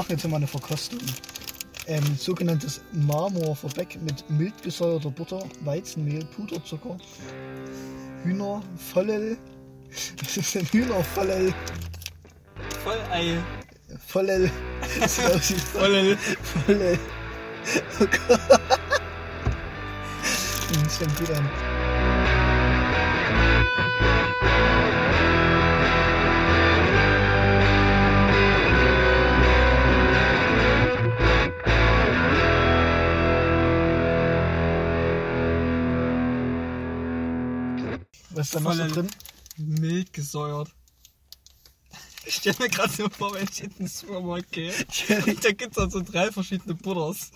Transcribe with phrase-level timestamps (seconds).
[0.00, 0.98] machen jetzt mal eine Verkostung.
[1.86, 6.96] Ähm, sogenanntes Marmorverbäck mit mild gesäuerter Butter, Weizenmehl, Puderzucker,
[8.22, 9.36] Hühnervollel.
[10.22, 11.52] Was ist denn Hühnervollel?
[12.82, 13.44] Vollei.
[14.06, 14.50] Vollel.
[15.00, 16.16] Das Vollel.
[16.64, 16.98] Vollel.
[18.00, 18.40] Oh Gott.
[20.82, 21.79] Das fängt gut an.
[38.40, 39.10] Was ist da noch so drin?
[39.58, 40.74] Mild gesäuert.
[42.24, 44.72] Ich stelle mir gerade so vor, wenn ich in den Supermarkt gehe.
[45.42, 47.32] Da gibt's dann so drei verschiedene Butters.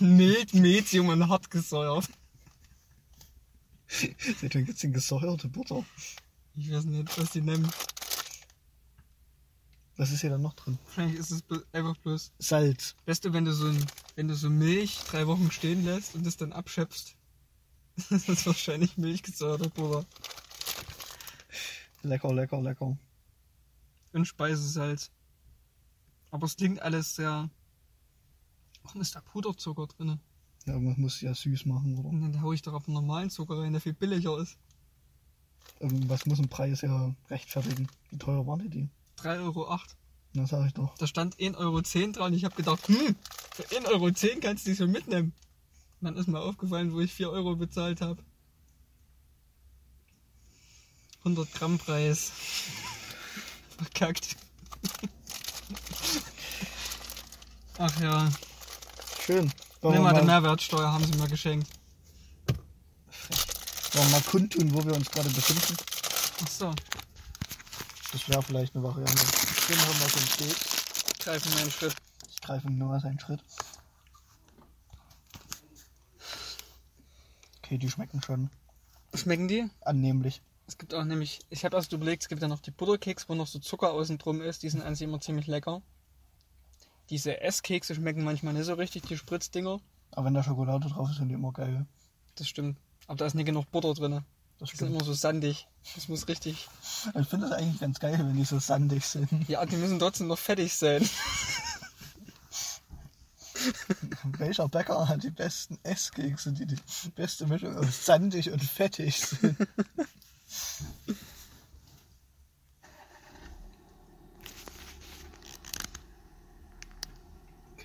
[0.00, 2.08] Mild, Medium und hart gesäuert.
[4.40, 5.84] Seit wann gibt's denn gesäuerte Butter?
[6.56, 7.70] Ich weiß nicht, was die nennen.
[9.98, 10.78] Was ist hier dann noch drin?
[10.86, 12.32] Wahrscheinlich ist es einfach bloß.
[12.38, 12.94] Salz.
[13.04, 16.24] Weißt du, wenn du so ein, wenn du so Milch drei Wochen stehen lässt und
[16.24, 17.14] das dann abschöpfst,
[18.10, 20.04] das ist wahrscheinlich milchgesäuerter Butter.
[22.02, 22.96] Lecker, lecker, lecker.
[24.12, 25.10] Und Speisesalz.
[26.30, 27.50] Aber es klingt alles sehr.
[28.82, 30.20] Warum ist da Puderzucker drin?
[30.66, 32.08] Ja, man muss ja süß machen, oder?
[32.08, 34.58] Und dann hau ich doch auf normalen Zucker rein, der viel billiger ist.
[35.80, 37.88] Irgendwas muss ein Preis ja rechtfertigen.
[38.10, 38.68] Wie teuer waren die?
[38.68, 38.88] die?
[39.18, 39.78] 3,08 Euro.
[40.32, 40.96] Na, sag ich doch.
[40.98, 41.80] Da stand 1,10 Euro
[42.12, 42.34] dran.
[42.34, 43.16] Ich habe gedacht, hm,
[43.54, 45.32] für 1,10 Euro kannst du die so mitnehmen.
[46.06, 48.22] Dann ist mir aufgefallen, wo ich 4 Euro bezahlt habe.
[51.24, 52.30] 100 Gramm Preis.
[53.76, 54.36] Verkackt.
[57.78, 58.30] Ach ja,
[59.20, 59.52] Schön.
[59.82, 61.68] Nimm wir, mal die Mehrwertsteuer, haben sie mir geschenkt.
[62.46, 65.76] wollen wir mal kundtun, wo wir uns gerade befinden?
[66.44, 66.72] Ach so,
[68.12, 69.12] Das wäre vielleicht eine Variante.
[69.12, 70.60] Ich nehme mal so einen Keks.
[71.18, 71.96] greifen meinen Schritt.
[72.30, 73.42] Ich greife nur seinen Schritt.
[77.66, 78.48] Okay, die schmecken schon
[79.12, 79.68] Schmecken die?
[79.80, 80.40] annehmlich.
[80.68, 83.34] Es gibt auch nämlich, ich habe erst überlegt, es gibt ja noch die Butterkeks, wo
[83.34, 84.62] noch so Zucker außen drum ist.
[84.62, 85.82] Die sind an sich immer ziemlich lecker.
[87.10, 89.80] Diese Esskekse schmecken manchmal nicht so richtig, die Spritzddinger.
[90.12, 91.86] Aber wenn da Schokolade drauf ist, sind die immer geil.
[92.36, 92.78] Das stimmt.
[93.08, 94.22] Aber da ist nicht genug Butter drin.
[94.60, 95.66] Das Die sind immer so sandig.
[95.96, 96.68] Das muss richtig.
[97.18, 99.48] Ich finde das eigentlich ganz geil, wenn die so sandig sind.
[99.48, 101.08] Ja, die müssen trotzdem noch fettig sein.
[104.38, 106.76] Welcher Bäcker hat die besten Esskekse, die die
[107.14, 109.56] beste Mischung aus sandig und fettig sind?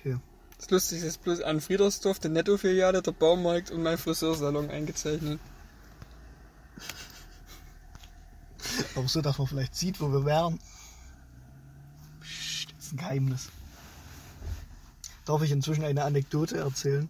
[0.04, 0.18] Okay.
[0.58, 5.38] Das Lustige ist bloß an Friedersdorf, der Netto-Filiale, der Baumarkt und mein Friseursalon eingezeichnet.
[8.96, 10.58] Aber so, dass man vielleicht sieht, wo wir wären.
[12.20, 13.48] Psst, das ist ein Geheimnis.
[15.24, 17.08] Darf ich inzwischen eine Anekdote erzählen?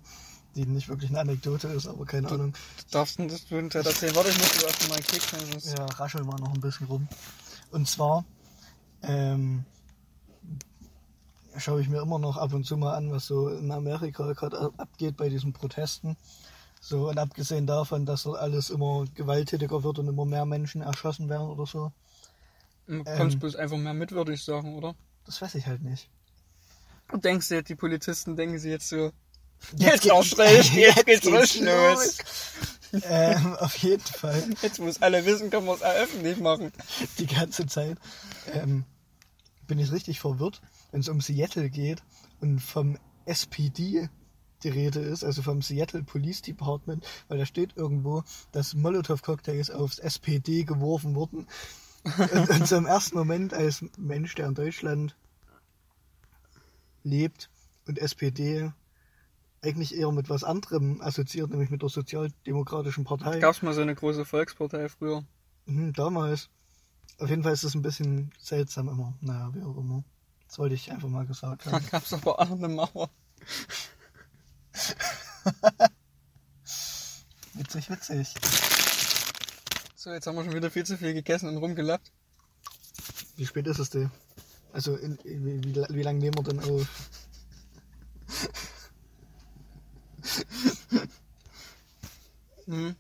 [0.55, 2.53] Die nicht wirklich eine Anekdote ist, aber keine Ahnung.
[2.53, 4.15] Du darfst denn das Zeit erzählen?
[4.15, 5.77] Warte, ich muss das erst mal einen Keks nehmen.
[5.79, 7.09] Ja, rascheln wir noch ein bisschen rum.
[7.71, 8.25] Und zwar
[9.03, 9.65] ähm,
[11.57, 14.59] schaue ich mir immer noch ab und zu mal an, was so in Amerika gerade
[14.61, 16.17] ab- abgeht bei diesen Protesten.
[16.81, 21.29] So, und abgesehen davon, dass dort alles immer gewalttätiger wird und immer mehr Menschen erschossen
[21.29, 21.93] werden oder so,
[22.89, 23.41] Du bekommst Ähm.
[23.41, 24.95] bloß einfach mehr mit, würde ich sagen, oder?
[25.25, 26.11] das weiß ich halt nicht.
[27.13, 29.13] Du denkst dir, die Polizisten denken sie jetzt so,
[29.77, 32.19] Jetzt jetzt erst recht, jetzt geht's richtig los.
[33.05, 34.43] ähm, auf jeden Fall.
[34.61, 36.73] Jetzt muss alle wissen, können wir es öffentlich machen.
[37.19, 37.99] die ganze Zeit
[38.53, 38.85] ähm,
[39.67, 42.03] bin ich richtig verwirrt, wenn es um Seattle geht
[42.41, 44.09] und vom SPD
[44.63, 48.23] die Rede ist, also vom Seattle Police Department, weil da steht irgendwo,
[48.53, 51.47] dass Molotow-Cocktails aufs SPD geworfen wurden.
[52.19, 55.15] Und, und so im ersten Moment als Mensch, der in Deutschland
[57.03, 57.51] lebt
[57.87, 58.73] und SPD
[59.63, 63.39] eigentlich eher mit was anderem assoziiert, nämlich mit der Sozialdemokratischen Partei.
[63.39, 65.25] Gab's mal so eine große Volkspartei früher?
[65.67, 66.49] Mhm, damals.
[67.19, 69.15] Auf jeden Fall ist es ein bisschen seltsam immer.
[69.21, 70.03] Naja, wie auch immer.
[70.49, 71.87] Das wollte ich einfach mal gesagt Da haben.
[71.91, 73.09] gab's aber auch eine Mauer.
[77.55, 78.35] Witzig, witzig.
[79.95, 82.11] So, jetzt haben wir schon wieder viel zu viel gegessen und rumgelappt.
[83.37, 84.11] Wie spät ist es denn?
[84.73, 86.89] Also, in, in, wie, wie, lange nehmen wir denn auf?
[92.67, 92.97] Mhm.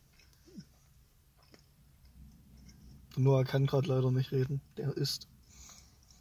[3.16, 4.60] Der Noah kann gerade leider nicht reden.
[4.76, 5.28] Der isst.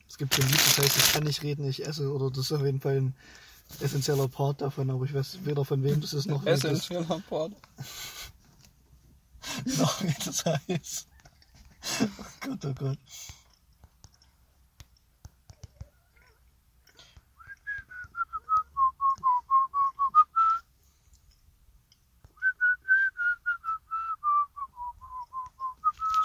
[0.07, 2.13] Es gibt so ein Lied, das heißt, ich kann nicht reden, ich esse.
[2.13, 3.15] Oder das ist auf jeden Fall ein
[3.80, 7.54] essentieller Part davon, aber ich weiß weder von wem das ist noch das, Essentieller Part.
[9.77, 11.07] noch wie das heißt.
[12.01, 12.07] Oh
[12.42, 13.00] Gott, oh Gott.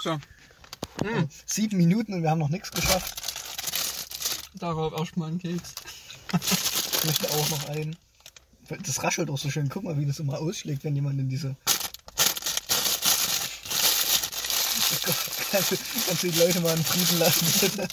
[0.07, 0.19] Kekse.
[1.03, 1.29] Hm.
[1.45, 3.21] Sieben Minuten und wir haben noch nichts geschafft.
[4.55, 5.75] Darauf erstmal einen Keks.
[6.33, 7.95] Ich möchte auch noch einen.
[8.69, 9.69] Das raschelt auch so schön.
[9.69, 11.55] Guck mal, wie das immer ausschlägt, wenn jemand in diese.
[15.51, 15.77] Kannst du,
[16.07, 17.87] kannst du die Leute mal in Frieden lassen, bitte?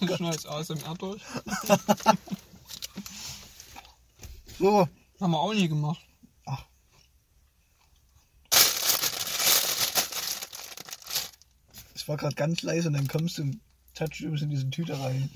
[0.00, 1.22] Ich schneid's aus im durch.
[4.58, 4.88] so.
[5.20, 6.00] Haben wir auch nie gemacht.
[12.02, 13.60] Es war gerade ganz leise und dann kommst du im
[13.94, 15.30] Touch in diese Tüte rein.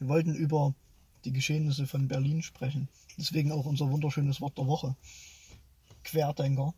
[0.00, 0.74] Wir wollten über
[1.24, 2.88] die Geschehnisse von Berlin sprechen.
[3.16, 4.96] Deswegen auch unser wunderschönes Wort der Woche.
[6.02, 6.74] Querdenker.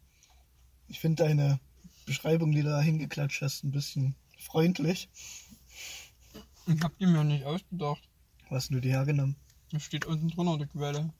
[0.87, 1.58] Ich finde deine
[2.04, 5.08] Beschreibung, die du da hingeklatscht hast, ein bisschen freundlich.
[6.66, 8.06] Ich hab die mir nicht ausgedacht.
[8.50, 9.34] Wo hast du die hergenommen?
[9.70, 11.10] Das steht unten drunter, die Quelle.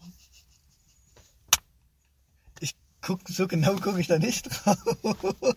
[3.03, 4.79] Guck, so genau gucke ich da nicht drauf.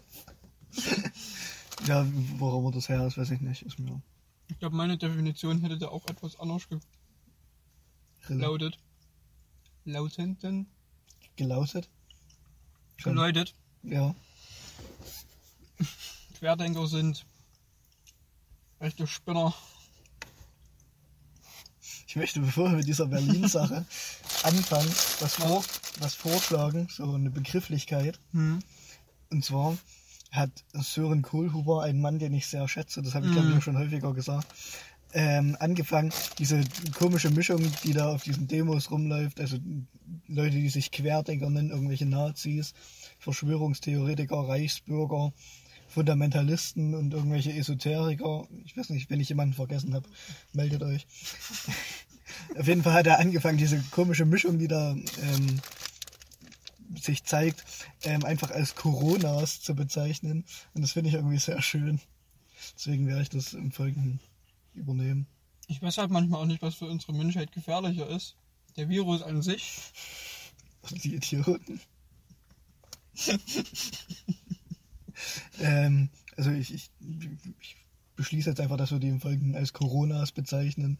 [1.87, 2.05] ja,
[2.37, 3.61] worum das her ist, weiß ich nicht.
[3.61, 4.01] Ist mir
[4.47, 6.67] ich glaube, meine Definition hätte da auch etwas anders
[8.27, 8.77] gelautet.
[9.85, 10.67] Lautenden?
[11.35, 11.89] Gelautet?
[12.97, 13.55] Geläutet?
[13.83, 14.15] Ja.
[16.39, 17.25] Querdenker sind
[18.79, 19.53] echte Spinner.
[22.07, 23.85] Ich möchte, bevor wir mit dieser Berlin-Sache
[24.43, 24.89] anfangen,
[25.19, 25.63] was, vor,
[25.99, 28.19] was vorschlagen, so eine Begrifflichkeit.
[28.31, 28.59] Hm.
[29.31, 29.77] Und zwar
[30.31, 33.61] hat Sören Kohlhuber, ein Mann, den ich sehr schätze, das habe ich glaube ich auch
[33.61, 34.47] schon häufiger gesagt,
[35.13, 36.61] ähm, angefangen, diese
[36.93, 39.57] komische Mischung, die da auf diesen Demos rumläuft, also
[40.27, 42.73] Leute, die sich Querdenker nennen, irgendwelche Nazis,
[43.19, 45.31] Verschwörungstheoretiker, Reichsbürger,
[45.87, 48.45] Fundamentalisten und irgendwelche Esoteriker.
[48.65, 50.09] Ich weiß nicht, wenn ich jemanden vergessen habe,
[50.51, 51.07] meldet euch.
[52.59, 55.61] Auf jeden Fall hat er angefangen, diese komische Mischung, die da ähm,
[56.99, 57.63] sich zeigt,
[58.03, 60.45] ähm, einfach als Coronas zu bezeichnen.
[60.73, 61.99] Und das finde ich irgendwie sehr schön.
[62.75, 64.19] Deswegen werde ich das im Folgenden
[64.73, 65.27] übernehmen.
[65.67, 68.35] Ich weiß halt manchmal auch nicht, was für unsere Menschheit gefährlicher ist.
[68.75, 69.79] Der Virus an sich.
[71.03, 71.79] Die Idioten.
[75.59, 76.91] ähm, also ich, ich,
[77.59, 77.75] ich,
[78.15, 80.99] beschließe jetzt einfach, dass wir die im Folgenden als Coronas bezeichnen.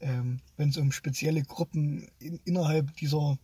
[0.00, 3.38] Ähm, Wenn es um spezielle Gruppen in, innerhalb dieser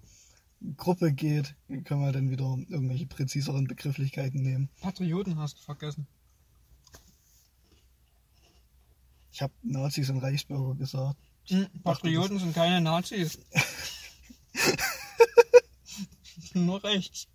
[0.77, 1.55] Gruppe geht,
[1.85, 4.69] können wir dann wieder irgendwelche präziseren Begrifflichkeiten nehmen.
[4.81, 6.07] Patrioten hast du vergessen.
[9.33, 11.17] Ich habe Nazis und Reichsbürger gesagt.
[11.49, 13.39] Hm, Patrioten sind keine Nazis.
[16.55, 17.27] Nur rechts.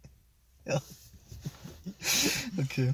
[0.65, 0.81] Ja.
[2.57, 2.94] Okay.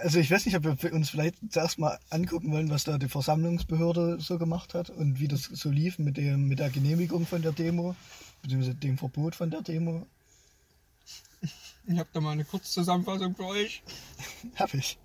[0.00, 3.08] Also ich weiß nicht, ob wir uns vielleicht zuerst mal angucken wollen, was da die
[3.08, 7.42] Versammlungsbehörde so gemacht hat und wie das so lief mit, dem, mit der Genehmigung von
[7.42, 7.94] der Demo
[8.42, 10.06] beziehungsweise dem Verbot von der Demo.
[11.86, 13.82] Ich habe da mal eine Kurzzusammenfassung für euch.
[14.56, 14.98] hab ich.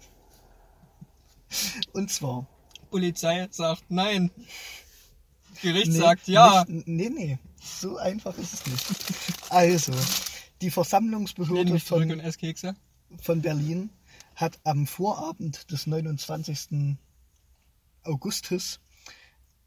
[1.93, 2.47] Und zwar.
[2.89, 4.31] Polizei sagt nein.
[5.61, 6.65] Gericht nee, sagt ja.
[6.67, 7.39] Nicht, nee, nee.
[7.61, 8.85] So einfach ist es nicht.
[9.49, 9.91] Also,
[10.61, 12.21] die Versammlungsbehörde von,
[13.21, 13.89] von Berlin
[14.35, 16.97] hat am Vorabend des 29.
[18.03, 18.79] Augustus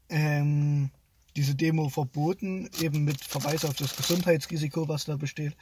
[0.09, 0.89] ähm,
[1.35, 5.55] diese Demo verboten, eben mit Verweis auf das Gesundheitsrisiko, was da besteht.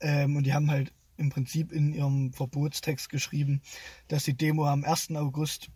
[0.00, 3.62] Ähm, und die haben halt im Prinzip in ihrem Verbotstext geschrieben,
[4.08, 5.12] dass die Demo am 1.
[5.12, 5.70] August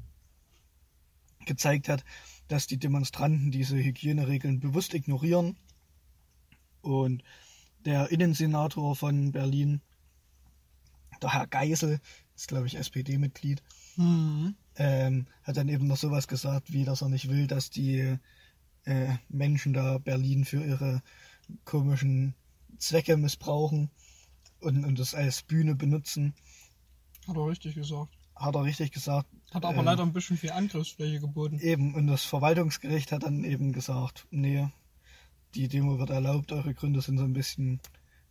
[1.46, 2.04] gezeigt hat,
[2.48, 5.56] dass die Demonstranten diese Hygieneregeln bewusst ignorieren.
[6.82, 7.22] Und
[7.84, 9.80] der Innensenator von Berlin,
[11.22, 12.00] der Herr Geisel,
[12.36, 13.62] ist glaube ich SPD-Mitglied,
[13.96, 14.54] mhm.
[14.76, 18.18] ähm, hat dann eben noch sowas gesagt, wie dass er nicht will, dass die
[18.84, 21.02] äh, Menschen da Berlin für ihre
[21.64, 22.34] komischen
[22.78, 23.90] Zwecke missbrauchen
[24.60, 26.34] und, und das als Bühne benutzen.
[27.26, 28.16] Hat er richtig gesagt.
[28.34, 29.28] Hat er richtig gesagt.
[29.52, 31.58] Hat aber äh, leider ein bisschen viel Angriffsfläche geboten.
[31.58, 34.68] Eben, und das Verwaltungsgericht hat dann eben gesagt, nee,
[35.54, 37.80] die Demo wird erlaubt, eure Gründe sind so ein bisschen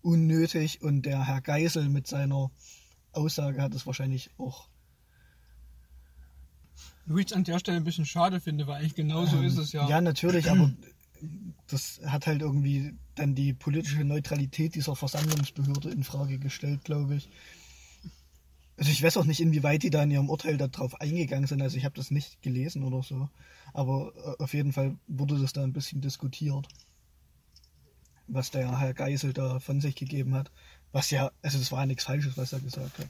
[0.01, 2.51] unnötig und der Herr Geisel mit seiner
[3.12, 4.70] Aussage hat es wahrscheinlich auch
[7.10, 9.44] wo ich es an der Stelle ein bisschen schade finde, weil eigentlich genau so ähm,
[9.44, 9.89] ist es ja.
[9.89, 10.72] Ja, natürlich, aber
[11.68, 17.30] das hat halt irgendwie dann die politische Neutralität dieser Versammlungsbehörde in Frage gestellt, glaube ich.
[18.78, 21.62] Also ich weiß auch nicht, inwieweit die da in ihrem Urteil darauf eingegangen sind.
[21.62, 23.30] Also ich habe das nicht gelesen oder so.
[23.74, 26.68] Aber äh, auf jeden Fall wurde das da ein bisschen diskutiert.
[28.28, 30.51] Was der Herr Geisel da von sich gegeben hat.
[30.92, 33.10] Was ja, also das war ja nichts Falsches, was er gesagt hat.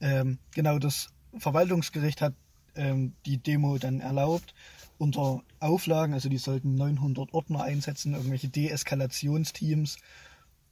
[0.00, 2.34] Ähm, genau, das Verwaltungsgericht hat
[2.76, 4.54] ähm, die Demo dann erlaubt
[4.98, 9.96] unter Auflagen, also die sollten 900 Ordner einsetzen, irgendwelche Deeskalationsteams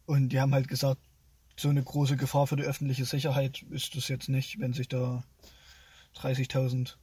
[0.04, 1.00] Und die haben halt gesagt,
[1.56, 5.24] so eine große Gefahr für die öffentliche Sicherheit ist das jetzt nicht, wenn sich da
[6.16, 6.94] 30.000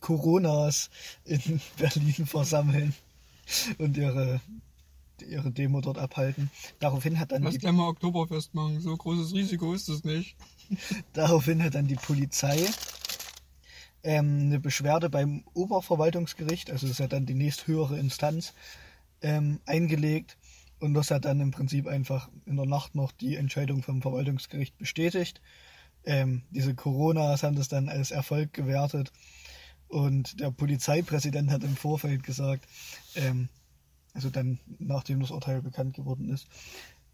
[0.00, 0.90] Coronas
[1.24, 2.94] in Berlin versammeln
[3.78, 4.40] und ihre,
[5.20, 6.50] ihre Demo dort abhalten.
[6.78, 8.80] Daraufhin hat dann Lass gleich mal Oktoberfest machen.
[8.80, 10.36] So großes Risiko ist es nicht.
[11.12, 12.66] Daraufhin hat dann die Polizei
[14.02, 18.54] ähm, eine Beschwerde beim Oberverwaltungsgericht, also das ist ja dann die nächsthöhere Instanz,
[19.22, 20.36] ähm, eingelegt.
[20.80, 24.76] Und das hat dann im Prinzip einfach in der Nacht noch die Entscheidung vom Verwaltungsgericht
[24.78, 25.40] bestätigt.
[26.04, 29.12] Ähm, diese Coronas haben das dann als Erfolg gewertet.
[29.86, 32.66] Und der Polizeipräsident hat im Vorfeld gesagt,
[33.14, 33.48] ähm,
[34.12, 36.48] also dann nachdem das Urteil bekannt geworden ist,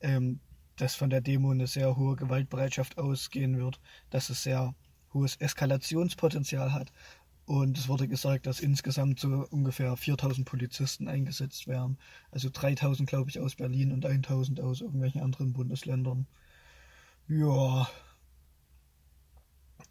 [0.00, 0.40] ähm,
[0.80, 3.80] dass von der Demo eine sehr hohe Gewaltbereitschaft ausgehen wird,
[4.11, 4.75] dass es sehr
[5.12, 6.92] hohes Eskalationspotenzial hat.
[7.47, 11.99] Und es wurde gesagt, dass insgesamt so ungefähr 4000 Polizisten eingesetzt werden.
[12.30, 16.26] Also 3000, glaube ich, aus Berlin und 1000 aus irgendwelchen anderen Bundesländern.
[17.26, 17.88] Ja.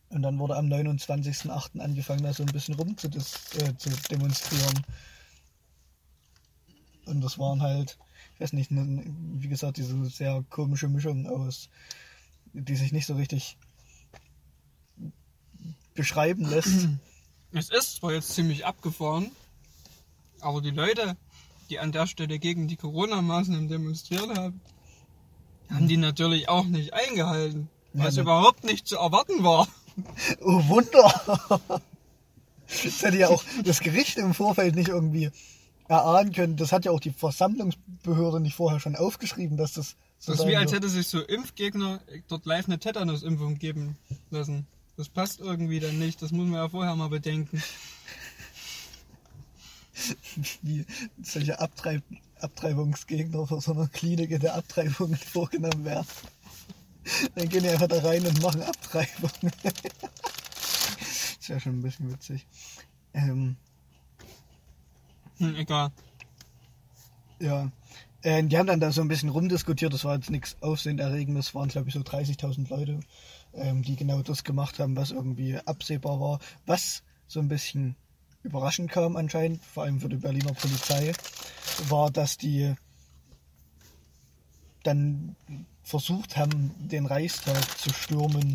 [0.09, 1.79] Und dann wurde am 29.08.
[1.79, 4.83] angefangen, da so ein bisschen rum zu, äh, zu demonstrieren.
[7.05, 7.97] Und das waren halt,
[8.39, 9.03] weiß nicht, ne,
[9.33, 11.69] wie gesagt, diese sehr komische Mischung aus,
[12.53, 13.57] die sich nicht so richtig
[15.93, 16.87] beschreiben lässt.
[17.53, 19.31] Es ist zwar jetzt ziemlich abgefahren,
[20.41, 21.15] aber die Leute,
[21.69, 24.59] die an der Stelle gegen die Corona-Maßnahmen demonstriert haben,
[25.69, 28.29] haben die natürlich auch nicht eingehalten, was ja, ne.
[28.29, 29.67] überhaupt nicht zu erwarten war.
[30.41, 31.81] Oh Wunder!
[32.67, 35.31] Das hätte ja auch das Gericht im Vorfeld nicht irgendwie
[35.87, 36.57] erahnen können.
[36.57, 40.47] Das hat ja auch die Versammlungsbehörde nicht vorher schon aufgeschrieben, dass das so Das ist
[40.47, 43.97] wie, als hätte sich so Impfgegner dort live eine Tetanus-Impfung geben
[44.29, 44.67] lassen.
[44.95, 46.21] Das passt irgendwie dann nicht.
[46.21, 47.61] Das muss man ja vorher mal bedenken.
[50.61, 50.85] Wie
[51.21, 52.01] solche Abtreib
[52.39, 56.07] Abtreibungsgegner von so einer Klinik in der Abtreibung vorgenommen werden.
[57.35, 59.53] Dann gehen die einfach da rein und machen Abtreibungen.
[61.39, 62.45] ist ja schon ein bisschen witzig.
[63.13, 63.55] Ähm,
[65.39, 65.91] hm, egal.
[67.39, 67.71] Ja.
[68.23, 69.93] Äh, die haben dann da so ein bisschen rumdiskutiert.
[69.93, 71.47] Das war jetzt nichts Aufsehenerregendes.
[71.47, 72.99] Es waren, glaube ich, so 30.000 Leute
[73.57, 76.39] ähm, die genau das gemacht haben, was irgendwie absehbar war.
[76.65, 77.95] Was so ein bisschen
[78.43, 81.11] überraschend kam anscheinend, vor allem für die Berliner Polizei,
[81.89, 82.73] war, dass die
[84.83, 85.35] dann
[85.83, 88.53] versucht haben, den Reichstag zu stürmen.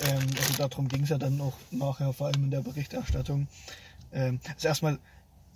[0.00, 3.48] Ähm, also darum ging es ja dann auch nachher, vor allem in der Berichterstattung.
[4.12, 4.98] Ähm, also erstmal,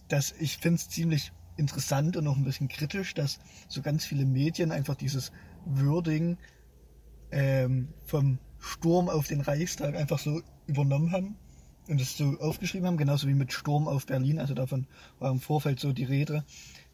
[0.08, 4.24] dass ich finde es ziemlich interessant und auch ein bisschen kritisch, dass so ganz viele
[4.24, 5.32] Medien einfach dieses
[5.64, 6.38] Würding
[7.30, 11.36] ähm, vom Sturm auf den Reichstag einfach so übernommen haben
[11.88, 14.38] und es so aufgeschrieben haben, genauso wie mit Sturm auf Berlin.
[14.38, 14.86] Also davon
[15.18, 16.44] war im Vorfeld so die Rede,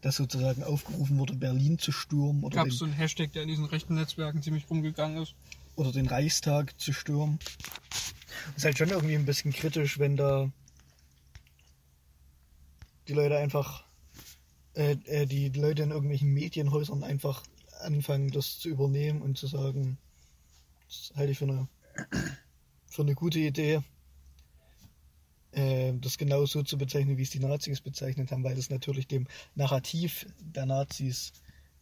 [0.00, 2.45] dass sozusagen aufgerufen wurde, Berlin zu stürmen.
[2.45, 5.35] Oder Gab es so einen Hashtag, der in diesen rechten Netzwerken ziemlich rumgegangen ist?
[5.76, 7.38] Oder den Reichstag zu stürmen.
[8.57, 10.50] Ist halt schon irgendwie ein bisschen kritisch, wenn da
[13.09, 13.85] die Leute einfach,
[14.75, 17.43] äh, äh, die Leute in irgendwelchen Medienhäusern einfach
[17.81, 19.99] anfangen, das zu übernehmen und zu sagen,
[20.87, 21.69] das halte ich für eine,
[22.87, 23.83] für eine gute Idee,
[25.53, 29.07] äh, das genau so zu bezeichnen, wie es die Nazis bezeichnet haben, weil es natürlich
[29.07, 31.33] dem Narrativ der Nazis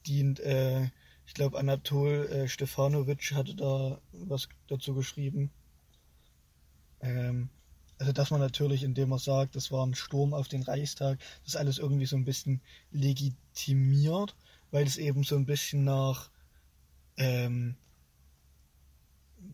[0.07, 0.41] dient.
[0.41, 0.91] Äh,
[1.27, 5.50] ich glaube, Anatol äh, Stefanovic hatte da was dazu geschrieben.
[7.00, 7.49] Ähm,
[8.00, 11.54] also, dass man natürlich, indem man sagt, das war ein Sturm auf den Reichstag, das
[11.57, 14.35] alles irgendwie so ein bisschen legitimiert,
[14.71, 16.30] weil es eben so ein bisschen nach
[17.19, 17.76] ähm,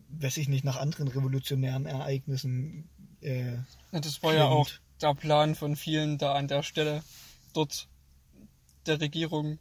[0.09, 2.89] weiß ich nicht, nach anderen revolutionären Ereignissen.
[3.21, 3.57] Äh,
[3.91, 4.35] das war klingt.
[4.35, 4.69] ja auch
[5.01, 7.03] der Plan von vielen da an der Stelle,
[7.53, 7.87] dort
[8.85, 9.59] der Regierung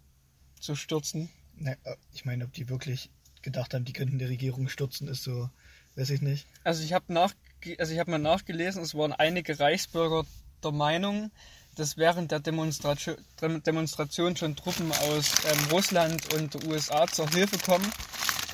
[0.61, 1.29] zu stürzen.
[1.57, 3.11] Na, äh, ich meine, ob die wirklich
[3.43, 5.51] gedacht haben, die könnten die Regierung stürzen, ist so,
[5.95, 6.47] weiß ich nicht.
[6.65, 7.35] Also ich habe nach,
[7.79, 10.25] also ich habe mal nachgelesen, es waren einige Reichsbürger
[10.63, 11.31] der Meinung,
[11.75, 17.59] dass während der Demonstration, Demonstration schon Truppen aus ähm, Russland und den USA zur Hilfe
[17.59, 17.93] kommen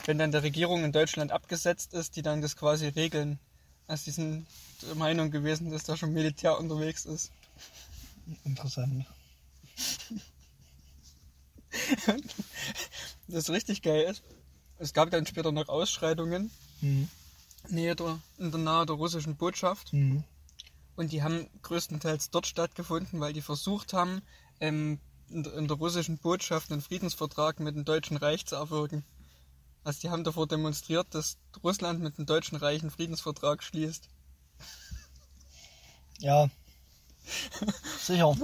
[0.06, 3.38] wenn dann der Regierung in Deutschland abgesetzt ist, die dann das quasi regeln.
[3.86, 4.46] Also die sind
[4.82, 7.30] der Meinung gewesen, dass da schon Militär unterwegs ist.
[8.44, 9.06] Interessant.
[13.28, 14.22] das richtig geil ist,
[14.78, 17.08] es gab dann später noch Ausschreitungen mhm.
[17.68, 19.92] Näher der, in der Nähe der russischen Botschaft.
[19.92, 20.24] Mhm.
[20.96, 24.22] Und die haben größtenteils dort stattgefunden, weil die versucht haben,
[24.60, 25.00] ähm,
[25.30, 29.04] in, der, in der russischen Botschaft einen Friedensvertrag mit dem Deutschen Reich zu erwirken.
[29.84, 34.08] Also die haben davor demonstriert, dass Russland mit dem Deutschen Reich einen Friedensvertrag schließt.
[36.18, 36.50] Ja.
[38.00, 38.36] Sicher.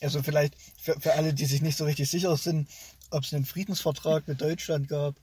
[0.00, 2.68] Also vielleicht für, für alle, die sich nicht so richtig sicher sind,
[3.10, 5.16] ob es einen Friedensvertrag mit Deutschland gab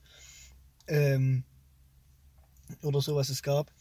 [0.86, 1.44] ähm,
[2.82, 3.72] oder sowas es gab.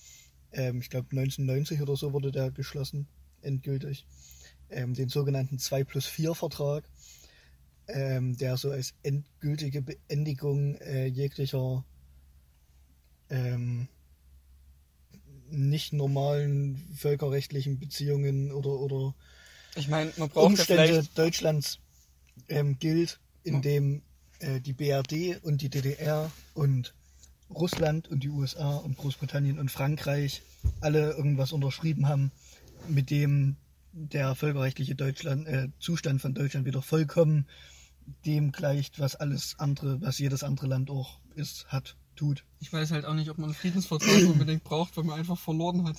[0.52, 3.08] Ähm, ich glaube 1990 oder so wurde der geschlossen,
[3.42, 4.06] endgültig.
[4.70, 6.90] Ähm, den sogenannten 2 plus 4 Vertrag,
[7.88, 11.84] ähm, der so als endgültige Beendigung äh, jeglicher
[13.30, 13.88] ähm,
[15.50, 19.16] nicht normalen völkerrechtlichen Beziehungen oder, oder
[19.76, 21.06] Ich meine, man braucht Umstände.
[21.16, 21.80] Deutschlands
[22.48, 24.02] ähm, gilt, in dem
[24.40, 26.94] äh, die BRD und die DDR und
[27.54, 30.42] Russland und die USA und Großbritannien und Frankreich
[30.80, 32.32] alle irgendwas unterschrieben haben,
[32.88, 33.56] mit dem
[33.94, 37.46] der völkerrechtliche Deutschland, äh, Zustand von Deutschland wieder vollkommen
[38.26, 42.44] dem gleicht, was alles andere, was jedes andere Land auch ist, hat, tut.
[42.60, 45.88] Ich weiß halt auch nicht, ob man einen Friedensvertrag unbedingt braucht, weil man einfach verloren
[45.88, 45.98] hat.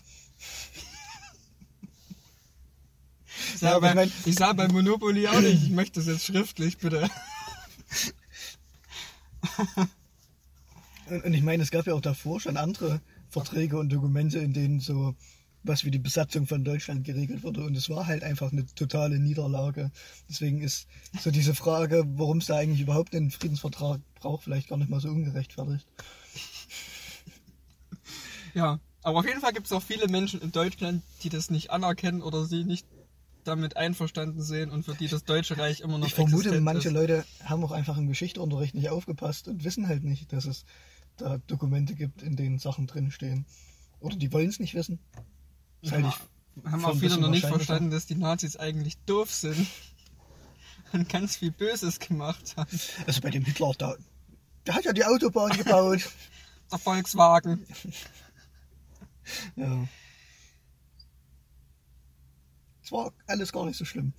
[3.54, 5.62] Ich Ja, sah, ich bei, mein- ich sah bei Monopoly auch nicht.
[5.62, 7.08] Ich möchte das jetzt schriftlich, bitte.
[11.12, 14.52] Und, und ich meine, es gab ja auch davor schon andere Verträge und Dokumente, in
[14.52, 15.14] denen so
[15.64, 17.64] was wie die Besatzung von Deutschland geregelt wurde.
[17.64, 19.92] Und es war halt einfach eine totale Niederlage.
[20.28, 20.88] Deswegen ist
[21.20, 25.00] so diese Frage, warum es da eigentlich überhaupt einen Friedensvertrag braucht, vielleicht gar nicht mal
[25.00, 25.86] so ungerechtfertigt.
[28.54, 31.70] Ja, aber auf jeden Fall gibt es auch viele Menschen in Deutschland, die das nicht
[31.70, 32.86] anerkennen oder sie nicht
[33.44, 36.94] damit einverstanden sehen und für die das Deutsche Reich immer noch Ich vermute, manche ist.
[36.94, 40.64] Leute haben auch einfach im Geschichteunterricht nicht aufgepasst und wissen halt nicht, dass es
[41.16, 43.46] da Dokumente gibt, in denen Sachen drinstehen.
[44.00, 44.98] Oder die wollen es nicht wissen.
[45.82, 46.04] Das ich
[46.64, 49.66] haben auch viele noch nicht verstanden, dass die Nazis eigentlich doof sind
[50.92, 52.78] und ganz viel Böses gemacht haben.
[53.06, 53.96] Also bei dem Hitler, da,
[54.66, 56.00] der hat ja die Autobahn gebaut.
[56.70, 57.66] Der Volkswagen.
[59.56, 59.86] ja.
[62.82, 64.14] Es war alles gar nicht so schlimm.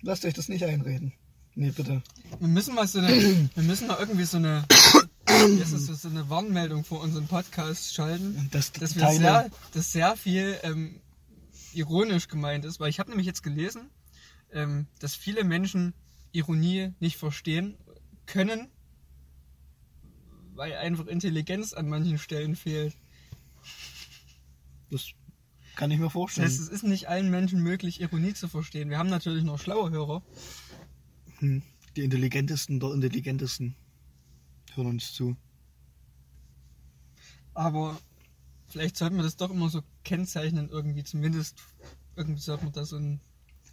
[0.00, 1.12] Lasst euch das nicht einreden.
[1.54, 2.02] Nee, bitte.
[2.38, 3.10] Wir müssen mal so eine,
[3.54, 4.64] wir müssen mal irgendwie so eine,
[5.28, 9.50] wie ist das, so eine Warnmeldung vor unserem Podcast schalten, Das, dass wir Teile- sehr,
[9.74, 11.00] dass sehr viel ähm,
[11.74, 13.90] ironisch gemeint ist, weil ich habe nämlich jetzt gelesen,
[14.52, 15.94] ähm, dass viele Menschen
[16.32, 17.76] Ironie nicht verstehen
[18.26, 18.68] können,
[20.54, 22.94] weil einfach Intelligenz an manchen Stellen fehlt.
[24.90, 25.06] Das
[25.76, 26.48] kann ich mir Das vorstellen.
[26.48, 28.90] heißt, es ist nicht allen Menschen möglich, Ironie zu verstehen.
[28.90, 30.22] Wir haben natürlich noch schlaue Hörer.
[31.38, 31.62] Hm.
[31.96, 33.76] Die intelligentesten der intelligentesten
[34.76, 35.36] hören uns zu.
[37.54, 37.98] Aber
[38.68, 41.56] vielleicht sollten wir das doch immer so kennzeichnen, irgendwie zumindest.
[42.16, 43.20] Irgendwie sollte man da so ein.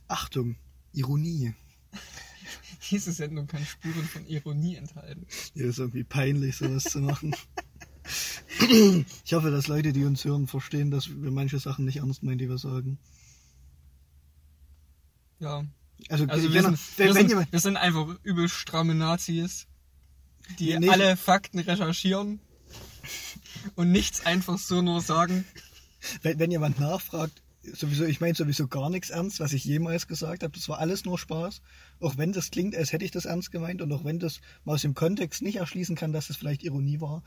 [0.08, 0.56] Achtung,
[0.94, 1.54] Ironie.
[2.90, 5.26] Diese Sendung kann Spuren von Ironie enthalten.
[5.54, 7.36] Ja, ist irgendwie peinlich, sowas zu machen.
[9.24, 12.38] Ich hoffe, dass Leute, die uns hören, verstehen, dass wir manche Sachen nicht ernst meinen,
[12.38, 13.00] die wir sagen.
[15.40, 15.66] Ja.
[16.10, 19.68] Also, Also wir sind, wir, sind, wir sind einfach übel stramme Nazis,
[20.60, 22.40] die Nee, alle Fakten recherchieren
[23.76, 25.46] und nichts einfach so nur sagen.
[26.22, 27.42] wenn, wenn jemand nachfragt,
[27.74, 30.54] sowieso, ich meine sowieso gar nichts ernst, was ich jemals gesagt habe.
[30.54, 31.62] Das war alles nur Spaß.
[32.00, 34.76] Auch wenn das klingt, als hätte ich das ernst gemeint und auch wenn das man
[34.76, 37.24] aus dem Kontext nicht erschließen kann, dass es vielleicht Ironie war,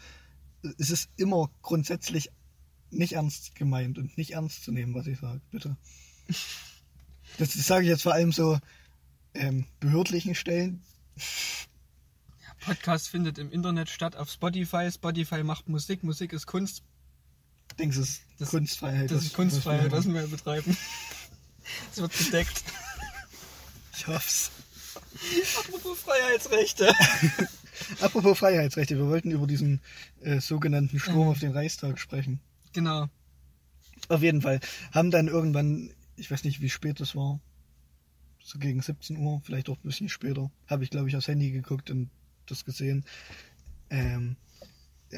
[0.76, 2.30] ist es immer grundsätzlich
[2.90, 5.40] nicht ernst gemeint und nicht ernst zu nehmen, was ich sage.
[5.50, 5.76] Bitte.
[7.38, 8.58] Das, das sage ich jetzt vor allem so
[9.34, 10.82] ähm, behördlichen Stellen.
[12.68, 14.90] Podcast findet im Internet statt auf Spotify.
[14.92, 16.02] Spotify macht Musik.
[16.04, 16.82] Musik ist Kunst.
[17.78, 19.10] Denkst es ist Das- Kunstfreiheit?
[19.10, 20.76] Das ist Kunstfreiheit, was wir- betreiben.
[21.90, 22.64] Das wird gedeckt.
[23.94, 24.50] Ich hoff's.
[25.58, 26.90] Apropos Freiheitsrechte.
[28.00, 29.80] Apropos Freiheitsrechte, wir wollten über diesen
[30.22, 31.28] äh, sogenannten Sturm Mhm.
[31.28, 32.40] auf den Reichstag sprechen.
[32.72, 33.08] Genau.
[34.08, 34.60] Auf jeden Fall.
[34.92, 37.38] Haben dann irgendwann, ich weiß nicht, wie spät es war,
[38.42, 41.50] so gegen 17 Uhr, vielleicht auch ein bisschen später, habe ich, glaube ich, aufs Handy
[41.50, 42.08] geguckt und
[42.50, 43.04] das gesehen.
[43.90, 44.36] Ähm,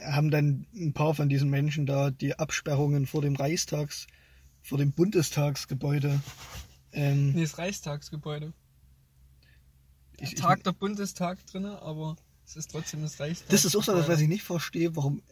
[0.05, 4.07] haben dann ein paar von diesen Menschen da die Absperrungen vor dem Reichstags,
[4.63, 6.21] vor dem Bundestagsgebäude.
[6.93, 8.53] Ähm, Nee, das Reichstagsgebäude.
[10.19, 12.17] ich, ich, Tag der Bundestag drin, aber
[12.47, 13.49] es ist trotzdem das Reichstag.
[13.49, 15.23] das ist auch so was, was ich nicht verstehe, warum,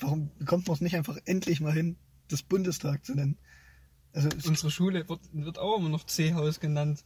[0.00, 1.96] warum bekommt man es nicht einfach endlich mal hin,
[2.28, 3.38] das Bundestag zu nennen?
[4.12, 7.04] Also Unsere Schule wird, wird auch immer noch C-Haus genannt.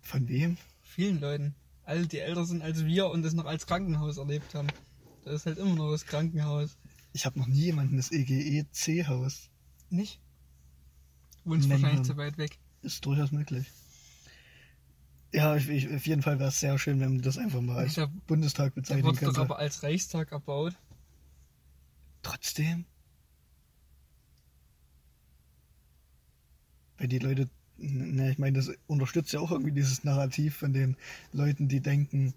[0.00, 0.58] von wem?
[0.96, 1.54] Vielen Leuten.
[1.84, 4.68] Alle, die älter sind als wir und das noch als Krankenhaus erlebt haben.
[5.24, 6.78] Das ist halt immer noch das Krankenhaus.
[7.12, 9.50] Ich habe noch nie jemanden das EGE-C-Haus.
[9.90, 10.18] Nicht?
[11.44, 12.58] Wohnst wahrscheinlich zu weit weg.
[12.80, 13.70] Ist durchaus möglich.
[15.34, 17.76] Ja, ich, ich, auf jeden Fall wäre es sehr schön, wenn wir das einfach mal
[17.76, 19.40] als Der- Bundestag Der bezeichnen wurde doch könnte.
[19.42, 20.74] aber als Reichstag erbaut.
[22.22, 22.86] Trotzdem.
[26.96, 30.96] Wenn die Leute Ne, ich meine, das unterstützt ja auch irgendwie dieses Narrativ von den
[31.32, 32.32] Leuten, die denken,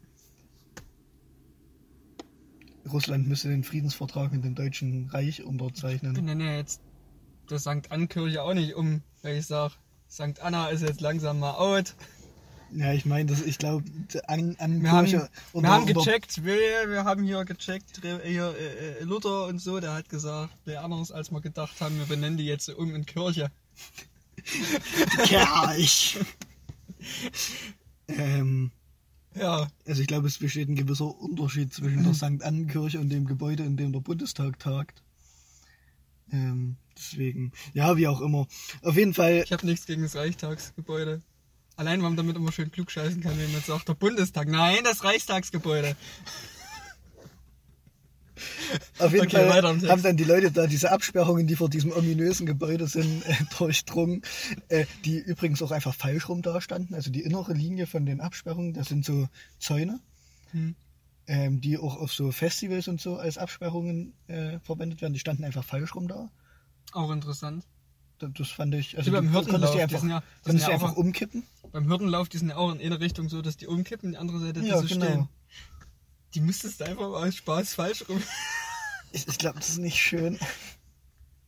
[2.91, 6.15] Russland müsse den Friedensvertrag mit dem Deutschen Reich unterzeichnen.
[6.15, 6.81] Ich nenne ja jetzt
[7.49, 7.89] der St.
[7.89, 9.73] Ann-Kirche auch nicht um, weil ich sage,
[10.09, 10.41] St.
[10.41, 11.95] Anna ist jetzt langsam mal out.
[12.71, 13.83] Ja, ich meine, ich glaube,
[14.27, 16.55] an, an Wir haben, Kirche wir haben gecheckt, wir,
[16.87, 21.11] wir haben hier gecheckt, hier äh, äh, Luther und so, der hat gesagt, wer anders
[21.11, 23.49] als wir gedacht haben, wir benennen die jetzt um in Kirche.
[25.25, 26.17] Kirch.
[28.07, 28.71] ähm,
[29.35, 32.43] Ja, also ich glaube, es besteht ein gewisser Unterschied zwischen der St.
[32.43, 35.03] Annenkirche und dem Gebäude, in dem der Bundestag tagt.
[36.31, 38.47] Ähm, deswegen, ja, wie auch immer.
[38.81, 41.21] Auf jeden Fall, ich habe nichts gegen das Reichstagsgebäude.
[41.75, 44.49] Allein, weil man damit immer schön klug scheißen kann, wenn man sagt, der Bundestag.
[44.49, 45.95] Nein, das Reichstagsgebäude.
[48.99, 52.45] Auf jeden Okay, Fall haben dann die Leute da diese Absperrungen, die vor diesem ominösen
[52.45, 54.21] Gebäude sind, äh, durchdrungen,
[54.69, 56.93] äh, die übrigens auch einfach falsch rum da standen.
[56.95, 59.27] Also die innere Linie von den Absperrungen, das sind so
[59.59, 59.99] Zäune,
[60.51, 60.75] Hm.
[61.27, 65.13] ähm, die auch auf so Festivals und so als Absperrungen äh, verwendet werden.
[65.13, 66.29] Die standen einfach falsch rum da.
[66.93, 67.65] Auch interessant.
[68.17, 68.97] Das, das fand ich.
[68.97, 71.43] Also beim konntest die die einfach, sind ja- die die ja einfach auch- umkippen.
[71.71, 74.39] Beim Hürdenlauf, die sind ja auch in eine Richtung so, dass die umkippen, die andere
[74.39, 75.05] Seite, Ja, die so genau.
[75.05, 75.27] stehen.
[76.35, 78.21] Die müsstest du einfach mal aus Spaß falsch rum.
[79.11, 80.37] Ich, ich glaube, das ist nicht schön.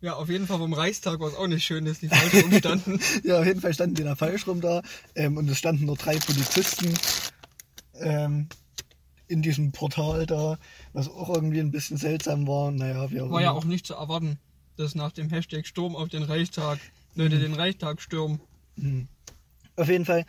[0.01, 2.99] Ja, auf jeden Fall beim Reichstag war es auch nicht schön, dass die falsch rumstanden.
[3.23, 4.81] Ja, auf jeden Fall standen die da falsch rum da.
[5.13, 6.91] Ähm, und es standen nur drei Polizisten
[7.99, 8.47] ähm,
[9.27, 10.57] in diesem Portal da,
[10.93, 12.71] was auch irgendwie ein bisschen seltsam war.
[12.71, 13.53] Naja, auch War ja immer.
[13.59, 14.39] auch nicht zu erwarten,
[14.75, 16.79] dass nach dem Hashtag Sturm auf den Reichstag
[17.13, 18.41] Leute den Reichstag stürmen.
[19.75, 20.25] Auf jeden Fall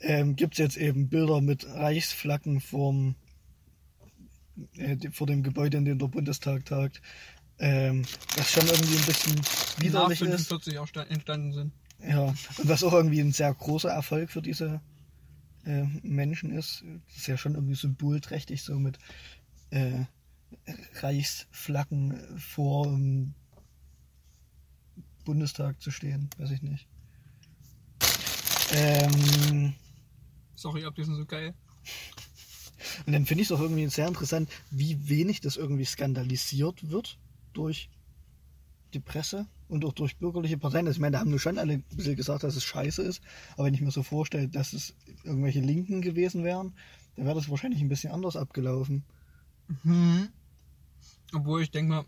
[0.00, 3.14] ähm, gibt es jetzt eben Bilder mit Reichsflaggen vorm,
[4.76, 7.00] äh, vor dem Gebäude, in dem der Bundestag tagt.
[7.58, 8.02] Ähm,
[8.36, 9.34] was schon irgendwie ein bisschen
[9.80, 10.48] Die nach widerlich ist.
[10.48, 11.72] 45 auch sta- entstanden sind.
[12.06, 12.38] Ja, und
[12.68, 14.80] was auch irgendwie ein sehr großer Erfolg für diese
[15.64, 16.82] äh, Menschen ist.
[17.06, 18.98] Das ist ja schon irgendwie symbolträchtig, so mit
[19.70, 20.04] äh,
[21.00, 23.34] Reichsflaggen vor dem
[25.24, 26.28] Bundestag zu stehen.
[26.38, 26.86] Weiß ich nicht.
[28.72, 29.74] Ähm,
[30.56, 31.54] Sorry, ob die sind so geil.
[33.06, 37.18] Und dann finde ich es auch irgendwie sehr interessant, wie wenig das irgendwie skandalisiert wird
[37.52, 37.90] durch
[38.92, 40.86] die Presse und auch durch bürgerliche Parteien.
[40.86, 43.22] Also ich meine, da haben nur schon alle ein bisschen gesagt, dass es scheiße ist.
[43.54, 44.94] Aber wenn ich mir so vorstelle, dass es
[45.24, 46.74] irgendwelche Linken gewesen wären,
[47.16, 49.04] dann wäre das wahrscheinlich ein bisschen anders abgelaufen.
[49.82, 50.28] Hm.
[51.32, 52.04] Obwohl ich denke mal,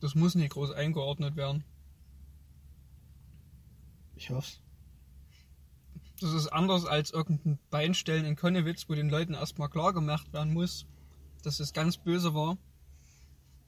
[0.00, 1.64] das muss nicht groß eingeordnet werden.
[4.16, 4.56] Ich hoffe
[6.20, 10.52] Das ist anders als irgendein Beinstellen in Konnewitz, wo den Leuten erstmal klar gemacht werden
[10.52, 10.86] muss,
[11.42, 12.56] dass es ganz böse war.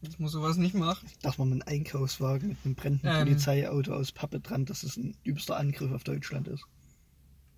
[0.00, 1.04] Dass man sowas nicht macht.
[1.22, 3.18] Dass man einen Einkaufswagen mit einem brennenden Ähm.
[3.18, 6.64] Polizeiauto aus Pappe dran, dass es ein übster Angriff auf Deutschland ist.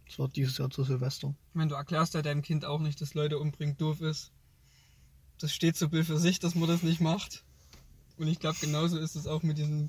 [0.07, 1.35] Das war dieses Jahr zu Silvester.
[1.55, 4.33] Wenn du erklärst ja deinem Kind auch nicht, dass Leute umbringen doof ist.
[5.39, 7.45] Das steht so Bild für sich, dass man das nicht macht.
[8.17, 9.89] Und ich glaube, genauso ist es auch mit diesem.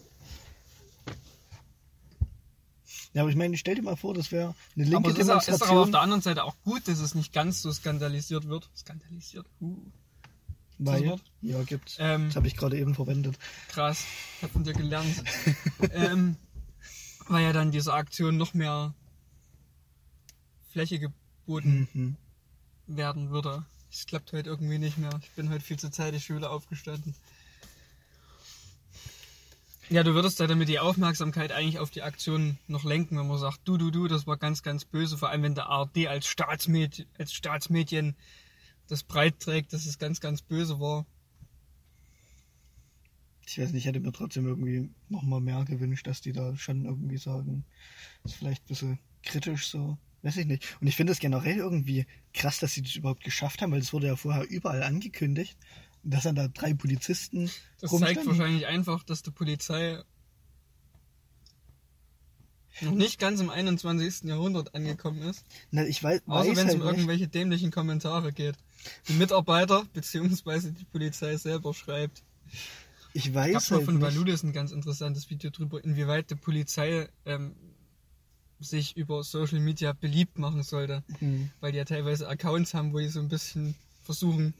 [3.14, 5.30] Ja, aber ich meine, stell dir mal vor, das wäre eine Aber linke es ist,
[5.30, 5.92] auch- ist doch aber auf Demonstration.
[5.92, 8.70] der anderen Seite auch gut, dass es nicht ganz so skandalisiert wird.
[8.76, 9.46] Skandalisiert?
[9.60, 9.76] Uh.
[10.84, 11.98] Weil, ja, gibt's.
[12.00, 13.38] Ähm, Das habe ich gerade eben verwendet.
[13.68, 14.04] Krass,
[14.38, 15.24] ich hab von dir gelernt.
[15.92, 16.38] ähm,
[17.28, 18.94] weil ja dann dieser Aktion noch mehr
[20.70, 22.16] Fläche geboten Mhm.
[22.88, 23.66] werden würde.
[23.92, 25.20] Es klappt heute irgendwie nicht mehr.
[25.22, 27.14] Ich bin heute viel zu zeitig wieder aufgestanden.
[29.92, 33.38] Ja, du würdest da damit die Aufmerksamkeit eigentlich auf die Aktion noch lenken, wenn man
[33.38, 35.18] sagt, du, du, du, das war ganz, ganz böse.
[35.18, 38.16] Vor allem, wenn der ARD als, Staatsmed als Staatsmedien
[38.88, 41.06] das breit trägt, dass es ganz, ganz böse war.
[43.46, 46.86] Ich weiß nicht, ich hätte mir trotzdem irgendwie nochmal mehr gewünscht, dass die da schon
[46.86, 47.66] irgendwie sagen,
[48.24, 49.98] ist vielleicht ein bisschen kritisch so.
[50.22, 50.78] Weiß ich nicht.
[50.80, 53.92] Und ich finde es generell irgendwie krass, dass sie das überhaupt geschafft haben, weil es
[53.92, 55.58] wurde ja vorher überall angekündigt,
[56.04, 60.02] dass dann da drei Polizisten Das zeigt wahrscheinlich einfach, dass die Polizei
[62.82, 64.24] noch nicht ganz im 21.
[64.24, 65.44] Jahrhundert angekommen ist.
[65.72, 66.92] Na, ich weiß, Außer wenn es halt um nicht.
[66.92, 68.56] irgendwelche dämlichen Kommentare geht.
[69.08, 70.72] Die Mitarbeiter bzw.
[70.72, 72.24] die Polizei selber schreibt.
[73.14, 74.04] Ich Ich weiß habe mal halt von nicht.
[74.04, 77.56] Valudes ein ganz interessantes Video drüber, inwieweit die Polizei ähm,
[78.60, 81.04] sich über Social Media beliebt machen sollte.
[81.20, 81.52] Hm.
[81.60, 84.54] Weil die ja teilweise Accounts haben, wo die so ein bisschen versuchen,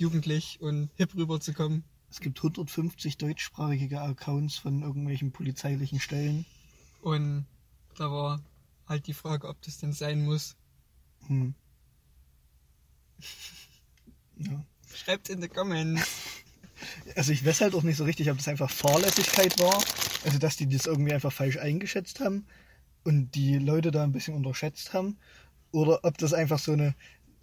[0.00, 1.84] jugendlich und hip rüberzukommen.
[2.10, 6.46] Es gibt 150 deutschsprachige Accounts von irgendwelchen polizeilichen Stellen.
[7.02, 7.46] Und
[7.96, 8.40] da war
[8.86, 10.56] halt die Frage, ob das denn sein muss.
[11.26, 11.54] Hm.
[14.36, 14.64] Ja.
[14.92, 16.02] Schreibt in die Comments.
[17.16, 19.82] Also ich weiß halt auch nicht so richtig, ob das einfach Fahrlässigkeit war.
[20.24, 22.46] Also dass die das irgendwie einfach falsch eingeschätzt haben.
[23.04, 25.18] und die Leute da ein bisschen unterschätzt haben
[25.72, 26.94] oder ob das einfach so eine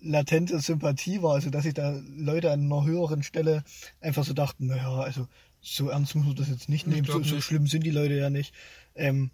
[0.02, 3.64] latente Sympathie war, also dass sich da Leute an einer höheren Stelle
[4.02, 5.28] einfach so dachten, naja, also
[5.62, 7.46] so ernst muss man das jetzt nicht Ich nehmen, so, glaub so nicht.
[7.46, 8.54] schlimm sind die Leute ja nicht.
[8.96, 9.30] Ähm,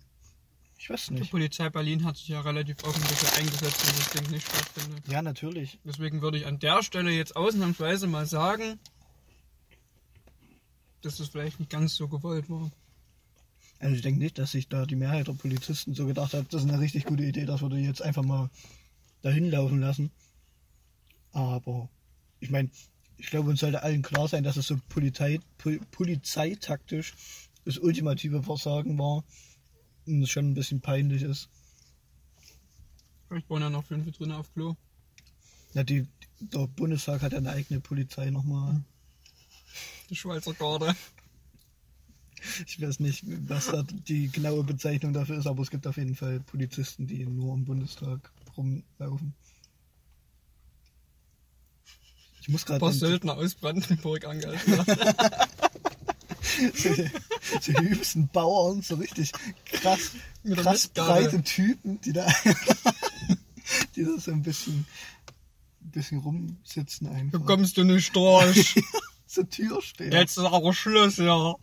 [0.78, 1.32] ich weiß Die nicht.
[1.32, 5.08] Polizei Berlin hat sich ja relativ offen dafür eingesetzt, dass das Ding nicht stattfindet.
[5.08, 5.80] Ja, natürlich.
[5.84, 8.78] Deswegen würde ich an der Stelle jetzt ausnahmsweise mal sagen,
[11.02, 12.70] dass das vielleicht nicht ganz so gewollt war.
[13.80, 16.64] Also ich denke nicht, dass sich da die Mehrheit der Polizisten so gedacht hat, das
[16.64, 18.50] ist eine richtig gute Idee, dass wir die jetzt einfach mal
[19.22, 20.12] dahin laufen lassen.
[21.38, 21.88] Aber
[22.40, 22.72] ich meine,
[23.18, 27.14] ich glaube, uns sollte allen klar sein, dass es so Polizei, Pol, polizeitaktisch
[27.64, 29.24] das ultimative Versagen war
[30.08, 31.48] und es schon ein bisschen peinlich ist.
[33.28, 34.76] Vielleicht waren ja noch fünf drin auf Klo.
[35.76, 36.08] Ja, die,
[36.40, 38.84] der Bundestag hat ja eine eigene Polizei nochmal.
[40.10, 40.96] Die Schweizer Garde.
[42.66, 46.16] Ich weiß nicht, was da die genaue Bezeichnung dafür ist, aber es gibt auf jeden
[46.16, 49.36] Fall Polizisten, die nur im Bundestag rumlaufen.
[52.48, 54.74] Ich muss Ein gerade paar an Söldner aus Brandenburg angehalten.
[56.74, 59.34] so, so die übsten Bauern, so richtig
[59.66, 60.12] krass,
[60.44, 62.26] Mit krass breite Typen, die da,
[63.98, 64.88] die da so ein bisschen,
[65.84, 67.46] ein bisschen rumsitzen Da einfach.
[67.46, 68.76] kommst du nicht durch.
[69.30, 70.10] So Türsteher.
[70.10, 71.54] Jetzt ist aber Schluss, ja.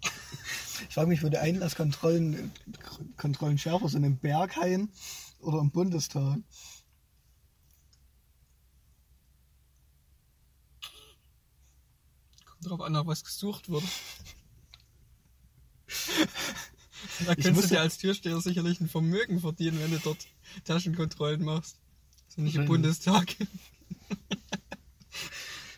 [0.86, 2.52] Ich frage mich, wo die Einlasskontrollen
[3.16, 4.90] Kontrollen schärfer sind, im Berghain
[5.40, 6.40] oder im Bundestag.
[12.64, 13.84] Drauf an, nach was gesucht wird.
[17.26, 20.26] Da könntest du dir als Türsteher sicherlich ein Vermögen verdienen, wenn du dort
[20.64, 21.76] Taschenkontrollen machst.
[22.28, 22.64] So nicht im.
[22.64, 23.36] Bundestag.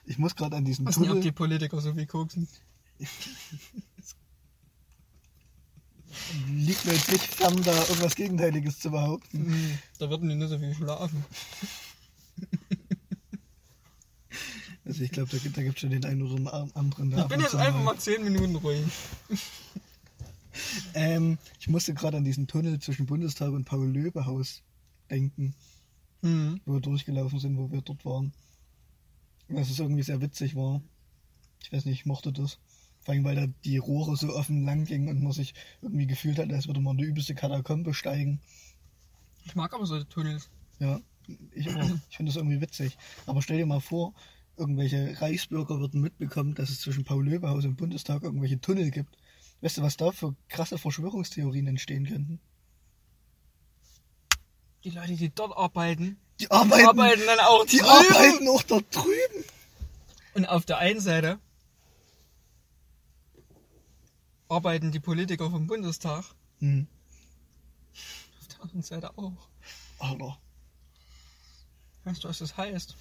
[0.08, 2.46] Ich muss gerade an diesen weiß nicht, ob die Politiker so viel koksen.
[6.48, 9.80] Liegt mir jetzt nicht fern, da irgendwas Gegenteiliges zu behaupten.
[9.98, 11.24] Da würden die nur so viel schlafen.
[14.86, 17.10] Also ich glaube, da gibt da gibt's schon den einen oder anderen.
[17.10, 18.84] der Ich bin jetzt einfach mal 10 Minuten ruhig.
[20.94, 24.62] Ähm, ich musste gerade an diesen Tunnel zwischen Bundestag und Paul-Löbe-Haus
[25.10, 25.54] denken,
[26.22, 26.60] Hm.
[26.64, 28.32] wo wir durchgelaufen sind, wo wir dort waren.
[29.48, 30.80] Und Dass es irgendwie sehr witzig war.
[31.62, 32.58] Ich weiß nicht, ich mochte das.
[33.00, 36.38] Vor allem, weil da die Rohre so offen lang gingen und man sich irgendwie gefühlt
[36.38, 38.40] hat, als würde man die übelste Katakombe steigen.
[39.44, 40.48] Ich mag aber so Tunnels.
[40.80, 41.00] Ja,
[41.52, 41.90] ich auch.
[42.08, 42.96] Ich finde das irgendwie witzig.
[43.26, 44.14] Aber stell dir mal vor,
[44.56, 49.16] irgendwelche Reichsbürger würden mitbekommen, dass es zwischen Paul-Löbe-Haus und Bundestag irgendwelche Tunnel gibt.
[49.60, 52.40] Weißt du, was da für krasse Verschwörungstheorien entstehen könnten?
[54.84, 57.88] Die Leute, die dort arbeiten, Die arbeiten, arbeiten dann auch die drüben.
[57.90, 59.44] arbeiten auch da drüben.
[60.34, 61.38] Und auf der einen Seite
[64.48, 66.24] arbeiten die Politiker vom Bundestag,
[66.60, 66.86] Hm.
[68.40, 69.48] auf der anderen Seite auch.
[69.98, 70.38] Alter.
[72.04, 72.94] Weißt du, was das heißt?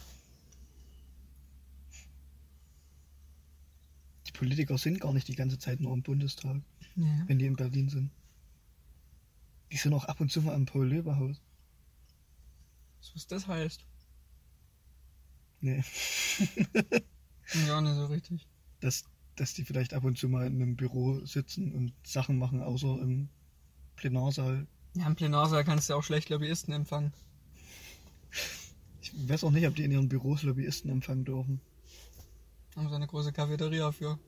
[4.38, 6.62] Politiker sind gar nicht die ganze Zeit nur im Bundestag,
[6.96, 7.24] Nee.
[7.28, 8.12] wenn die in Berlin sind.
[9.72, 11.42] Die sind auch ab und zu mal am Paul-Löbe-Haus.
[13.14, 13.86] Was das heißt?
[15.62, 15.84] Nee.
[17.68, 18.48] Ja, nicht so richtig.
[18.80, 19.04] Dass,
[19.36, 23.00] dass die vielleicht ab und zu mal in einem Büro sitzen und Sachen machen, außer
[23.02, 23.30] im
[23.98, 24.66] Plenarsaal.
[24.96, 27.14] Ja, im Plenarsaal kannst du auch schlecht Lobbyisten empfangen.
[29.00, 31.62] Ich weiß auch nicht, ob die in ihren Büros Lobbyisten empfangen dürfen.
[32.76, 34.20] Haben so eine große Cafeteria für.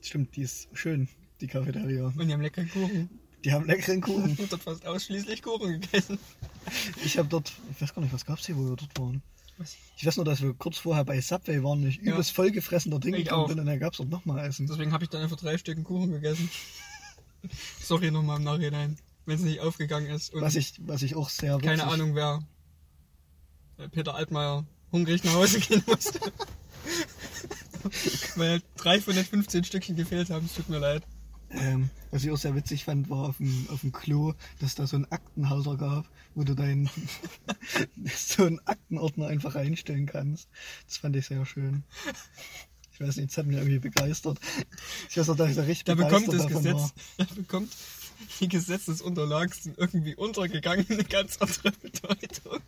[0.00, 1.08] Stimmt, die ist schön,
[1.40, 2.06] die Cafeteria.
[2.06, 3.08] Und die haben leckeren Kuchen.
[3.44, 4.30] Die haben leckeren Kuchen.
[4.38, 6.18] Ich hab dort fast ausschließlich Kuchen gegessen.
[7.04, 9.22] Ich habe dort, ich weiß gar nicht, was gab's hier, wo wir dort waren.
[9.56, 9.76] Was?
[9.96, 12.12] Ich weiß nur, dass wir kurz vorher bei Subway waren und ich Ja.
[12.12, 14.66] übelst vollgefressen dort hingekommen bin und dann gab's dort nochmal Essen.
[14.66, 16.50] Deswegen habe ich dann einfach drei Stücken Kuchen gegessen.
[17.80, 20.32] Sorry nochmal im Nachhinein, wenn es nicht aufgegangen ist.
[20.34, 22.42] Was ich, was ich auch sehr keine Ahnung, wer
[23.78, 26.18] äh, Peter Altmaier hungrig nach Hause gehen musste.
[28.36, 31.02] Weil drei von den 15 Stückchen gefehlt haben, es tut mir leid.
[31.50, 34.86] Ähm, was ich auch sehr witzig fand, war auf dem, auf dem Klo, dass da
[34.86, 36.90] so einen Aktenhalter gab, wo du deinen
[38.16, 40.48] so einen Aktenordner einfach reinstellen kannst.
[40.86, 41.84] Das fand ich sehr schön.
[42.92, 44.38] Ich weiß nicht, das hat mich irgendwie begeistert.
[45.08, 47.72] Ich weiß auch, dass ich da richtig Da bekommt das begeistert Gesetz, da bekommt
[48.40, 52.60] die Gesetzesunterlagen sind irgendwie untergegangen, eine ganz andere Bedeutung.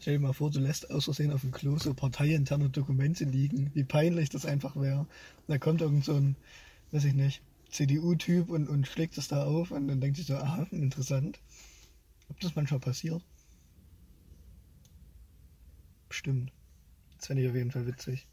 [0.00, 3.70] Stell dir mal vor, du lässt aus Versehen auf dem Klo so parteiinterne Dokumente liegen.
[3.74, 5.06] Wie peinlich das einfach wäre.
[5.48, 6.36] Da kommt irgend so ein,
[6.92, 10.36] weiß ich nicht, CDU-Typ und, und schlägt das da auf und dann denkt sich so,
[10.36, 11.40] aha, interessant.
[12.28, 13.22] Ob das manchmal passiert?
[16.08, 16.52] Bestimmt.
[17.16, 18.26] Das fände ich auf jeden Fall witzig.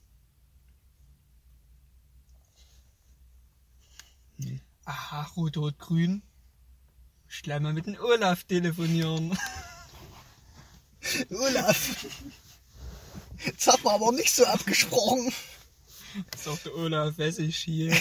[4.85, 6.21] Aha, rot, rot, grün.
[7.29, 9.37] Ich gleich mal mit dem Olaf telefonieren.
[11.29, 12.05] Olaf.
[13.55, 15.31] Das hat man aber nicht so abgesprochen.
[16.35, 17.95] Sagt der Olaf Wessig hier.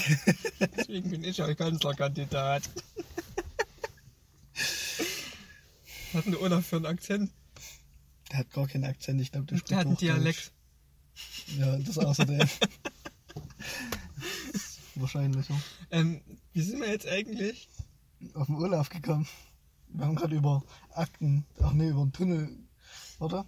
[0.77, 2.63] Deswegen bin ich ja Kanzlerkandidat.
[4.55, 7.31] Was hat denn Olaf für einen Akzent?
[8.31, 9.97] Der hat gar keinen Akzent, ich glaube, der spricht Der hat einen.
[9.97, 10.53] Dialekt.
[11.59, 12.49] Ja, das außerdem.
[14.95, 15.61] Wahrscheinlich, ja.
[15.91, 17.69] Ähm, wie sind wir jetzt eigentlich?
[18.35, 19.29] Auf den Olaf gekommen.
[19.89, 20.65] Wir haben gerade über
[20.95, 22.57] Akten, ach nee, über einen Tunnel,
[23.19, 23.47] oder?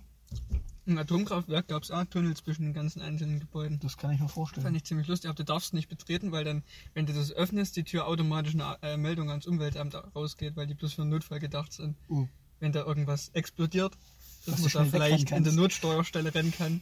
[0.86, 3.78] Im Atomkraftwerk gab es auch Tunnel zwischen den ganzen einzelnen Gebäuden.
[3.80, 4.64] Das kann ich mir vorstellen.
[4.64, 6.62] Fand ich ziemlich lustig, aber du darfst nicht betreten, weil dann,
[6.94, 10.74] wenn du das öffnest, die Tür automatisch eine äh, Meldung ans Umweltamt rausgeht, weil die
[10.74, 11.96] bloß für einen Notfall gedacht sind.
[12.08, 12.26] Oh.
[12.58, 13.92] Wenn da irgendwas explodiert,
[14.46, 16.80] dass Dass man da vielleicht in der Notsteuerstelle rennen kann.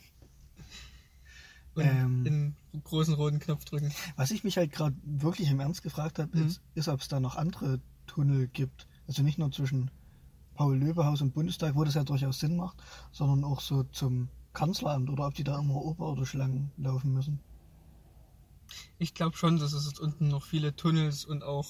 [1.75, 2.25] Und Ähm.
[2.25, 3.92] den großen roten Knopf drücken.
[4.16, 6.46] Was ich mich halt gerade wirklich im Ernst gefragt habe, Mhm.
[6.46, 8.87] ist, ist, ob es da noch andere Tunnel gibt.
[9.09, 9.90] Also nicht nur zwischen
[10.57, 12.77] Paul-Löbe-Haus und Bundestag, wo das ja durchaus Sinn macht,
[13.12, 17.40] sondern auch so zum Kanzleramt oder ob die da immer oberirdisch lang laufen müssen.
[18.99, 21.69] Ich glaube schon, dass es jetzt unten noch viele Tunnels und auch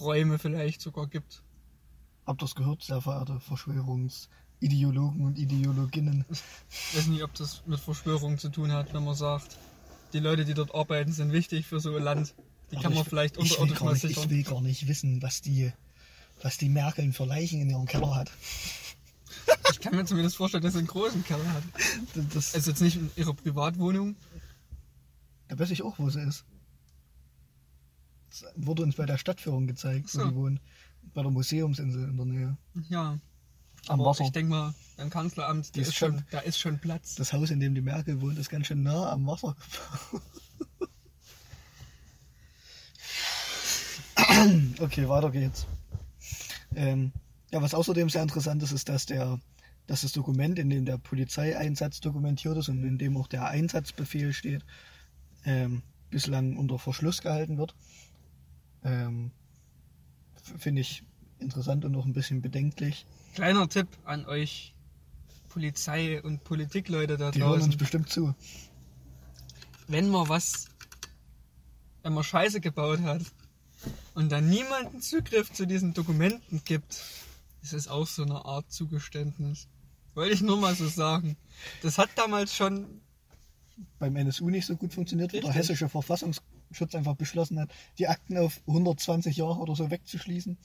[0.00, 1.42] Räume vielleicht sogar gibt.
[2.26, 6.24] Habt ihr das gehört, sehr verehrte Verschwörungsideologen und Ideologinnen?
[6.70, 9.58] Ich weiß nicht, ob das mit Verschwörung zu tun hat, wenn man sagt,
[10.12, 12.34] die Leute, die dort arbeiten, sind wichtig für so ein Land.
[12.70, 14.30] Die Aber kann man ich, vielleicht unterirdisch mal nicht, ich sichern.
[14.30, 15.72] will gar nicht wissen, was die,
[16.42, 18.30] was die Merkel für Leichen in ihrem Keller hat.
[19.72, 21.62] Ich kann mir zumindest vorstellen, dass sie einen großen Keller hat.
[22.34, 24.14] Das, Also jetzt nicht in ihrer Privatwohnung.
[25.48, 26.44] da weiß ich auch, wo sie ist.
[28.30, 30.20] Das wurde uns bei der Stadtführung gezeigt, so.
[30.20, 30.60] wo die wohnen.
[31.14, 32.56] Bei der Museumsinsel in der Nähe.
[32.88, 33.18] Ja.
[33.88, 34.24] Am Aber Wasser.
[34.24, 37.14] ich denke mal, beim Kanzleramt, ist ist, schon, schon- da ist schon Platz.
[37.16, 39.56] Das Haus, in dem die Merkel wohnt, ist ganz schön nah am Wasser
[40.10, 40.22] gebaut.
[44.80, 45.66] okay, weiter geht's.
[46.76, 47.12] Ähm,
[47.52, 49.38] ja, was außerdem sehr interessant ist, ist, dass der,
[49.86, 54.32] dass das Dokument, in dem der Polizeieinsatz dokumentiert ist und in dem auch der Einsatzbefehl
[54.32, 54.64] steht,
[55.44, 57.74] ähm, bislang unter Verschluss gehalten wird.
[58.84, 59.30] Ähm,
[60.58, 61.04] Finde ich
[61.38, 63.06] interessant und auch ein bisschen bedenklich.
[63.34, 64.74] Kleiner Tipp an euch
[65.48, 67.78] Polizei- und Politikleute da Die hören uns draußen.
[67.78, 68.34] bestimmt zu.
[69.88, 70.66] Wenn man was,
[72.02, 73.22] wenn man Scheiße gebaut hat
[74.14, 77.02] und dann niemanden Zugriff zu diesen Dokumenten gibt,
[77.62, 79.68] ist es auch so eine Art Zugeständnis.
[80.14, 81.36] Wollte ich nur mal so sagen.
[81.82, 83.00] Das hat damals schon
[83.98, 85.60] beim NSU nicht so gut funktioniert, wo der Richtig.
[85.60, 90.58] hessische Verfassungsschutz einfach beschlossen hat, die Akten auf 120 Jahre oder so wegzuschließen.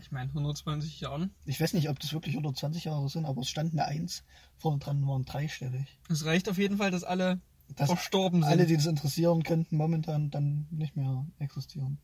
[0.00, 1.34] Ich meine, 120 Jahren.
[1.44, 4.22] Ich weiß nicht, ob das wirklich 120 Jahre sind, aber es stand eine 1
[4.56, 5.98] vorne dran, waren dreistellig.
[6.08, 7.40] Es reicht auf jeden Fall, dass alle
[7.76, 8.50] Dass verstorben sind.
[8.50, 11.98] alle, die das interessieren, könnten momentan dann nicht mehr existieren.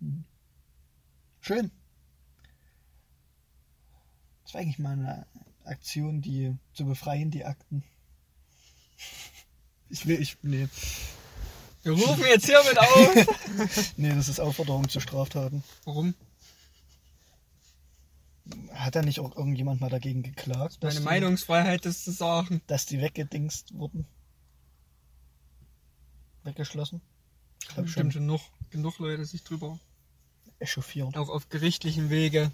[0.00, 0.24] Hm.
[1.40, 1.70] Schön.
[4.44, 5.26] Das war eigentlich mal eine
[5.64, 7.84] Aktion, die zu befreien, die Akten.
[9.92, 10.68] Ich will, ich, nee.
[11.82, 13.92] Wir rufen jetzt hiermit auf.
[13.96, 15.64] Nee, das ist Aufforderung zu Straftaten.
[15.84, 16.14] Warum?
[18.72, 22.60] Hat da nicht auch irgendjemand mal dagegen geklagt, Meine die, Meinungsfreiheit ist zu sagen.
[22.68, 24.06] dass die weggedingst wurden?
[26.44, 27.00] Weggeschlossen?
[27.60, 28.26] Ich glaube Bestimmt schon.
[28.26, 29.78] noch genug Leute sich drüber.
[30.58, 31.16] Echauffiert.
[31.16, 32.52] Auch auf gerichtlichen Wege.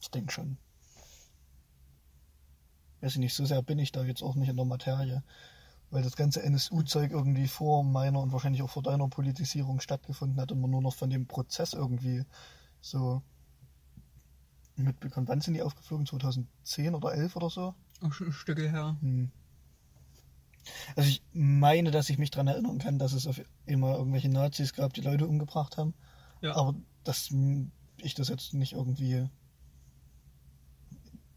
[0.00, 0.56] Ich denke schon.
[3.00, 5.22] Weiß ich nicht, so sehr bin ich da jetzt auch nicht in der Materie.
[5.90, 10.52] Weil das ganze NSU-Zeug irgendwie vor meiner und wahrscheinlich auch vor deiner Politisierung stattgefunden hat
[10.52, 12.24] und man nur noch von dem Prozess irgendwie
[12.80, 13.22] so
[14.76, 15.28] mitbekommt.
[15.28, 16.06] Wann sind die aufgeflogen?
[16.06, 17.74] 2010 oder 11 oder so?
[18.02, 18.96] Auch schon ein Stück her.
[19.00, 19.30] Hm.
[20.96, 24.74] Also ich meine, dass ich mich daran erinnern kann, dass es auf immer irgendwelche Nazis
[24.74, 25.94] gab, die Leute umgebracht haben.
[26.40, 26.54] Ja.
[26.56, 27.30] Aber dass
[28.00, 29.28] ich das jetzt nicht irgendwie.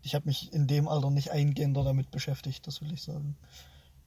[0.03, 3.37] Ich habe mich in dem Alter nicht eingehender damit beschäftigt, das will ich sagen.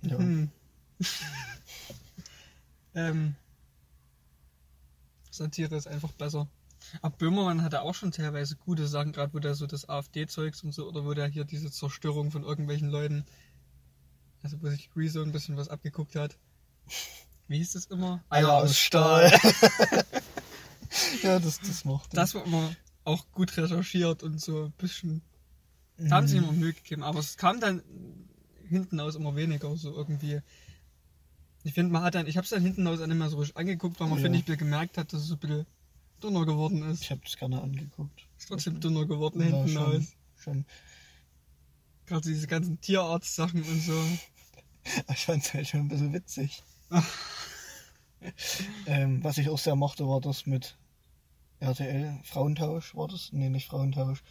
[0.02, 0.16] Ja.
[0.16, 0.50] Hm.
[2.94, 3.34] ähm,
[5.32, 6.48] Satire ist einfach besser.
[7.03, 10.72] Aber Böhmermann hatte auch schon teilweise gute Sachen, gerade wo der so das AfD-Zeugs und
[10.72, 13.24] so, oder wo der hier diese Zerstörung von irgendwelchen Leuten,
[14.43, 16.36] also wo sich Rezo ein bisschen was abgeguckt hat.
[17.49, 18.22] Wie hieß das immer?
[18.28, 19.30] Eier aus Stahl.
[21.22, 22.14] ja, das, das mochte ich.
[22.16, 22.74] Das war immer
[23.05, 25.22] auch gut recherchiert und so ein bisschen.
[25.97, 27.82] Da haben sie immer Mühe gegeben, aber es kam dann
[28.68, 30.41] hinten aus immer weniger, so irgendwie.
[31.64, 33.39] Ich finde, man hat dann, ich habe es dann hinten aus auch nicht mehr so
[33.39, 34.22] richtig angeguckt, weil man, Ja.
[34.22, 35.66] finde ich, gemerkt hat, dass es so ein bisschen
[36.22, 37.02] dünner geworden ist.
[37.02, 38.26] Ich habe das gerne angeguckt.
[38.38, 40.16] Ist trotzdem dünner geworden Ja, hinten schon, aus.
[40.36, 40.66] schon.
[42.06, 44.00] Gerade diese ganzen Tierarzt-Sachen und so.
[45.12, 46.62] Ich fand es halt schon ein bisschen witzig.
[48.86, 50.78] ähm, was ich auch sehr mochte, war das mit
[51.60, 52.18] RTL.
[52.24, 53.30] Frauentausch war das?
[53.32, 54.22] Nee, nicht Frauentausch.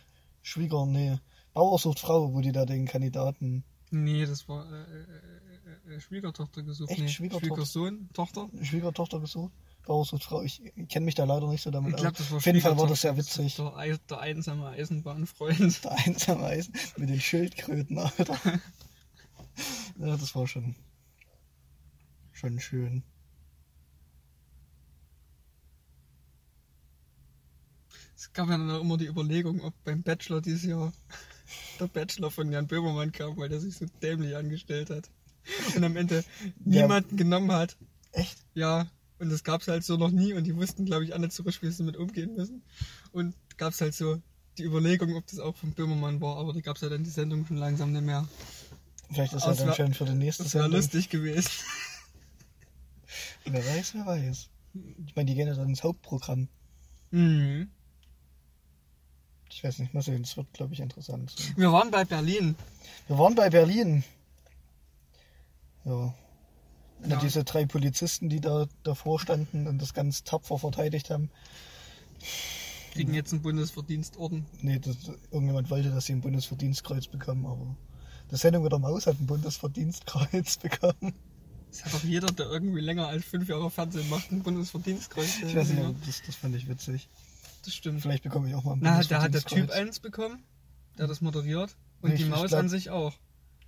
[0.41, 1.19] Schwieger, nee.
[1.53, 3.63] Bauer sucht Frau, wo die da den Kandidaten.
[3.91, 6.91] Nee, das war äh, äh, äh, äh, Schwiegertochter gesucht.
[6.91, 7.01] Echt?
[7.01, 7.47] Nee, Schwiegertochter?
[7.47, 8.49] Schwiegersohn, Tochter.
[8.61, 9.53] Schwiegertochter gesucht.
[9.87, 10.41] Bauer sucht Frau.
[10.43, 12.17] Ich, kenne mich da leider nicht so damit Ich glaube, aus.
[12.17, 13.55] das war Auf jeden Fall war das sehr witzig.
[13.55, 15.59] Der, der einsame Eisenbahnfreund.
[15.83, 18.37] Der einsame Eisen mit den Schildkröten, Alter.
[19.99, 20.75] ja, das war schon.
[22.33, 23.03] Schon schön.
[28.15, 30.91] Es gab ja dann auch immer die Überlegung, ob beim Bachelor dieses Jahr
[31.79, 35.09] der Bachelor von Jan Böhmermann kam, weil der sich so dämlich angestellt hat.
[35.75, 36.25] Und am Ende
[36.65, 36.81] Ja.
[36.81, 37.77] niemanden genommen hat.
[38.11, 38.37] Echt?
[38.53, 38.87] Ja,
[39.19, 41.69] und das gab's halt so noch nie und die wussten, glaube ich, alle zurück, wie
[41.71, 42.61] sie damit umgehen müssen.
[43.11, 44.21] Und gab's halt so
[44.57, 47.45] die Überlegung, ob das auch von Böhmermann war, aber da gab's ja dann die Sendung
[47.45, 48.27] schon langsam nicht mehr.
[49.11, 50.79] Vielleicht ist er es dann schon für die nächste Das wäre Sendung.
[50.81, 51.49] lustig gewesen.
[53.45, 54.49] Wer weiß, wer weiß.
[55.05, 56.49] Ich meine, die gehen ja dann ins Hauptprogramm.
[57.11, 57.69] Mhm.
[59.49, 60.21] Ich weiß nicht, mal sehen.
[60.21, 61.33] Das wird, glaube ich, interessant.
[61.55, 62.55] Wir waren bei Berlin.
[63.07, 64.03] Wir waren bei Berlin.
[65.85, 66.13] Ja.
[67.03, 67.09] Ja.
[67.09, 67.19] Ja.
[67.19, 71.29] Diese drei Polizisten, die da davor standen und das ganz tapfer verteidigt haben.
[72.93, 74.45] Kriegen jetzt einen Bundesverdienstorden.
[74.61, 74.95] Nee, das,
[75.31, 77.75] irgendjemand wollte, dass sie ein Bundesverdienstkreuz bekommen, aber
[78.31, 81.13] die Sendung mit der Maus hat ein Bundesverdienstkreuz bekommen.
[81.69, 85.37] Das hat doch jeder, der irgendwie länger als fünf Jahre Fernsehen macht, ein Bundesverdienstkreuz.
[85.45, 87.07] Ich weiß nicht, das, das fand ich witzig.
[87.65, 88.01] Das stimmt.
[88.01, 90.43] Vielleicht bekomme ich auch mal ein Na, da hat der Typ eins bekommen,
[90.97, 91.75] der das moderiert.
[92.01, 93.13] Und Ich- die Maus glaub- an sich auch.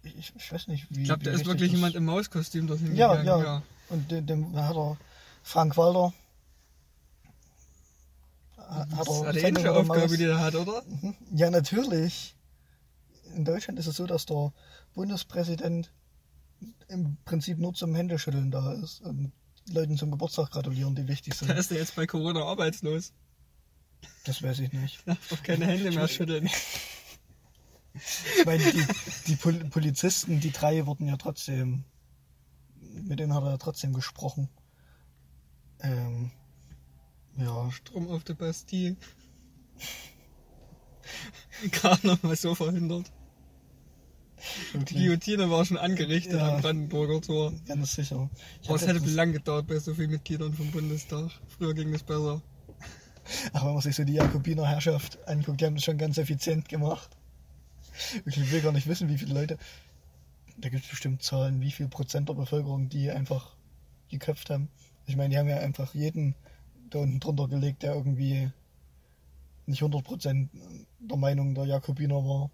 [0.04, 1.02] Ich, ich weiß nicht, wie.
[1.02, 3.44] Ich glaube, da ist wirklich jemand im Mauskostüm dorthin Ja, gegangen.
[3.44, 3.64] ja.
[3.90, 4.98] Und dem, dem hat er
[5.44, 6.14] Frank Walter.
[8.58, 10.84] Hat Das er ist eine ähnliche Aufgabe, die er hat, oder?
[11.34, 12.36] Ja, natürlich.
[13.36, 14.54] In Deutschland ist es so, dass der
[14.94, 15.92] Bundespräsident
[16.88, 19.32] im Prinzip nur zum Händeschütteln da ist und
[19.72, 21.58] Leuten zum Geburtstag gratulieren, die wichtig Da sind.
[21.58, 23.14] ist er jetzt bei Corona arbeitslos.
[24.26, 25.00] Das weiß ich nicht.
[25.06, 26.50] Darf doch keine Hände mehr schütteln.
[28.40, 28.86] Ich meine, die,
[29.28, 31.84] die Pol Polizisten, die drei wurden ja trotzdem,
[32.80, 34.50] mit denen hat er ja trotzdem gesprochen.
[35.82, 36.32] Ähm,
[37.38, 38.96] ja, Drum auf der Bastille.
[41.82, 43.12] Gar noch mal so verhindert.
[44.40, 46.56] Die wirklich, Guillotine war schon angerichtet Ja.
[46.56, 47.54] am Brandenburger Tor.
[47.68, 48.30] ganz sicher.
[48.62, 51.30] Ich Aber es hätte lang gedauert bei so vielen Mitgliedern vom Bundestag.
[51.58, 52.42] Früher ging das besser.
[53.54, 56.70] Aber wenn man sich so die Jakobiner Herrschaft anguckt, die haben das schon ganz effizient
[56.70, 57.10] gemacht.
[58.26, 59.58] Ich will gar nicht wissen, wie viele Leute.
[60.58, 63.56] Da gibt es bestimmt Zahlen, wie viel Prozent der Bevölkerung die einfach
[64.10, 64.70] geköpft haben.
[65.06, 66.36] Ich meine, die haben ja einfach jeden
[66.90, 68.52] da unten drunter gelegt, der irgendwie
[69.66, 70.50] nicht 100 Prozent
[71.00, 72.50] der Meinung der Jakobiner war.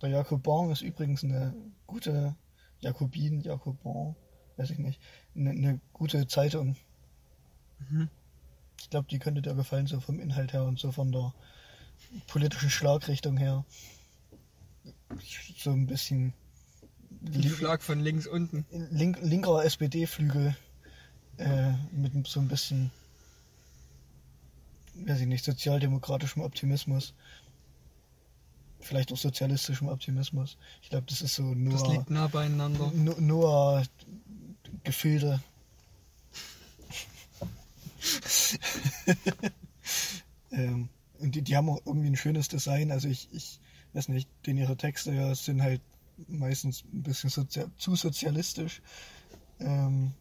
[0.00, 1.54] Der Jakobin ist übrigens eine
[1.86, 2.34] gute
[2.80, 4.16] Jakobin, Jakobin,
[4.56, 5.00] weiß ich nicht,
[5.34, 6.76] eine, eine gute Zeitung.
[7.90, 8.08] Mhm.
[8.80, 11.32] Ich glaube, die könnte dir gefallen, so vom Inhalt her und so von der
[12.26, 13.64] politischen Schlagrichtung her.
[15.58, 16.32] So ein bisschen
[17.24, 18.64] Ein Schlag von links unten.
[18.90, 20.56] link, linker SPD-Flügel
[21.36, 22.90] äh, mit so ein bisschen,
[24.94, 27.14] weiß ich nicht, sozialdemokratischem Optimismus.
[28.80, 30.56] vielleicht auch sozialistischem Optimismus.
[30.82, 32.90] Ich glaube, das ist so nur, Das liegt nah beieinander.
[32.94, 33.82] nur, nur
[34.84, 35.40] Gefilde.
[40.52, 40.88] ähm,
[41.18, 42.90] und die, die haben auch irgendwie ein schönes Design.
[42.90, 43.60] Also ich, ich
[43.92, 45.82] weiß nicht, denn ihre Texte ja sind halt
[46.28, 48.82] meistens ein bisschen sozia zu sozialistisch
[49.58, 50.12] ähm,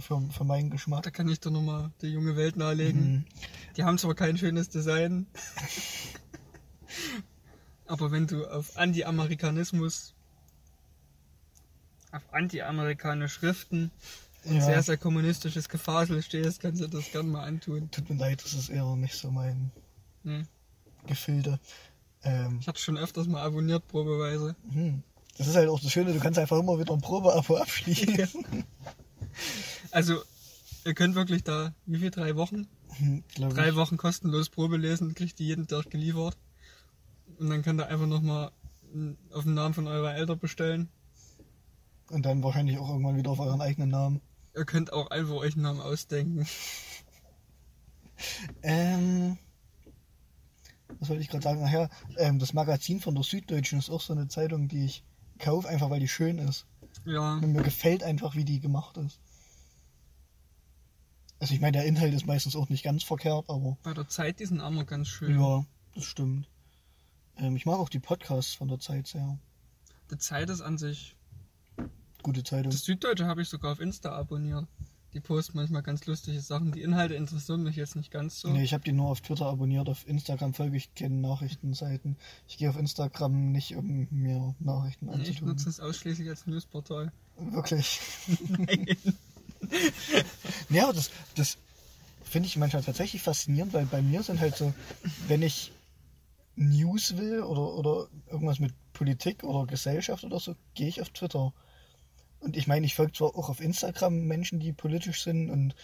[0.00, 1.02] für, für meinen Geschmack.
[1.02, 3.12] Da kann ich dir nochmal die junge Welt nahelegen.
[3.12, 3.24] Mhm.
[3.76, 5.26] Die haben zwar kein schönes Design,
[7.86, 10.14] aber wenn du auf Anti-Amerikanismus,
[12.12, 13.90] auf anti-amerikanische Schriften
[14.44, 14.60] und Ja.
[14.64, 17.90] sehr, sehr kommunistisches Gefasel stehst, kannst du das gerne mal antun.
[17.90, 19.70] Tut mir leid, das ist eher nicht so mein
[20.24, 20.46] Hm.
[21.06, 21.58] Gefilde.
[22.22, 24.56] Ähm, Ich hab's schon öfters mal abonniert, probeweise.
[24.72, 25.02] hm.
[25.38, 28.44] Das ist halt auch das Schöne, du kannst einfach immer wieder ein Probeabo abschließen.
[29.90, 30.20] Also,
[30.84, 32.66] ihr könnt wirklich da, wie viel, drei Wochen?
[32.98, 33.74] Hm, Drei ich.
[33.76, 36.36] Wochen kostenlos Probe lesen, kriegt die jeden Tag geliefert.
[37.38, 38.50] Und dann könnt ihr einfach nochmal
[39.32, 40.88] auf den Namen von eurer Eltern bestellen.
[42.10, 44.20] Und dann wahrscheinlich auch irgendwann wieder auf euren eigenen Namen.
[44.54, 46.46] Ihr könnt auch einfach euch einen Namen ausdenken.
[48.62, 49.38] Ähm,
[50.98, 51.62] was wollte ich gerade sagen?
[51.64, 51.88] Ach ja,
[52.18, 55.04] ähm, das Magazin von der Süddeutschen ist auch so eine Zeitung, die ich
[55.38, 56.66] kaufe, einfach weil die schön ist.
[57.06, 59.20] Ja, Und mir gefällt einfach, wie die gemacht ist.
[61.38, 64.40] Also ich meine, der Inhalt ist meistens auch nicht ganz verkehrt, aber bei der Zeit,
[64.40, 65.40] die sind auch mal ganz schön.
[65.40, 66.46] ja, das stimmt.
[67.38, 69.38] Ähm, ich mag auch die Podcasts von der Zeit sehr.
[70.10, 71.16] Die Zeit ist an sich.
[72.22, 72.70] Gute Zeitung.
[72.70, 74.66] Das Süddeutsche habe ich sogar auf Insta abonniert.
[75.12, 76.70] Die posten manchmal ganz lustige Sachen.
[76.70, 78.48] Die Inhalte interessieren mich jetzt nicht ganz so.
[78.48, 79.88] Nee, ich habe die nur auf Twitter abonniert.
[79.88, 82.16] Auf Instagram folge ich keinen Nachrichtenseiten.
[82.46, 85.48] Ich gehe auf Instagram nicht, um mir Nachrichten Nee, ich anzutun.
[85.48, 87.10] nutze es ausschließlich als Newsportal.
[87.38, 88.00] Wirklich.
[88.48, 88.96] Nein.
[90.70, 91.58] Ja, aber das, das
[92.24, 94.72] finde ich manchmal tatsächlich faszinierend, weil bei mir sind halt so,
[95.28, 95.70] wenn ich
[96.56, 101.52] News will oder, oder irgendwas mit Politik oder Gesellschaft oder so, gehe ich auf Twitter.
[102.40, 105.74] Und ich meine, ich folge zwar auch auf Instagram Menschen, die politisch sind und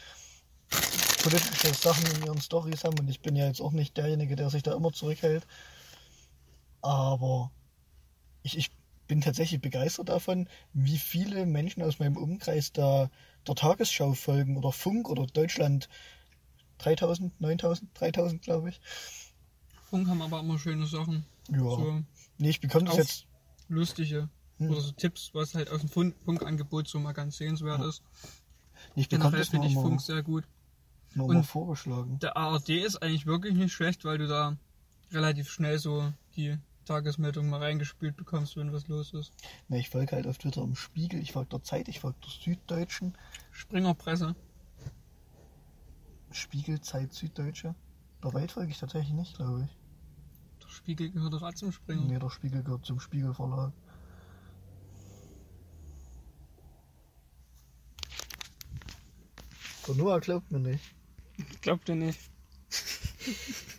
[1.23, 4.51] politische Sachen in ihren Stories haben und ich bin ja jetzt auch nicht derjenige, der
[4.51, 5.47] sich da immer zurückhält.
[6.83, 7.51] Aber
[8.43, 8.71] ich, ich
[9.07, 13.11] bin tatsächlich begeistert davon, wie viele Menschen aus meinem Umkreis da
[13.47, 15.89] der Tagesschau folgen oder Funk oder Deutschland
[16.79, 18.81] 3000, 9000, 3000 glaube ich.
[19.91, 21.25] Funk haben aber immer schöne Sachen.
[21.51, 21.59] Ja.
[21.59, 22.03] So
[22.39, 23.27] Nee, ich bekomme das jetzt.
[23.69, 24.29] lustige.
[24.59, 24.71] Hm.
[24.71, 27.89] Oder so Tipps, was halt aus dem Fun- Funkangebot so mal ganz sehenswert Ja.
[27.89, 28.03] ist.
[28.95, 30.45] Ich bekomme das finde ich Funk sehr gut.
[31.17, 32.19] Und- vorgeschlagen.
[32.19, 34.57] Der ARD ist eigentlich wirklich nicht schlecht, weil du da
[35.13, 39.33] relativ schnell so die Tagesmeldung mal reingespielt bekommst, wenn was los ist.
[39.69, 42.31] Nee, ich folge halt auf Twitter im Spiegel, ich folge der Zeit, ich folge der
[42.31, 43.15] Süddeutschen.
[43.51, 44.35] Springerpresse.
[46.31, 47.75] Spiegel, Zeit, Süddeutsche.
[48.23, 49.77] Der Welt folge ich tatsächlich nicht, glaube ich.
[50.63, 52.03] Der Spiegel gehört doch auch zum Springer.
[52.03, 53.73] Nee, der Spiegel gehört zum Spiegelverlag.
[59.87, 60.95] Der Noah glaubt mir nicht.
[61.61, 62.19] Glaubt ihr nicht?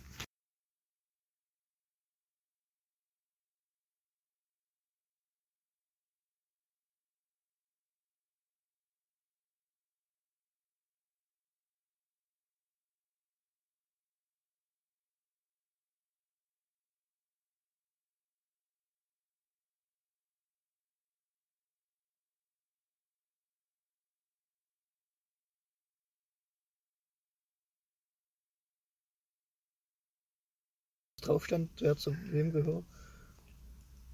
[31.20, 32.84] Drauf stand, wer zu wem gehört.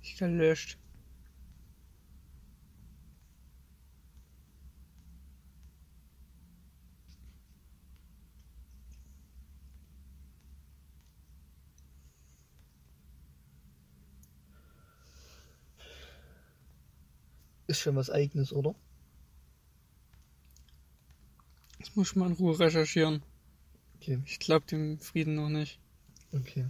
[0.03, 0.79] Ich gelöscht.
[17.67, 18.75] Ist schon was eigenes, oder?
[21.79, 23.23] Das muss ich mal in Ruhe recherchieren.
[23.97, 25.81] Okay, Ich glaube dem Frieden noch nicht.
[26.33, 26.67] okay.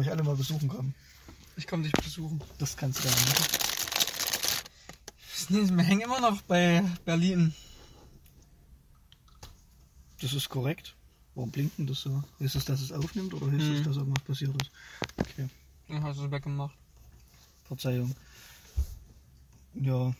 [0.00, 0.94] Mich alle mal besuchen kommen.
[1.56, 2.40] Ich komme dich besuchen.
[2.58, 3.44] Das kannst du ja machen.
[5.50, 7.54] Nee, Wir hängen immer noch bei Berlin.
[10.20, 10.94] Das ist korrekt.
[11.34, 12.22] Warum blinkt denn das so?
[12.38, 13.84] Ist es, dass es aufnimmt oder ist es, Hm.
[13.84, 14.70] dass irgendwas passiert ist?
[15.16, 15.48] Okay,
[15.88, 16.74] Dann hast du es weggemacht.
[17.64, 18.14] Verzeihung.
[19.74, 20.12] Ja,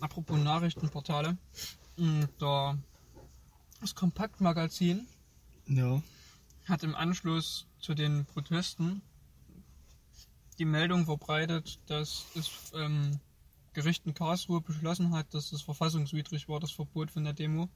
[0.00, 1.36] Apropos Nachrichtenportale.
[1.96, 2.76] mm, Da
[3.80, 5.06] das Kompaktmagazin
[5.66, 6.02] ja.
[6.66, 9.02] hat im Anschluss zu den Protesten
[10.58, 13.20] die Meldung verbreitet, dass das ähm,
[13.72, 17.68] Gericht in Karlsruhe beschlossen hat, dass es verfassungswidrig war, das Verbot von der Demo.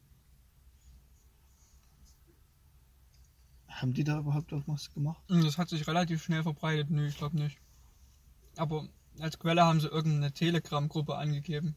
[3.68, 5.22] Haben die da überhaupt irgendwas gemacht?
[5.28, 6.90] Und Das hat sich relativ schnell verbreitet.
[6.90, 7.58] Nö, ich glaube nicht.
[8.56, 11.74] Aber als Quelle haben sie irgendeine Telegram-Gruppe angegeben.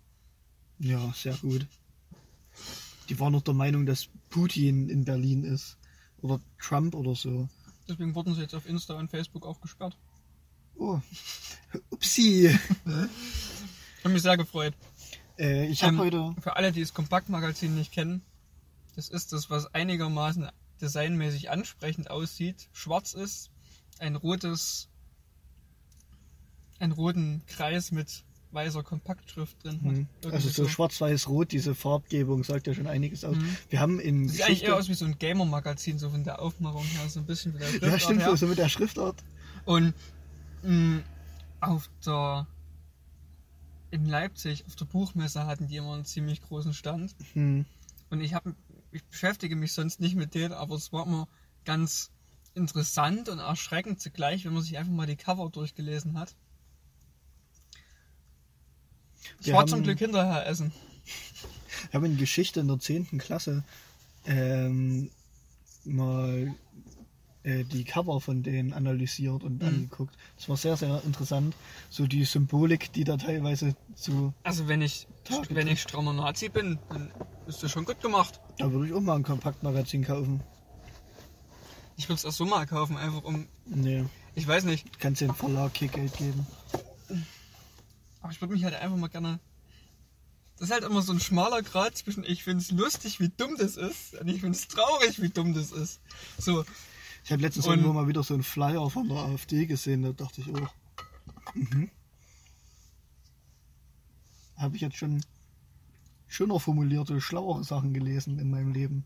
[0.80, 1.68] Ja, sehr gut.
[3.10, 5.78] Die waren noch der Meinung, dass Putin in Berlin ist.
[6.22, 7.48] Oder Trump oder so.
[7.88, 9.98] Deswegen wurden sie jetzt auf Insta und Facebook auch gesperrt.
[10.78, 11.00] Oh.
[11.90, 12.48] Upsi.
[12.48, 14.74] Ich habe mich sehr gefreut.
[15.38, 16.36] Äh, ich habe Ähm, heute.
[16.42, 18.22] Für alle, die das Kompaktmagazin nicht kennen,
[18.96, 20.48] das ist das, was einigermaßen
[20.82, 22.70] designmäßig ansprechend aussieht.
[22.72, 23.50] Schwarz ist,
[24.00, 24.90] ein rotes,
[26.80, 29.80] einen roten Kreis mit weißer Kompaktschrift drin.
[29.82, 33.36] Hm, Irgendwie Also so schwarz-weiß-rot, diese Farbgebung sagt ja schon einiges aus.
[33.36, 33.58] Mhm.
[33.70, 36.86] Wir haben in Sieht eigentlich eher aus wie so ein Gamer-Magazin, so von der Aufmachung
[36.86, 38.38] her, so ein bisschen wie der Ja, Schriftart stimmt, her.
[38.38, 39.24] so mit der Schriftart.
[39.66, 39.94] Und
[40.66, 41.04] mh,
[41.62, 42.48] auf der
[43.92, 47.16] in Leipzig auf der Buchmesse hatten die immer einen ziemlich großen Stand.
[47.34, 47.66] Hm.
[48.10, 48.56] Und ich habe
[48.92, 51.28] ich beschäftige mich sonst nicht mit denen, aber es war immer
[51.66, 52.12] ganz
[52.54, 56.36] interessant und erschreckend zugleich, wenn man sich einfach mal die Cover durchgelesen hat.
[59.42, 60.72] Ich war zum Glück hinterher essen.
[61.92, 63.18] Wir haben in Geschichte in der 10.
[63.18, 63.64] Klasse
[64.26, 65.12] ähm,
[65.84, 66.56] mal
[67.46, 69.68] äh, die Cover von denen analysiert und Mhm.
[69.68, 70.16] angeguckt.
[70.36, 71.56] Das war sehr, sehr interessant.
[71.90, 74.34] So die Symbolik, die da teilweise zu.
[74.44, 77.12] Also wenn ich Tage wenn ich strammer Nazi bin, dann
[77.48, 78.40] ist das schon gut gemacht.
[78.58, 80.42] Da würde ich auch mal ein Kompaktmagazin kaufen.
[81.98, 84.04] Ich würde es auch so mal kaufen, einfach um, Nee,
[84.36, 86.46] ich weiß nicht, kannst den Verlag Kickgeld geben.
[88.22, 89.40] aber ich würde mich halt einfach mal gerne.
[90.58, 93.56] Das ist halt immer so ein schmaler Grad zwischen ich finde es lustig, wie dumm
[93.58, 96.00] das ist, und ich finde es traurig, wie dumm das ist.
[96.38, 96.64] So,
[97.26, 100.42] Ich habe letztens irgendwo mal wieder so einen Flyer von der AfD gesehen, da dachte
[100.42, 100.68] ich, oh.
[101.56, 101.90] Mhm.
[104.58, 105.24] Habe ich jetzt schon
[106.28, 109.06] schöner formulierte, schlauere Sachen gelesen in meinem Leben.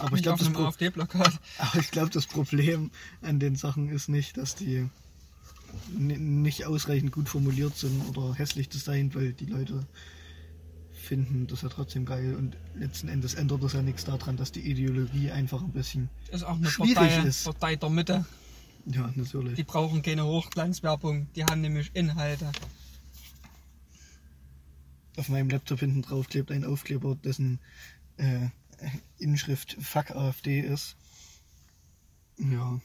[0.00, 1.40] Aber ich glaube, das, Pro AfD-Plakat.
[1.58, 2.90] aber ich glaub, das Problem
[3.22, 4.90] an den Sachen ist nicht, dass die
[5.96, 9.86] nicht ausreichend gut formuliert sind oder hässlich designt, weil die Leute
[11.04, 14.60] finden das ja trotzdem geil und letzten Endes ändert das ja nichts daran, dass die
[14.60, 17.44] Ideologie einfach ein bisschen, Ist auch eine Schwierig Partei, ist.
[17.44, 18.24] Partei der Mitte.
[18.86, 19.54] ja, natürlich.
[19.54, 22.50] Die brauchen keine Hochglanzwerbung, die haben nämlich Inhalte.
[25.16, 27.60] Auf meinem Laptop hinten drauf klebt ein Aufkleber, dessen
[28.16, 28.48] äh,
[29.18, 30.96] Inschrift Fuck AfD ist.
[32.38, 32.80] Ja,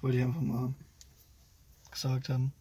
[0.00, 0.74] wollte ich einfach mal
[1.90, 2.52] gesagt haben.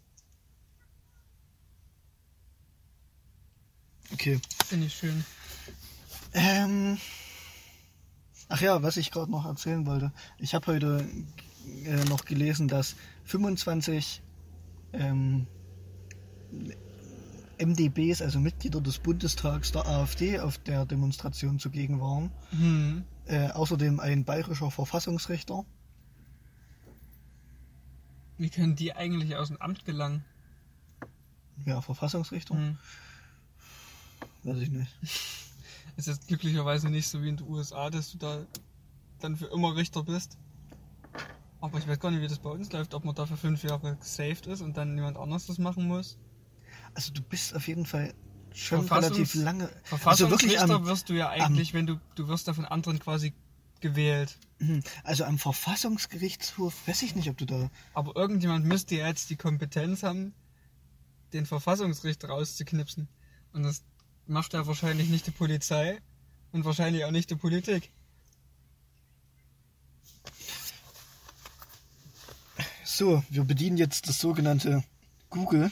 [4.13, 4.39] Okay.
[4.65, 5.23] Finde ich schön.
[6.33, 6.97] Ähm,
[8.47, 10.11] ach ja, was ich gerade noch erzählen wollte.
[10.37, 11.07] Ich habe heute
[11.85, 12.95] äh, noch gelesen, dass
[13.25, 14.21] 25
[14.93, 15.47] ähm,
[17.59, 22.31] MDBs, also Mitglieder des Bundestags der AfD, auf der Demonstration zugegen waren.
[22.51, 23.03] Hm.
[23.25, 25.65] Äh, außerdem ein bayerischer Verfassungsrichter.
[28.37, 30.23] Wie können die eigentlich aus dem Amt gelangen?
[31.65, 32.55] Ja, Verfassungsrichter?
[32.55, 32.77] Hm.
[34.43, 34.91] Weiß ich nicht.
[35.97, 38.45] Ist jetzt glücklicherweise nicht so wie in den USA, dass du da
[39.19, 40.37] dann für immer Richter bist.
[41.61, 43.63] Aber ich weiß gar nicht, wie das bei uns läuft, ob man da für fünf
[43.63, 46.17] Jahre gesaved ist und dann jemand anders das machen muss.
[46.93, 48.13] Also du bist auf jeden Fall
[48.53, 49.63] schon Verfassungs- relativ lange.
[49.65, 53.33] Also Verfassungsrichter am, wirst du ja eigentlich, wenn du, du wirst da von anderen quasi
[53.81, 54.37] gewählt.
[54.59, 54.83] Mhm.
[55.05, 57.69] also am Verfassungsgerichtshof weiß ich nicht, ob du da.
[57.93, 60.33] Aber irgendjemand müsste ja jetzt die Kompetenz haben,
[61.31, 63.07] den Verfassungsrichter rauszuknipsen.
[63.53, 63.83] Und das
[64.29, 65.99] macht ja wahrscheinlich nicht die Polizei
[66.51, 67.89] und wahrscheinlich auch nicht die Politik.
[72.83, 74.83] So, wir bedienen jetzt das sogenannte
[75.29, 75.71] Google.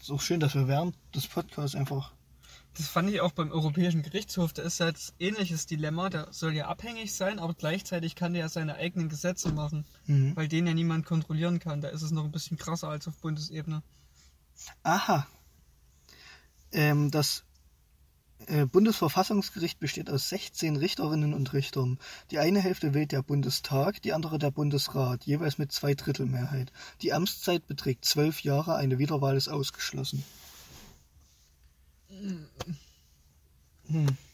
[0.00, 2.12] Ist auch schön, dass wir während des Podcasts einfach.
[2.76, 4.52] Das fand ich auch beim Europäischen Gerichtshof.
[4.52, 6.10] Da ist jetzt ähnliches Dilemma.
[6.10, 10.36] Der soll ja abhängig sein, aber gleichzeitig kann der ja seine eigenen Gesetze machen, Mhm.
[10.36, 11.80] weil den ja niemand kontrollieren kann.
[11.80, 13.82] Da ist es noch ein bisschen krasser als auf Bundesebene.
[14.82, 15.26] Aha.
[16.72, 17.44] Ähm, das
[18.46, 21.98] Äh, Bundesverfassungsgericht besteht aus 16 Richterinnen und Richtern.
[22.30, 26.70] Die eine Hälfte wählt der Bundestag, die andere der Bundesrat, jeweils mit Zweidrittelmehrheit.
[27.02, 30.22] Die Amtszeit beträgt zwölf Jahre, eine Wiederwahl ist ausgeschlossen.
[32.08, 32.46] Hm.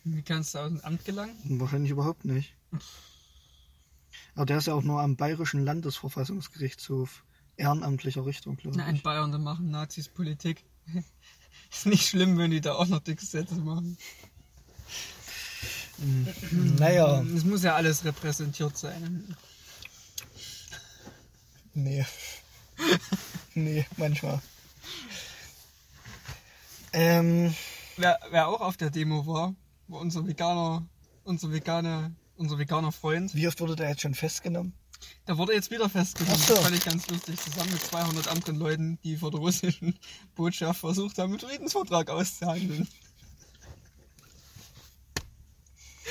[0.05, 1.37] Wie kannst du aus dem Amt gelangen?
[1.61, 2.55] Wahrscheinlich überhaupt nicht.
[4.35, 7.25] Aber der ist ja auch nur am Bayerischen Landesverfassungsgerichtshof
[7.57, 8.77] ehrenamtlicher Richter, glaube ich.
[8.77, 10.65] Na, in Bayern, da machen Nazis Politik.
[11.73, 13.97] Ist nicht schlimm, wenn die da auch noch die Gesetze machen.
[15.99, 16.75] Hm.
[16.77, 17.23] Naja.
[17.35, 19.37] Es muss ja alles repräsentiert sein.
[21.75, 22.05] Nee.
[23.55, 24.41] nee, manchmal.
[26.93, 27.55] Ähm.
[27.97, 29.55] Wer, wer auch auf der Demo war,
[29.89, 30.87] war unser Veganer,
[31.25, 33.35] unser Veganer, unser veganer Freund.
[33.35, 34.73] Wie oft wurde der jetzt schon festgenommen?
[35.27, 36.41] Der wurde jetzt wieder festgenommen.
[36.41, 36.55] So.
[36.55, 37.39] Das fand ich ganz lustig.
[37.41, 39.99] Zusammen mit 200 anderen Leuten, die vor der russischen
[40.35, 42.89] Botschaft versucht haben, einen Friedensvertrag auszuhandeln.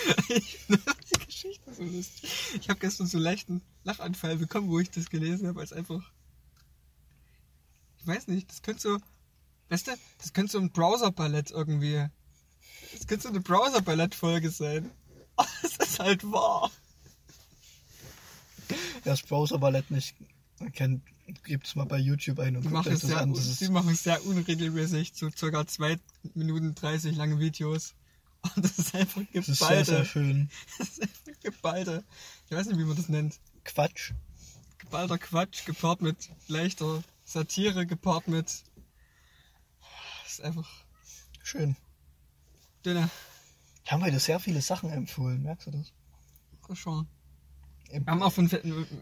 [0.30, 0.82] ich finde
[1.14, 2.32] die Geschichte so lustig.
[2.60, 6.02] Ich habe gestern so leichten Lachanfall bekommen, wo ich das gelesen habe, als einfach.
[8.00, 8.98] Ich weiß nicht, das könnte so.
[9.70, 12.08] Weißt du, das könnte so ein Browser-Ballett irgendwie.
[12.94, 14.92] Das könnte so eine Browser-Ballett-Folge sein.
[15.36, 16.72] Aber es ist halt wahr.
[18.72, 18.78] Wer
[19.14, 20.16] das Browser-Ballett nicht
[20.74, 21.04] kennt,
[21.44, 23.34] gibt es mal bei YouTube ein und guckt euch das sehr, an.
[23.34, 25.98] Das die machen sehr unregelmäßig, so circa 2
[26.34, 27.96] Minuten 30 lange Videos.
[28.56, 29.40] Und das ist einfach geballte.
[29.40, 30.50] Das ist sehr, sehr schön.
[30.80, 32.04] Das ist einfach geballte.
[32.50, 33.40] Ich weiß nicht, wie man das nennt.
[33.64, 34.14] Quatsch.
[34.80, 38.48] Geballter Quatsch, gepaart mit leichter Satire, gepaart mit.
[40.24, 40.68] Das ist einfach.
[41.44, 41.76] Schön.
[42.84, 43.10] Dünner.
[43.84, 45.94] Wir haben heute sehr viele Sachen empfohlen, merkst du das?
[46.74, 47.08] Schon.
[47.92, 48.50] Wir haben auch von,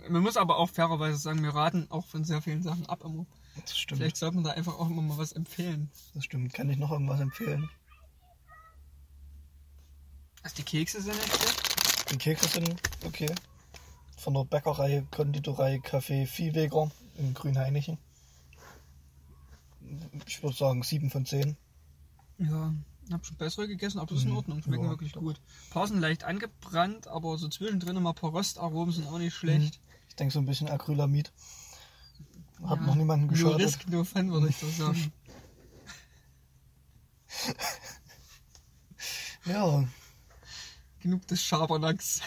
[0.10, 3.26] man muss aber auch fairerweise sagen, wir raten auch von sehr vielen Sachen ab immer.
[3.62, 4.00] Das stimmt.
[4.00, 5.92] Vielleicht sollte man da einfach auch immer mal was empfehlen.
[6.14, 6.54] Das stimmt.
[6.54, 7.70] Kann ich noch irgendwas empfehlen?
[10.42, 12.12] Also die Kekse sind echt gut.
[12.12, 12.76] Die Kekse sind
[13.06, 13.34] okay.
[14.18, 17.98] Von der Bäckerei, Konditorei, Café Viehweger in Grünheinichen.
[20.26, 21.58] Ich würde sagen 7 von 10.
[22.40, 22.74] Ja,
[23.14, 24.38] hab schon bessere gegessen, aber das ist in mhm.
[24.38, 24.62] Ordnung.
[24.62, 25.22] Schmecken ja, wirklich doch.
[25.22, 25.38] gut.
[25.38, 29.34] Ein paar sind leicht angebrannt, aber so zwischendrin mal ein paar Röstaromen sind auch nicht
[29.34, 29.80] schlecht.
[29.80, 29.96] Mhm.
[30.10, 31.32] Ich denke so ein bisschen Acrylamid.
[32.64, 33.60] Hat ja, noch niemanden geschadet.
[33.60, 35.14] No risk, no fun, würde ich so sagen.
[39.46, 39.88] ja.
[41.02, 42.22] Genug des Schabernacks.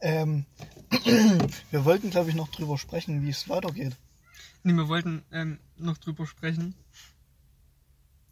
[0.00, 0.44] Ähm,
[1.70, 3.96] wir wollten, glaube ich, noch drüber sprechen, wie es weitergeht.
[4.62, 6.74] Nee, wir wollten ähm, noch drüber sprechen,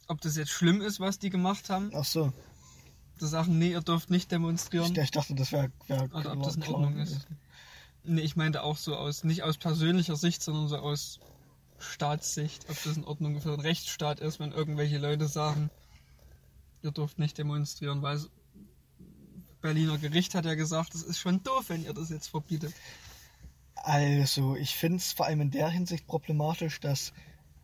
[0.08, 1.90] ob das jetzt schlimm ist, was die gemacht haben.
[1.94, 2.32] Ach so.
[3.20, 4.92] Die sagen, nee, ihr dürft nicht demonstrieren.
[4.92, 7.26] Ich, ich dachte, das wäre wär Oder ob das in Ordnung ist.
[8.04, 11.20] Nee, ich meinte auch so aus, nicht aus persönlicher Sicht, sondern so aus
[11.78, 15.70] Staatssicht, ob das in Ordnung für einen Rechtsstaat ist, wenn irgendwelche Leute sagen,
[16.82, 18.20] ihr dürft nicht demonstrieren, weil
[19.60, 22.74] Berliner Gericht hat ja gesagt, es ist schon doof, wenn ihr das jetzt verbietet.
[23.76, 27.12] Also, ich finde es vor allem in der Hinsicht problematisch, dass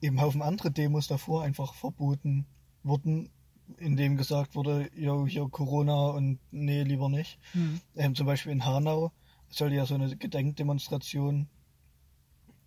[0.00, 2.46] eben Haufen andere Demos davor einfach verboten
[2.82, 3.30] wurden,
[3.76, 7.38] indem gesagt wurde, jo, hier Corona und nee, lieber nicht.
[7.54, 7.80] Mhm.
[7.96, 9.12] Ähm, zum Beispiel in Hanau
[9.50, 11.48] sollte ja so eine Gedenkdemonstration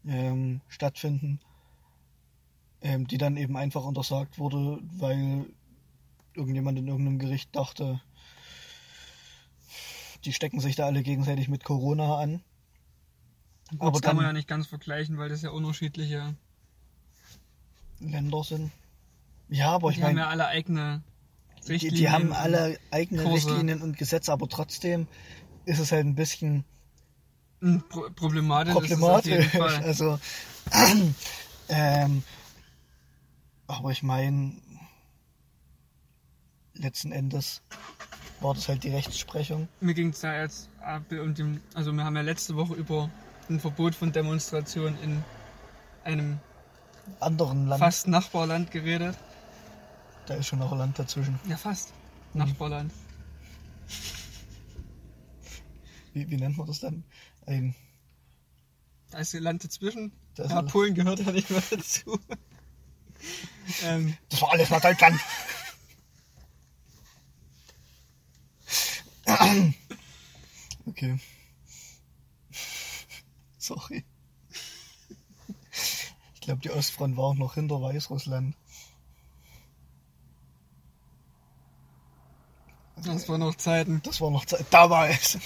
[0.05, 1.39] ähm, stattfinden,
[2.81, 5.45] ähm, die dann eben einfach untersagt wurde, weil
[6.33, 8.01] irgendjemand in irgendeinem Gericht dachte,
[10.25, 12.43] die stecken sich da alle gegenseitig mit Corona an.
[13.71, 16.35] Gut, Aber das kann man ja nicht ganz vergleichen, weil das ja unterschiedliche
[18.01, 18.71] Länder sind.
[19.49, 20.13] Ja, aber ich meine.
[20.15, 21.03] Die haben ja alle eigene
[21.67, 21.95] Richtlinien.
[21.95, 23.47] Die, die haben alle eigene Kurse.
[23.47, 25.07] Richtlinien und Gesetze, aber trotzdem
[25.65, 26.65] ist es halt ein bisschen
[27.61, 28.73] hm, Pro problematisch.
[28.73, 29.53] Problematisch.
[29.83, 30.19] Also,
[31.69, 32.23] ähm,
[33.67, 34.53] aber ich meine,
[36.73, 37.61] letzten Endes
[38.39, 39.67] war das halt die Rechtsprechung.
[39.79, 40.69] Mir ging es da jetzt
[41.11, 43.09] um den, also wir haben ja letzte Woche über
[43.49, 45.23] ein Verbot von Demonstrationen in
[46.03, 46.39] einem
[47.19, 47.79] anderen Land.
[47.79, 49.17] Fast Nachbarland geredet.
[50.27, 51.39] Da ist schon noch ein Land dazwischen.
[51.47, 51.93] Ja, fast.
[52.33, 52.39] Mhm.
[52.39, 52.93] Nachbarland.
[56.13, 57.03] Wie, wie nennt man das dann?
[57.45, 57.75] Ein.
[59.11, 60.11] Da ist ein Land dazwischen.
[60.37, 62.19] ja, Polen gehört ja nicht mehr dazu.
[63.83, 65.19] ähm, das war alles nach Deutschland.
[70.85, 71.19] okay.
[73.57, 74.03] Sorry.
[76.41, 78.55] Ich glaube, die Ostfront war auch noch hinter Weißrussland.
[82.95, 84.01] Das war noch Zeiten.
[84.03, 84.65] Das war noch Zeit.
[84.71, 85.37] Damals.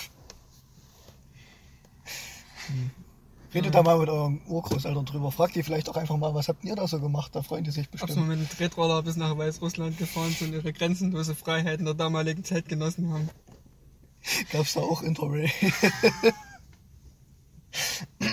[2.67, 2.91] Hm.
[3.53, 5.33] Redet da mal mit eurem Urgroßeltern drüber.
[5.33, 7.35] Fragt die vielleicht auch einfach mal, was habt ihr da so gemacht?
[7.35, 8.27] Da freuen die sich Ob sie mal bestimmt.
[8.29, 12.45] mit dem Tretroller bis nach Weißrussland gefahren sind und ihre grenzenlose Freiheit in der damaligen
[12.45, 13.29] Zeit genossen haben.
[14.51, 15.51] Gab's da auch Interrail?
[18.19, 18.31] das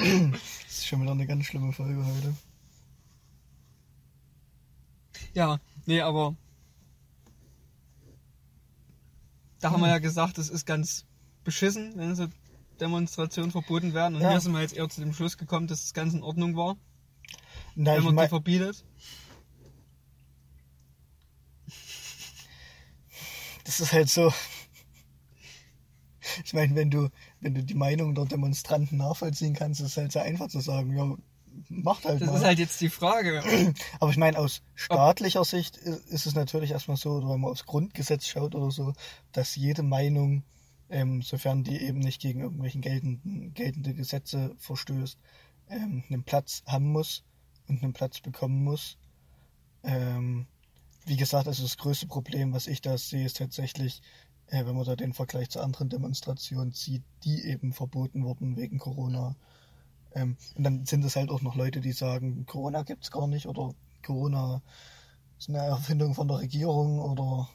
[0.68, 2.36] ist schon wieder eine ganz schlimme Folge heute.
[5.34, 6.36] Ja, nee, aber
[9.60, 9.92] da haben wir Hm.
[9.94, 11.06] ja gesagt, es ist ganz
[11.44, 12.26] beschissen, wenn so
[12.80, 14.16] Demonstrationen verboten werden.
[14.16, 14.30] Und Ja.
[14.30, 16.76] hier sind wir jetzt eher zu dem Schluss gekommen, dass das ganz in Ordnung war,
[17.74, 18.84] Na, wenn man die verbietet.
[23.64, 24.32] das ist halt so.
[26.44, 27.08] Ich meine, wenn du,
[27.40, 30.96] wenn du die Meinung der Demonstranten nachvollziehen kannst, ist es halt sehr einfach zu sagen,
[30.96, 31.16] ja,
[31.68, 32.36] macht halt Das mal.
[32.36, 33.42] ist halt jetzt die Frage.
[34.00, 37.50] Aber ich meine, aus staatlicher Sicht i- ist es natürlich erstmal so, oder wenn man
[37.50, 38.92] aufs Grundgesetz schaut oder so,
[39.32, 40.42] dass jede Meinung,
[40.88, 45.18] ähm, sofern die eben nicht gegen irgendwelchen geltenden, geltende Gesetze verstößt,
[45.70, 47.24] ähm, einen Platz haben muss
[47.68, 48.98] und einen Platz bekommen muss.
[49.82, 50.46] Ähm,
[51.06, 54.00] wie gesagt, also das größte Problem, was ich da sehe, ist tatsächlich,
[54.46, 58.78] äh, wenn man da den Vergleich zu anderen Demonstrationen zieht, die eben verboten wurden wegen
[58.78, 59.34] Corona.
[60.14, 63.46] Ähm, und dann sind es halt auch noch Leute, die sagen, Corona gibt's gar nicht
[63.46, 64.62] oder Corona
[65.38, 67.48] ist eine Erfindung von der Regierung oder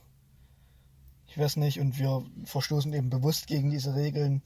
[1.27, 4.41] ich weiß nicht und wir verstoßen eben bewusst gegen diese Regeln.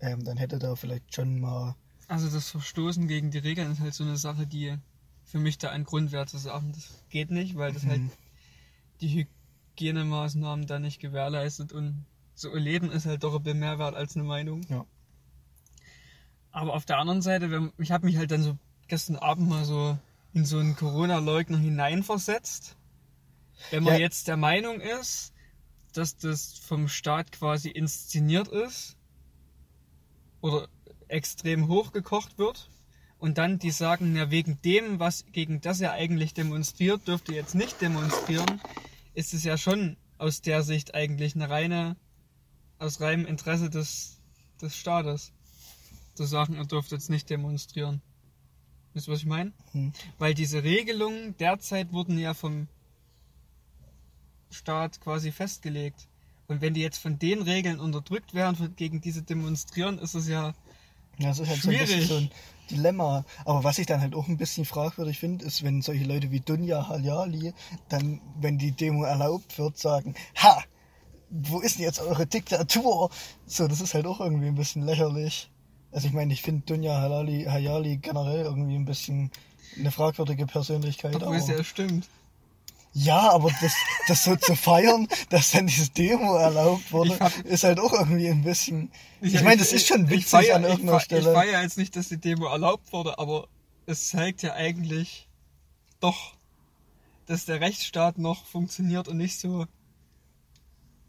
[0.00, 1.76] Ähm, dann hätte da vielleicht schon mal
[2.08, 4.76] Also das Verstoßen gegen die Regeln ist halt so eine Sache, die
[5.24, 8.10] für mich da ein Grund wäre zu sagen, das geht nicht, weil das halt Mhm.
[9.00, 9.26] die
[9.76, 12.04] Hygienemaßnahmen da nicht gewährleistet und
[12.34, 14.62] so ein Leben ist halt doch ein bisschen mehr wert als eine Meinung.
[14.68, 14.84] Ja.
[16.54, 19.64] Aber auf der anderen Seite, wenn, ich habe mich halt dann so gestern Abend mal
[19.64, 19.98] so
[20.34, 22.76] in so einen Corona-Leugner hineinversetzt.
[23.70, 23.98] Wenn man Ja.
[24.00, 25.32] jetzt der Meinung ist,
[25.94, 28.96] dass das vom Staat quasi inszeniert ist
[30.42, 30.68] oder
[31.08, 32.70] extrem hochgekocht wird
[33.18, 37.56] und dann die sagen, ja wegen dem, was gegen das er eigentlich demonstriert, dürfte jetzt
[37.56, 38.60] nicht demonstrieren,
[39.14, 41.96] ist es ja schon aus der Sicht eigentlich eine reine,
[42.78, 44.20] aus reinem Interesse des,
[44.62, 45.32] des Staates
[46.14, 48.00] zu sagen, er dürfte jetzt nicht demonstrieren.
[48.92, 49.52] Wisst ihr, was ich meine?
[49.72, 49.92] Hm.
[50.18, 52.68] Weil diese Regelungen derzeit wurden ja vom
[54.50, 56.06] Staat quasi festgelegt.
[56.46, 60.54] Und wenn die jetzt von den Regeln unterdrückt werden, gegen diese demonstrieren, ist es ja
[61.18, 62.08] Ja, das ist halt so ein bisschen Schwierig.
[62.08, 62.30] so ein
[62.70, 63.24] Dilemma.
[63.44, 66.40] Aber was ich dann halt auch ein bisschen fragwürdig finde, ist, wenn solche Leute wie
[66.40, 67.52] Dunja Haljali
[67.88, 70.62] dann, wenn die Demo erlaubt wird, sagen, ha,
[71.30, 73.10] wo ist denn jetzt eure Diktatur?
[73.46, 75.50] So, das ist halt auch irgendwie ein bisschen lächerlich.
[75.94, 79.30] Also ich meine, ich finde Dunja Halali, Hayali generell irgendwie ein bisschen
[79.78, 81.14] eine fragwürdige Persönlichkeit.
[81.16, 82.08] Obwohl es ja stimmt.
[82.96, 83.72] Ja, aber das,
[84.06, 87.92] das so zu feiern, dass dann diese Demo erlaubt wurde, Ich hab- ist halt auch
[87.92, 88.90] irgendwie ein bisschen.
[89.20, 91.30] Ich, meine, das ist schon ich witzig feier- an irgendeiner ich, Stelle.
[91.30, 93.48] Ich feiere jetzt nicht, dass die Demo erlaubt wurde, aber
[93.86, 95.28] es zeigt ja eigentlich
[96.00, 96.34] doch,
[97.26, 99.66] dass der Rechtsstaat noch funktioniert und nicht so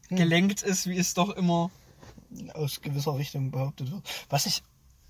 [0.10, 0.18] Hm.
[0.18, 1.72] gelenkt ist, wie es doch immer.
[2.54, 4.04] aus gewisser Richtung behauptet wird.
[4.30, 4.62] Was ich,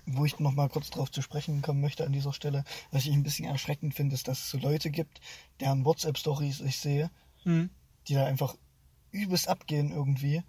[0.06, 3.12] wo ich noch mal kurz drauf zu sprechen kommen möchte an dieser Stelle, was ich
[3.12, 5.20] ein bisschen erschreckend finde, ist, dass es so Leute gibt,
[5.60, 7.10] deren WhatsApp-Stories ich sehe,
[7.42, 7.70] Hm.
[8.08, 8.56] die da einfach
[9.10, 10.42] übelst abgehen irgendwie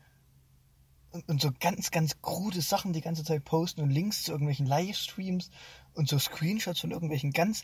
[1.11, 4.65] und, und so ganz, ganz krude Sachen die ganze Zeit posten und Links zu irgendwelchen
[4.65, 5.49] Livestreams
[5.93, 7.63] und so Screenshots von irgendwelchen ganz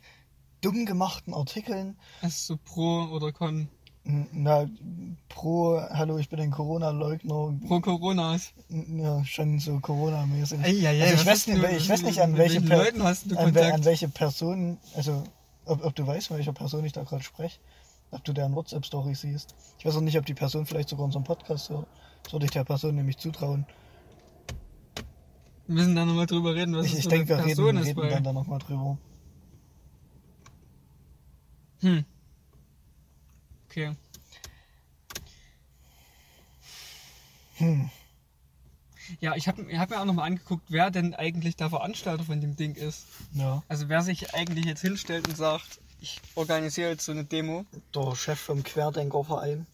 [0.61, 1.97] dumm gemachten Artikeln.
[2.21, 3.69] Also so pro oder con.
[4.05, 4.67] Na,
[5.29, 8.51] pro, hallo, ich bin ein Corona-Leugner, Pro Coronas.
[8.69, 10.59] ja, schon so Corona-mäßig.
[10.61, 12.93] Eieiei, also was ich weiß, nicht, du- ich weiß nicht, an welche, Per-
[13.37, 15.23] an, an welche Person, also
[15.65, 17.59] ob, ob du weißt, von welcher Person ich da gerade spreche,
[18.11, 19.55] ob du deren WhatsApp-Story siehst.
[19.79, 21.87] Ich weiß auch nicht, ob die Person vielleicht sogar unseren Podcast hört.
[22.23, 23.65] Das würde ich der Person nämlich zutrauen.
[25.65, 27.87] Wir müssen da nochmal drüber reden, was Ich, ich denke, wir reden, ist.
[27.95, 28.97] reden dann da nochmal drüber.
[31.79, 32.03] hm.
[33.73, 33.95] Okay.
[37.55, 37.89] Hm.
[39.19, 42.55] Ja, ich habe hab mir auch nochmal angeguckt, wer denn eigentlich der Veranstalter von dem
[42.55, 43.07] Ding ist.
[43.33, 43.63] Ja.
[43.67, 47.65] Also wer sich eigentlich jetzt hinstellt und sagt, ich organisiere jetzt so eine Demo.
[47.95, 49.65] Der Chef vom Querdenkerverein.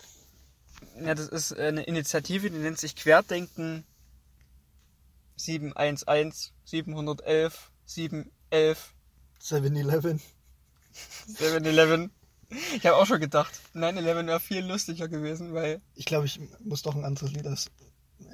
[1.02, 3.84] Ja, das ist eine Initiative, die nennt sich Querdenken
[5.36, 8.94] 711 711 711
[9.42, 10.22] 7-Eleven.
[11.38, 12.12] 7-Eleven.
[12.50, 16.82] Ich habe auch schon gedacht, 9-11 wäre viel lustiger gewesen, weil Ich glaube, ich muss
[16.82, 17.68] doch ein anderes Lied als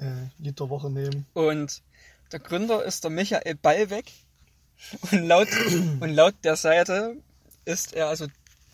[0.00, 1.26] äh, Lied der Woche nehmen.
[1.34, 1.82] Und
[2.32, 4.12] der Gründer ist der Michael Ballweg.
[5.10, 5.48] Und laut,
[6.00, 7.16] und laut der Seite
[7.64, 8.26] ist er, also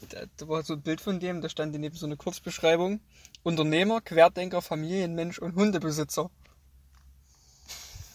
[0.09, 3.01] da, da war so ein Bild von dem, da stand neben so eine Kurzbeschreibung.
[3.43, 6.31] Unternehmer, Querdenker, Familienmensch und Hundebesitzer.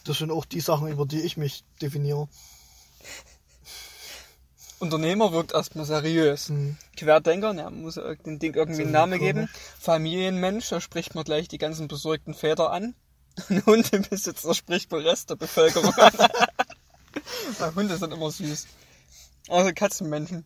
[0.05, 2.30] Das sind auch die Sachen, über die ich mich definiere.
[4.80, 6.49] Unternehmer wirkt erstmal seriös.
[6.49, 6.78] Mhm.
[6.95, 9.49] Querdenker, na, muss ja dem Ding irgendwie einen Namen geben.
[9.80, 12.95] Familienmensch, da spricht man gleich die ganzen besorgten Väter an.
[13.49, 16.13] Und Hundebesitzer spricht man Rest der Bevölkerung an.
[17.59, 18.67] Weil Hunde sind immer süß.
[19.49, 20.45] Also Katzenmenschen.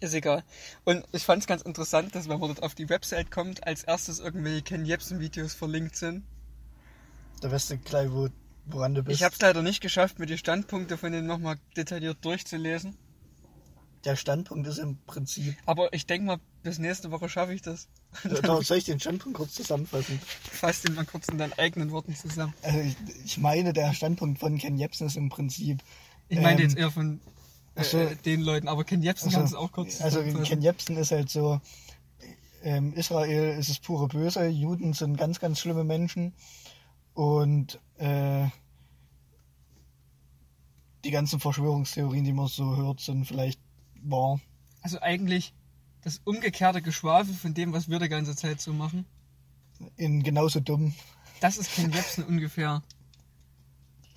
[0.00, 0.44] Ist egal.
[0.84, 3.84] Und ich fand es ganz interessant, dass wenn man dort auf die Website kommt, als
[3.84, 6.24] erstes irgendwelche Ken Jebsen-Videos verlinkt sind.
[7.42, 8.28] Da weißt du gleich, wo,
[8.72, 9.16] woran du bist.
[9.16, 12.96] Ich habe es leider nicht geschafft, mir die Standpunkte von denen nochmal detailliert durchzulesen.
[14.04, 15.56] Der Standpunkt ist im Prinzip.
[15.66, 17.88] Aber ich denke mal, bis nächste Woche schaffe ich das.
[18.42, 20.20] Da soll ich den Standpunkt kurz zusammenfassen?
[20.50, 22.54] Fass den mal kurz in deinen eigenen Worten zusammen.
[22.62, 25.82] Also ich, ich meine, der Standpunkt von Ken Jebsen ist im Prinzip.
[26.28, 27.20] Ich meine ähm, jetzt eher von
[27.74, 27.98] äh, ach so.
[27.98, 30.22] äh, den Leuten, aber Ken Jebsen Also, kann es auch kurz also.
[30.22, 31.60] Ken Jebsen ist halt so,
[32.62, 36.32] ähm, Israel ist es pure Böse, Juden sind ganz, ganz schlimme Menschen
[37.20, 38.48] und äh,
[41.04, 43.60] die ganzen Verschwörungstheorien, die man so hört, sind vielleicht
[44.00, 44.40] wahr.
[44.80, 45.52] Also eigentlich
[46.00, 49.04] das umgekehrte Geschwafel von dem, was wir die ganze Zeit so machen.
[49.96, 50.94] In genauso dumm.
[51.40, 52.82] Das ist Ken Jebsen ungefähr.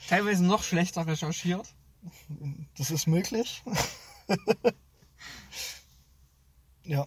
[0.08, 1.76] Teilweise noch schlechter recherchiert.
[2.78, 3.64] Das ist möglich.
[6.86, 7.06] ja.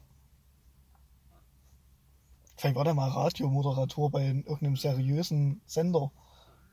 [2.57, 6.11] Vielleicht war der mal Radiomoderator bei irgendeinem seriösen Sender.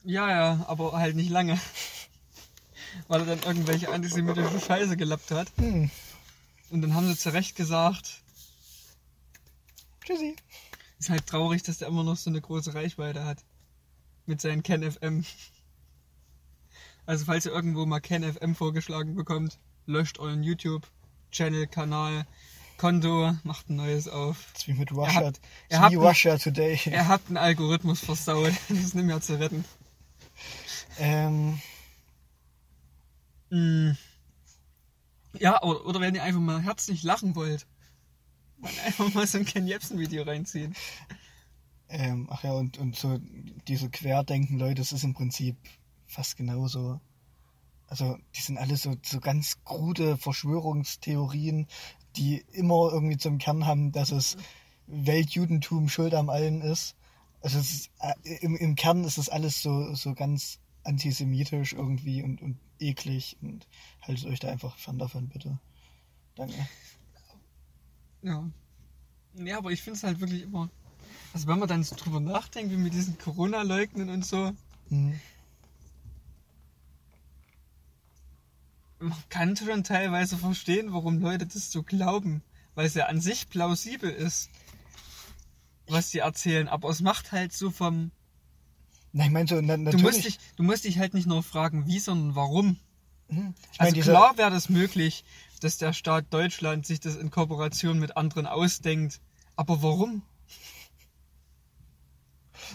[0.04, 1.60] Ja, ja, aber halt nicht lange.
[3.08, 5.48] Weil er dann irgendwelche antisemitische Scheiße gelappt hat.
[5.58, 5.90] Hm.
[6.70, 8.22] Und dann haben sie zu Recht gesagt,
[10.06, 10.36] Tschüssi.
[11.00, 13.44] ist halt traurig, dass der immer noch so eine große Reichweite hat.
[14.26, 15.26] Mit seinen Ken FM.
[17.06, 22.26] Also falls ihr irgendwo mal Ken FM vorgeschlagen bekommt, löscht euren YouTube-Channel, Kanal,
[22.84, 24.46] Konto, macht ein neues auf.
[24.52, 25.30] Das ist wie mit Russia.
[25.30, 25.40] ist
[25.80, 26.78] habt wie einen- Russia Today.
[26.86, 28.52] Ihr habt einen Algorithmus versaut.
[28.68, 29.64] Das ist nicht mehr zu retten.
[31.00, 31.62] Ähm,
[33.50, 33.92] Mm.
[35.40, 37.68] Ja, oder, oder wenn ihr einfach mal herzlich lachen wollt,
[38.62, 40.76] dann einfach mal so ein Ken Jebsen-Video reinziehen.
[41.88, 43.20] ähm, ach ja, und, und so
[43.68, 45.56] diese Querdenken-Leute, das ist im Prinzip
[46.08, 47.00] fast genauso.
[47.88, 51.68] Also, die sind alle so, so ganz krude Verschwörungstheorien,
[52.16, 54.38] die immer irgendwie zum Kern haben, dass es
[54.88, 56.96] Weltjudentum schuld am allen ist.
[57.42, 62.24] Also, es ist, äh, im, im Kern ist es alles so, so ganz antisemitisch irgendwie
[62.24, 63.68] und, und eklig und
[64.02, 65.60] haltet euch da einfach fern davon, bitte.
[66.36, 66.68] Danke.
[68.22, 68.50] Ja.
[69.36, 70.70] Ja, aber ich finde es halt wirklich immer.
[71.34, 74.54] Also wenn man dann so drüber nachdenkt, wie mit diesen Corona-Leugnen und so,
[74.90, 75.20] Hm.
[79.04, 82.42] Man kann schon teilweise verstehen, warum Leute das so glauben.
[82.76, 84.50] Weil es ja an sich plausibel ist,
[85.88, 86.68] was sie erzählen.
[86.68, 88.12] Aber es macht halt so vom.
[89.12, 90.04] Na, ich meine so, na, Du natürlich.
[90.04, 92.78] musst, dich, du musst dich halt nicht nur fragen, wie, sondern warum.
[93.30, 93.54] Hm.
[93.72, 95.24] Ich meine, Also diese- klar wäre das möglich,
[95.62, 99.22] dass der Staat Deutschland sich das in Kooperation mit anderen ausdenkt.
[99.56, 100.24] Aber warum?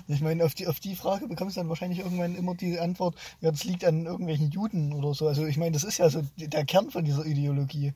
[0.07, 3.17] Ich meine, auf die, auf die Frage bekommst du dann wahrscheinlich irgendwann immer die Antwort,
[3.41, 5.29] ja, das liegt an irgendwelchen Juden oder so.
[5.29, 7.95] Also ich meine, das ist ja so der Kern von dieser Ideologie.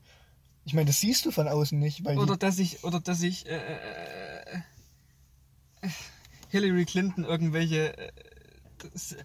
[0.65, 3.57] Ich meine, das siehst du von außen nicht, Oder dass ich, oder dass ich äh,
[3.57, 4.57] äh,
[5.81, 5.89] äh,
[6.49, 8.11] Hillary Clinton irgendwelche äh,
[8.77, 9.23] das, äh,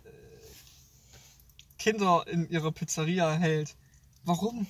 [1.78, 3.76] Kinder in ihrer Pizzeria hält.
[4.24, 4.66] Warum?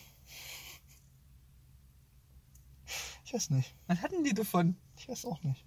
[3.28, 3.74] ich weiß nicht.
[3.86, 4.76] Was hatten die davon?
[4.96, 5.62] Ich weiß auch nicht.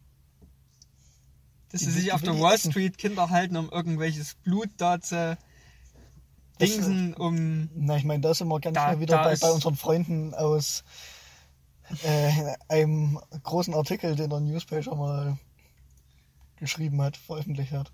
[1.72, 2.57] Dass sie sich auf der Wall.
[2.57, 5.38] Street Kinder halten, um irgendwelches Blut da zu
[6.59, 9.76] dingsen, um Na, ich meine, da sind wir ganz Da- schnell wieder bei, bei unseren
[9.76, 10.84] Freunden aus
[12.03, 15.38] äh, einem großen Artikel, den der Newspager mal
[16.57, 17.91] geschrieben hat, veröffentlicht hat.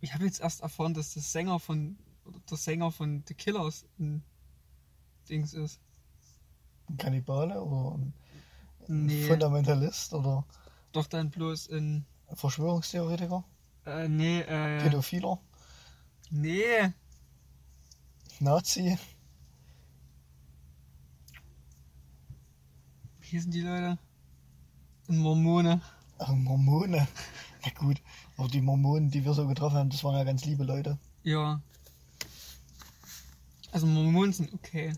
[0.00, 3.86] Ich habe jetzt erst erfahren, dass der Sänger von oder der Sänger von The Killers
[3.98, 4.22] ein
[5.28, 5.80] Dings ist.
[6.88, 8.12] Ein Kannibale oder ein
[8.88, 10.44] Nee, Fundamentalist oder
[10.96, 13.44] doch dann bloß ein Verschwörungstheoretiker,
[13.84, 15.38] äh, nee, äh, Pädophiler,
[16.30, 16.92] nee,
[18.40, 18.98] Nazi.
[23.20, 23.98] wie hießen die Leute?
[25.08, 25.80] Ein Mormone.
[26.18, 27.06] Ach, Mormone.
[27.64, 28.00] Na gut,
[28.36, 30.98] aber die Mormonen, die wir so getroffen haben, das waren ja ganz liebe Leute.
[31.22, 31.60] Ja.
[33.72, 34.92] Also Mormonen sind okay.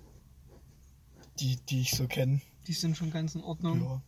[1.41, 2.41] Die, die ich so kenne.
[2.67, 3.83] Die sind schon ganz in Ordnung.
[3.83, 4.03] Ja.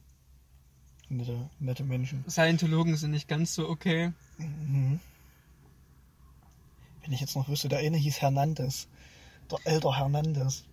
[1.10, 2.24] Nette, nette Menschen.
[2.28, 4.12] Scientologen sind nicht ganz so okay.
[4.38, 5.00] Mhm.
[7.02, 8.86] Wenn ich jetzt noch wüsste, der eine hieß Hernandez.
[9.50, 10.64] Der älter Hernandez.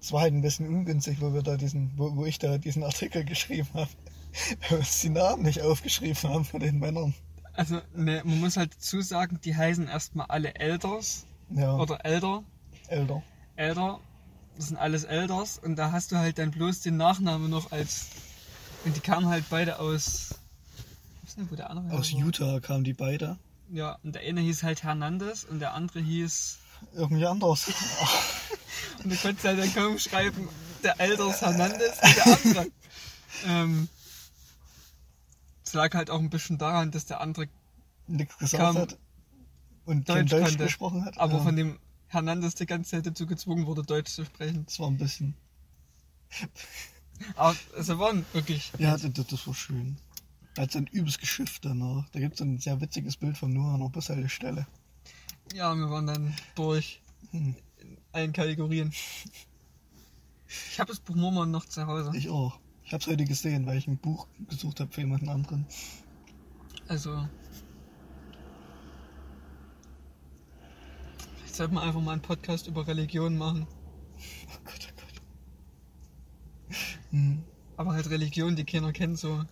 [0.00, 2.82] Es war halt ein bisschen ungünstig, wo wir da diesen, wo, wo ich da diesen
[2.82, 3.90] Artikel geschrieben habe.
[4.60, 7.14] Weil wir uns die Namen nicht aufgeschrieben haben von den Männern.
[7.52, 11.76] Also, ne, man muss halt dazu sagen, die heißen erstmal alle Elders Ja.
[11.76, 12.42] oder Elder.
[12.88, 13.22] Älter.
[13.56, 14.00] älter.
[14.56, 18.08] Das sind alles Elders und da hast du halt dann bloß den Nachnamen noch als.
[18.84, 20.34] Und die kamen halt beide aus.
[21.22, 22.20] Weiß nicht, wo der andere Aus war.
[22.20, 23.38] Utah kamen die beide.
[23.70, 26.58] Ja, und der eine hieß halt Hernandez und der andere hieß.
[26.94, 27.66] Irgendwie anders.
[29.02, 30.48] Und du konntest halt dann kaum schreiben,
[30.82, 32.72] der Elders Hernandez und der andere.
[33.46, 33.88] ähm,
[35.64, 37.48] es lag halt auch ein bisschen daran, dass der andere
[38.06, 38.98] Nichts gesagt hat.
[39.84, 40.64] Und kein Deutsch, Deutsch konnte.
[40.64, 41.18] gesprochen hat.
[41.18, 44.64] Aber ja, von dem Hernandez die ganze Zeit dazu gezwungen wurde, Deutsch zu sprechen.
[44.66, 45.34] Das war ein bisschen.
[47.36, 48.72] Aber sie waren wirklich.
[48.78, 49.96] Ja, das, das war schön.
[50.54, 52.08] Da hat es ein übelst geschifft danach.
[52.10, 54.66] Da gibt es ein sehr witziges Bild von Noah noch bis eine Stelle.
[55.52, 57.00] Ja, wir waren dann durch
[57.34, 58.92] Hm, in allen Kategorien.
[60.46, 62.12] Ich habe das Buch Mormon noch zu Hause.
[62.14, 62.58] ich auch.
[62.84, 65.66] Ich habe es heute gesehen, weil ich ein Buch gesucht habe für jemanden anderen.
[66.86, 67.26] Also.
[71.38, 73.66] Vielleicht sollten wir einfach mal einen Podcast über Religion machen.
[74.48, 74.94] Oh Gott,
[76.70, 76.76] oh
[77.14, 77.20] Gott.
[77.20, 77.42] Hm.
[77.76, 79.42] Aber halt Religion, die keiner kennt, so.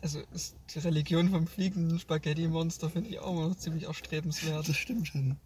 [0.00, 4.68] Also ist die Religion vom fliegenden Spaghetti-Monster finde ich auch noch ziemlich erstrebenswert.
[4.68, 5.36] Das stimmt schon.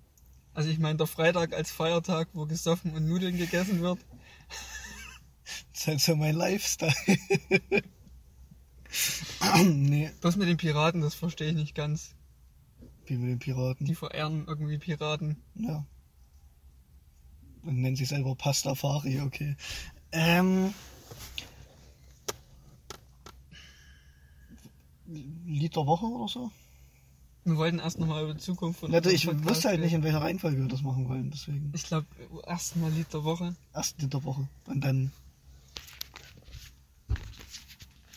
[0.54, 3.98] Also ich meine, der Freitag als Feiertag, wo gesoffen und Nudeln gegessen wird.
[5.72, 6.94] Das ist halt so mein Lifestyle.
[9.66, 12.14] nee, Das mit den Piraten, das verstehe ich nicht ganz.
[13.04, 13.84] wie mit den Piraten.
[13.84, 15.36] Die verehren irgendwie Piraten.
[15.54, 15.84] Ja.
[17.62, 19.56] Und nennen sich selber Pastafari, okay.
[20.16, 20.72] Ähm.
[25.06, 26.50] Lied der Woche oder so?
[27.44, 30.20] Wir wollten erst nochmal über die Zukunft von unserem ich wusste halt nicht, in welcher
[30.20, 31.70] Reihenfolge wir das machen wollen, deswegen.
[31.74, 32.06] Ich glaube,
[32.46, 33.54] erst mal Lied der Woche.
[33.74, 34.48] Erst Lied der Woche.
[34.64, 35.12] Und dann.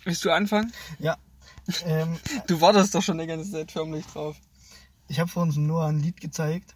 [0.06, 0.72] Willst du anfangen?
[1.00, 1.18] Ja.
[1.86, 4.38] ähm, Du wartest doch schon die ganze Zeit förmlich drauf.
[5.10, 6.76] ich habe vorhin nur ein Lied gezeigt.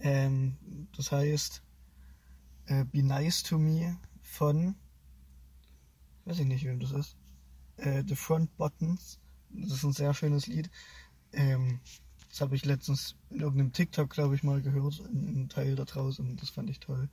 [0.00, 0.56] Ähm,
[0.96, 1.62] das heißt
[2.66, 4.74] äh, Be Nice to Me von.
[6.24, 7.16] Weiß ich nicht, wem das ist.
[7.76, 9.18] Äh, The Front Buttons.
[9.50, 10.70] Das ist ein sehr schönes Lied.
[11.32, 11.80] Ähm,
[12.28, 15.00] das habe ich letztens in irgendeinem TikTok, glaube ich, mal gehört.
[15.00, 16.36] Ein Teil da draußen.
[16.36, 17.08] Das fand ich toll.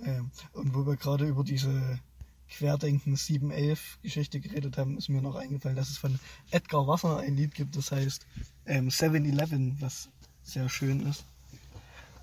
[0.00, 2.00] Ähm, und wo wir gerade über diese
[2.48, 6.18] Querdenken 711 Geschichte geredet haben, ist mir noch eingefallen, dass es von
[6.50, 8.26] Edgar Wasser ein Lied gibt, das heißt
[8.66, 10.08] ähm, 7-Eleven, was
[10.42, 11.24] sehr schön ist.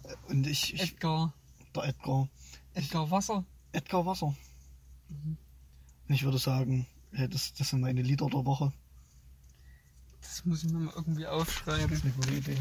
[0.04, 1.34] Äh, Und ich, ich Edgar.
[1.76, 2.30] der Edgar,
[2.74, 3.46] Edgar Wasser.
[3.72, 4.36] Edgar Wasser.
[5.10, 5.38] Und
[6.08, 8.72] ich würde sagen, das, das sind meine Lieder der Woche.
[10.22, 11.92] Das muss ich mir mal irgendwie Das aufschreiben.
[11.92, 12.58] ist eine gute Idee.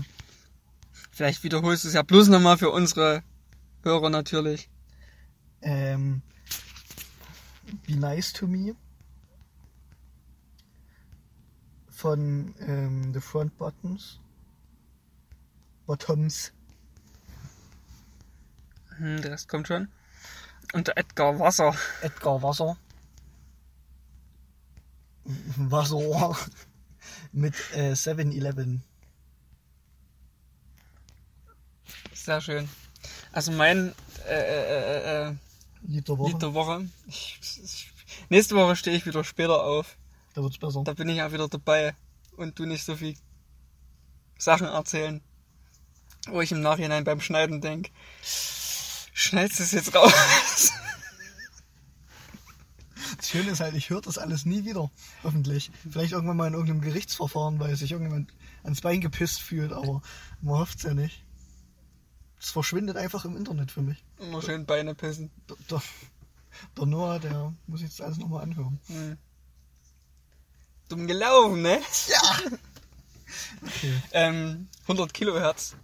[1.13, 3.23] Vielleicht wiederholst du es ja bloß nochmal für unsere
[3.83, 4.71] Hörer natürlich.
[5.63, 6.23] Ähm,
[7.87, 8.75] Be Nice to Me
[11.89, 14.19] von ähm, The Front Buttons.
[15.87, 16.53] Bottoms.
[18.97, 19.89] Hm, der Rest kommt schon.
[20.73, 21.75] Und Edgar Wasser.
[22.03, 22.77] Edgar Wasser.
[25.25, 26.37] Wasser.
[27.33, 28.83] Mit äh, 7-Eleven.
[32.13, 32.69] Sehr schön.
[33.33, 33.95] Also mein
[34.27, 35.35] äh, äh, äh, äh,
[35.83, 36.31] Lied der Woche.
[36.31, 36.89] Lied der Woche.
[37.07, 37.93] Ich, ich,
[38.29, 39.97] nächste Woche stehe ich wieder später auf.
[40.35, 40.83] Da wird's besser.
[40.85, 41.95] Da bin ich ja wieder dabei
[42.37, 43.17] und du nicht so viel
[44.39, 45.21] Sachen erzählen,
[46.29, 47.91] wo ich im Nachhinein beim Schneiden denk,
[49.21, 50.13] schneidest du es jetzt raus?
[53.17, 54.91] Das Schöne ist halt, ich höre das alles nie wieder.
[55.23, 55.71] Hoffentlich.
[55.91, 58.33] Vielleicht irgendwann mal in irgendeinem Gerichtsverfahren, weil sich irgendjemand
[58.63, 60.01] ans Bein gepisst fühlt, aber
[60.41, 61.25] man hofft's ja nicht.
[62.39, 64.03] Das verschwindet einfach im Internet für mich.
[64.19, 65.31] Immer schön Beine pissen.
[65.49, 65.83] Der, der,
[66.77, 68.81] der Noah, der muss jetzt alles nochmal anhören.
[68.87, 69.19] Hm.
[70.89, 71.81] Dumm gelaufen, ne?
[72.09, 72.39] Ja!
[73.65, 75.77] Okay, Ähm, 100 Kilohertz.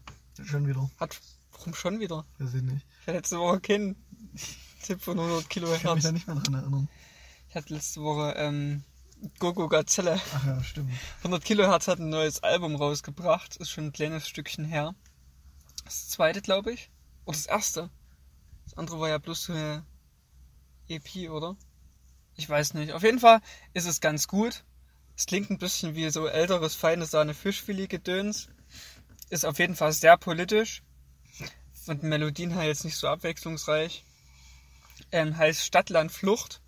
[0.45, 0.91] schon wieder.
[0.99, 1.21] Hat,
[1.53, 2.25] warum schon wieder?
[2.39, 2.85] Weiß ich nicht.
[3.07, 3.95] Ich hatte letzte Woche keinen
[4.83, 6.03] Tipp von 100 Ich kann mich Kilohertz.
[6.03, 6.89] da nicht mehr dran erinnern.
[7.49, 8.83] Ich hatte letzte Woche, ähm,
[9.39, 10.21] Gogo Gazelle.
[10.35, 10.91] Ach ja, stimmt.
[11.19, 13.59] 100 Kilohertz hat ein neues Album rausgebracht.
[13.59, 14.97] Ist schon ein kleines Stückchen her.
[15.85, 16.91] Das zweite, glaube ich.
[17.27, 17.91] Oder das erste.
[18.65, 19.87] Das andere war ja bloß so eine
[20.89, 21.57] EP, oder?
[22.35, 22.93] Ich weiß nicht.
[22.93, 23.41] Auf jeden Fall
[23.73, 24.65] ist es ganz gut.
[25.17, 28.49] Es klingt ein bisschen wie so älteres, feines Sahne Fischfilet-Gedöns.
[29.31, 30.83] Ist auf jeden Fall sehr politisch.
[31.95, 34.05] Den Melodien her jetzt nicht so abwechslungsreich.
[35.13, 36.61] Ähm, heißt Stadtland Flucht.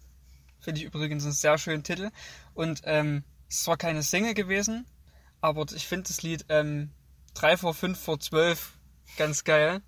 [0.61, 2.11] Finde ich übrigens einen sehr schönen Titel.
[2.55, 4.87] Und ähm, es war keine Single gewesen,
[5.41, 6.91] aber ich finde das Lied ähm,
[7.35, 8.73] 3 vor 5 vor 12
[9.17, 9.81] ganz geil.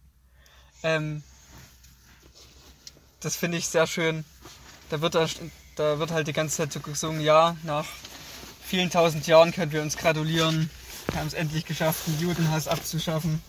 [0.83, 1.23] Ähm,
[3.21, 4.25] das finde ich sehr schön.
[4.89, 5.27] Da wird, da,
[5.77, 7.87] da wird halt die ganze Zeit so gesungen, ja, nach
[8.63, 10.71] vielen tausend Jahren können wir uns gratulieren.
[11.11, 13.43] Wir haben es endlich geschafft, den Judenhass abzuschaffen.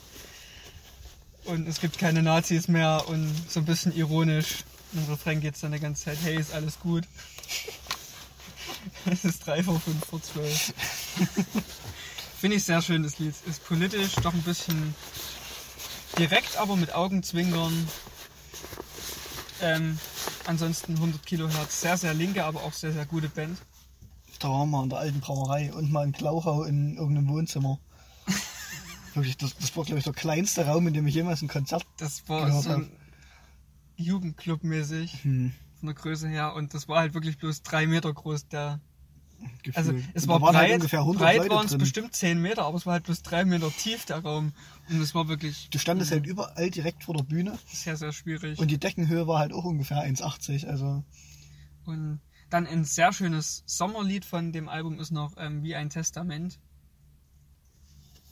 [1.46, 4.64] Und es gibt keine Nazis mehr und so ein bisschen ironisch.
[4.94, 7.06] Im Refrain geht es dann die ganze Zeit, hey, ist alles gut.
[9.06, 10.74] Es ist 3 vor 5 vor 12.
[12.40, 13.36] Finde ich sehr schön, das Lied.
[13.46, 14.96] Ist politisch, doch ein bisschen
[16.18, 17.88] direkt, aber mit Augenzwinkern.
[19.62, 20.00] Ähm,
[20.48, 23.60] ansonsten 100 Kilohertz, sehr, sehr linke, aber auch sehr, sehr gute Band.
[24.40, 27.80] Da waren wir in der alten Brauerei und mal in Klauchau in irgendeinem Wohnzimmer.
[29.14, 31.86] Wirklich, das, das war, glaube ich, der kleinste Raum, in dem ich jemals ein Konzert
[31.98, 32.92] Das war so ein
[33.98, 38.48] Jugendclub-mäßig Hm, von der Größe her und das war halt wirklich bloß drei Meter groß.
[38.48, 38.80] Der,
[39.64, 39.78] gefühlt.
[39.78, 42.78] also es Und war halt breit, ungefähr 100 breit waren es bestimmt 10 Meter, aber
[42.78, 44.54] es war halt bloß drei Meter tief der Raum
[44.90, 48.60] und es war wirklich Du standest halt überall direkt vor der Bühne sehr, sehr schwierig.
[48.60, 50.68] und die Deckenhöhe war halt auch ungefähr 1,80.
[50.68, 51.04] Also
[51.86, 56.60] Und dann ein sehr schönes Sommerlied von dem Album ist noch ähm, Wie ein Testament.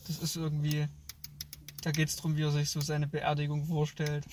[0.10, 0.88] Das ist irgendwie,
[1.84, 4.26] da geht es darum, wie er sich so seine Beerdigung vorstellt.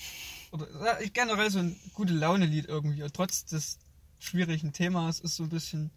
[0.51, 0.65] Oder
[1.13, 3.03] generell so ein gute Laune-Lied irgendwie.
[3.03, 3.77] Und trotz des
[4.17, 5.91] schwierigen Themas ist so ein bisschen.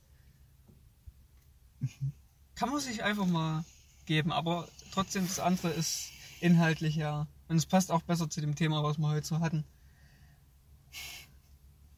[2.54, 3.64] Kann man sich einfach mal
[4.04, 7.26] geben, aber trotzdem das andere ist inhaltlich ja.
[7.48, 9.64] Und es passt auch besser zu dem Thema, was wir heute so hatten.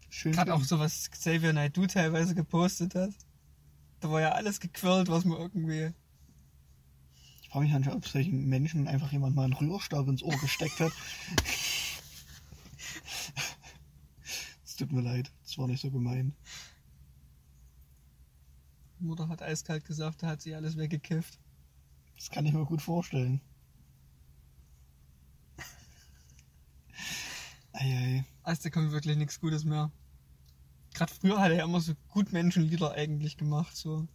[0.09, 0.33] schön.
[0.33, 3.11] Gerade auch so, was Xavier Naidoo teilweise gepostet hat.
[3.99, 5.93] Da war ja alles gequirlt, was man irgendwie.
[7.53, 10.81] Ich frage mich manchmal, ob solchen Menschen einfach jemand mal einen Rührstab ins Ohr gesteckt
[10.81, 10.91] hat.
[14.65, 16.35] Es tut mir leid, das war nicht so gemein.
[19.01, 21.39] Mutter hat eiskalt gesagt, da hat sie alles weggekifft.
[22.17, 23.43] Das kann ich mir gut vorstellen.
[27.75, 28.25] Eieiei.
[28.45, 29.93] Also da kommt wirklich nichts Gutes mehr.
[30.95, 34.09] Gerade früher hat er ja immer so gut Menschenlieder eigentlich gemacht, so.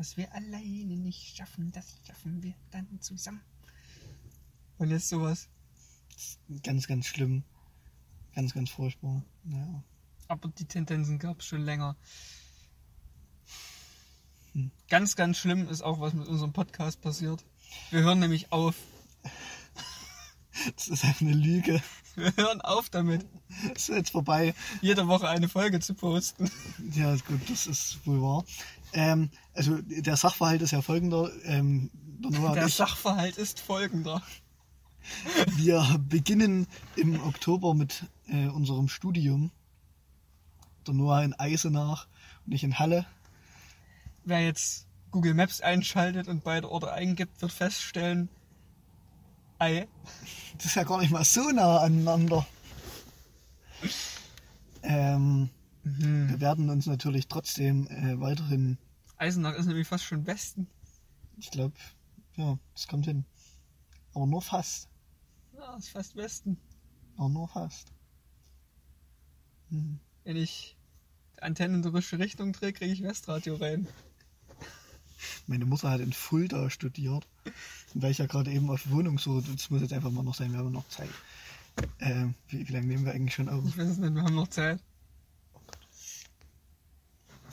[0.00, 3.42] Was wir alleine nicht schaffen, das schaffen wir dann zusammen.
[4.78, 5.50] Und jetzt sowas.
[6.62, 7.44] Ganz, ganz schlimm.
[8.34, 9.22] Ganz, ganz furchtbar.
[9.44, 9.84] Naja.
[10.26, 11.98] Aber die Tendenzen gab es schon länger.
[14.54, 14.70] Hm.
[14.88, 17.44] Ganz, ganz schlimm ist auch, was mit unserem Podcast passiert.
[17.90, 18.76] Wir hören nämlich auf.
[20.76, 21.82] Das ist einfach eine Lüge.
[22.16, 23.24] Wir hören auf damit,
[23.74, 24.54] Das ist jetzt vorbei.
[24.80, 26.50] jede Woche eine Folge zu posten.
[26.92, 28.44] Ja, gut, das ist wohl wahr.
[28.92, 31.30] Ähm, also der Sachverhalt ist ja folgender.
[31.44, 31.90] Ähm,
[32.20, 34.22] der Der ich, Sachverhalt ist folgender.
[35.56, 39.50] wir beginnen im Oktober mit äh, unserem Studium.
[40.86, 42.06] Der Noah in Eisenach
[42.46, 43.06] und ich in Halle.
[44.24, 48.28] Wer jetzt Google Maps einschaltet und beide Orte eingibt, wird feststellen,
[49.58, 49.86] Ei,
[50.56, 52.46] Das ist ja gar nicht mal so nah aneinander.
[54.82, 55.50] Ähm,
[55.82, 58.78] Wir werden uns natürlich trotzdem äh, weiterhin,
[59.20, 60.66] Eisenach ist nämlich fast schon Westen.
[61.36, 61.74] ich glaube,
[62.36, 63.26] ja, das kommt hin.
[64.14, 64.88] Aber nur fast.
[65.54, 66.56] Ja, ist fast Westen.
[67.18, 67.92] Aber nur fast.
[69.68, 70.00] Hm.
[70.24, 70.74] Wenn ich
[71.36, 73.86] die Antennen in die richtige Richtung drehe, kriege ich Westradio rein.
[75.46, 77.26] Meine Mutter hat in Fulda studiert.
[77.94, 80.52] Und weil ich ja gerade eben auf Wohnungssuche, das muss jetzt einfach mal noch sein,
[80.52, 81.10] wir haben noch Zeit.
[81.98, 83.62] Ähm, wie, wie lange nehmen wir eigentlich schon auf?
[83.66, 84.80] Ich weiß es nicht, wir haben noch Zeit.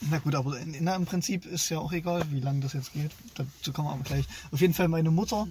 [0.01, 3.11] Na gut, aber na, im Prinzip ist ja auch egal, wie lange das jetzt geht.
[3.35, 4.25] Dazu kommen wir aber gleich.
[4.51, 5.47] Auf jeden Fall meine Mutter,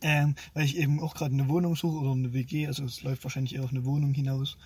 [0.00, 3.24] ähm, weil ich eben auch gerade eine Wohnung suche oder eine WG, also es läuft
[3.24, 4.56] wahrscheinlich eher auf eine Wohnung hinaus,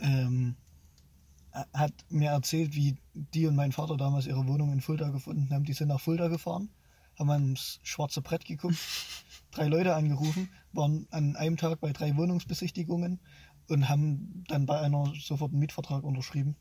[0.00, 0.56] ähm,
[1.52, 5.52] äh, hat mir erzählt, wie die und mein Vater damals ihre Wohnung in Fulda gefunden
[5.52, 5.64] haben.
[5.64, 6.68] Die sind nach Fulda gefahren,
[7.18, 8.76] haben ans schwarze Brett geguckt,
[9.50, 13.20] drei Leute angerufen, waren an einem Tag bei drei Wohnungsbesichtigungen
[13.68, 16.56] und haben dann bei einer sofort einen Mietvertrag unterschrieben.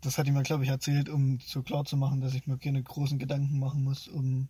[0.00, 2.56] Das hat die mir, glaube ich, erzählt, um so klar zu machen, dass ich mir
[2.58, 4.48] keine großen Gedanken machen muss, um.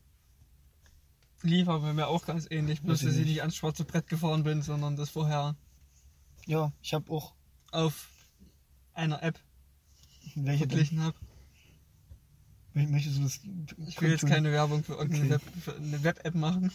[1.43, 3.41] Lief aber mir auch ganz ähnlich, bloß ich dass ich nicht.
[3.41, 5.55] ans schwarze Brett gefahren bin, sondern das vorher
[6.47, 7.33] Ja, ich habe auch
[7.71, 8.09] auf
[8.93, 9.39] einer App
[10.35, 10.71] welche denn?
[10.71, 11.17] verglichen habe.
[12.75, 13.41] Möchtest du das?
[13.89, 14.29] Ich will jetzt kundtun?
[14.31, 15.45] keine Werbung für irgendeine Okay.
[15.67, 16.73] Web, eine Web-App machen.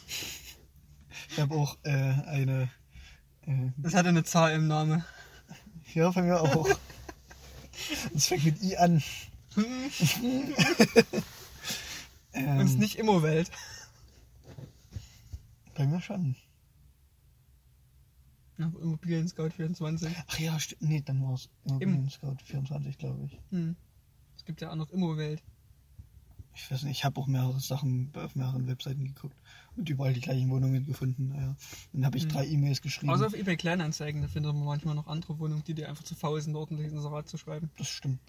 [1.30, 2.70] Ich habe auch äh, eine.
[3.46, 5.04] Äh, Das hatte eine Zahl im Namen.
[5.94, 6.68] ja, von mir auch.
[8.16, 9.04] Es fängt mit I an.
[12.34, 13.52] ähm, Und es ist nicht Immowelt.
[15.76, 16.36] Bei mir schon.
[18.58, 20.16] Ja, Immobilien Scout 24.
[20.28, 23.40] Ach ja, sti- nee, dann war es Immobilien Scout 24, glaube ich.
[23.50, 23.76] Hm.
[24.38, 25.42] Es gibt ja auch noch Immowelt.
[26.56, 29.36] Ich weiß nicht, ich habe auch mehrere Sachen auf mehreren Webseiten geguckt
[29.76, 31.30] und überall die gleichen Wohnungen gefunden.
[31.30, 31.56] Naja.
[31.94, 32.30] Dann habe ich Hm.
[32.32, 33.12] drei E-Mails geschrieben.
[33.12, 36.16] Außer auf eBay Kleinanzeigen, da findet man manchmal noch andere Wohnungen, die dir einfach zu
[36.16, 37.70] faul sind, ordentlich ins Rad zu schreiben.
[37.78, 38.20] das stimmt.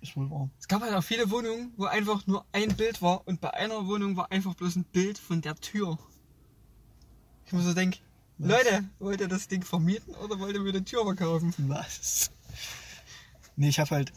[0.00, 0.50] Ist wohl wahr.
[0.58, 3.86] Es gab halt auch viele Wohnungen, wo einfach nur ein Bild war und bei einer
[3.86, 5.96] Wohnung war einfach bloß ein Bild von der Tür.
[7.46, 7.98] Ich muss so denken?
[8.38, 11.54] Leute, wollt ihr das Ding vermieten oder wollt ihr mir eine Tür verkaufen?
[11.68, 12.30] Was?
[13.54, 14.12] Nee, ich habe halt,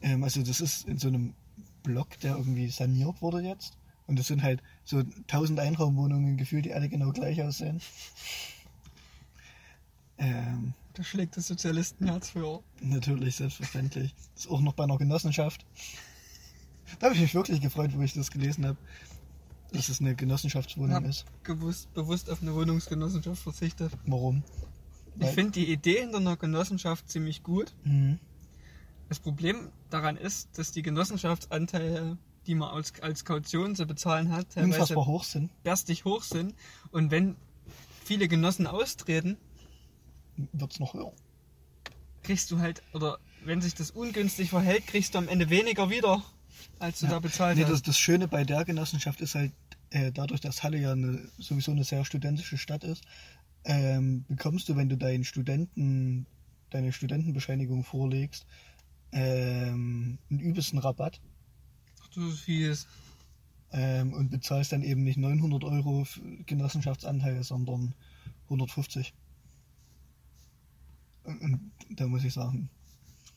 [0.00, 1.34] ähm, also das ist in so einem
[1.82, 3.76] Block, der irgendwie saniert wurde jetzt.
[4.06, 7.80] Und das sind halt so 1000 Einraumwohnungen gefühlt, die alle genau gleich aussehen.
[10.18, 12.62] Ähm, Da schlägt das Sozialistenherz für.
[12.80, 14.14] natürlich, selbstverständlich.
[14.36, 15.64] Ist auch noch bei einer Genossenschaft.
[16.98, 18.78] Da habe ich mich wirklich gefreut, wo ich das gelesen habe,
[19.72, 21.26] dass es eine Genossenschaftswohnung ist.
[21.42, 23.92] gewusst, bewusst auf eine Wohnungsgenossenschaft verzichtet.
[24.06, 24.42] Warum?
[25.16, 27.74] Ich Weil- finde die Idee hinter einer Genossenschaft ziemlich gut.
[27.84, 28.18] Mhm.
[29.10, 32.16] Das Problem daran ist, dass die Genossenschaftsanteile,
[32.48, 36.54] die man als, als Kaution zu bezahlen hat, Unfassbar hoch sind, berstig hoch sind.
[36.90, 37.36] Und wenn
[38.04, 39.36] viele Genossen austreten,
[40.52, 41.12] wird es noch höher.
[42.22, 46.22] kriegst du halt, oder wenn sich das ungünstig verhält, kriegst du am Ende weniger wieder,
[46.78, 47.12] als du Ja.
[47.12, 47.70] da bezahlt Nee, hast.
[47.72, 49.52] das, das Schöne bei der Genossenschaft ist halt,
[49.90, 53.04] äh, dadurch, dass Halle ja eine, sowieso eine sehr studentische Stadt ist,
[53.64, 56.26] ähm, bekommst du, wenn du deinen Studenten,
[56.70, 58.46] deine Studentenbescheinigung vorlegst,
[59.12, 61.20] ähm, einen übelsten Rabatt
[62.18, 62.86] Du fies.
[63.70, 66.04] ähm, und bezahlst dann eben nicht 900 Euro
[66.46, 67.94] Genossenschaftsanteil, sondern
[68.44, 69.14] 150.
[71.22, 72.68] Und, und da muss ich sagen,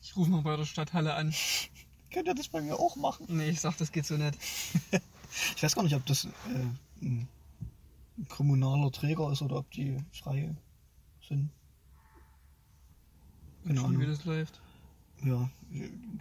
[0.01, 1.31] Ich rufe mal bei der Stadthalle an.
[2.11, 3.27] könnt ihr das bei mir auch machen?
[3.29, 4.37] Nee, ich sag, das geht so nicht.
[5.55, 6.65] Ich weiß gar nicht, ob das äh,
[7.01, 7.25] ein
[8.27, 10.53] kommunaler Träger ist oder ob die frei
[11.25, 11.49] sind.
[13.65, 14.59] Schon, wie das läuft.
[15.23, 15.49] Ja,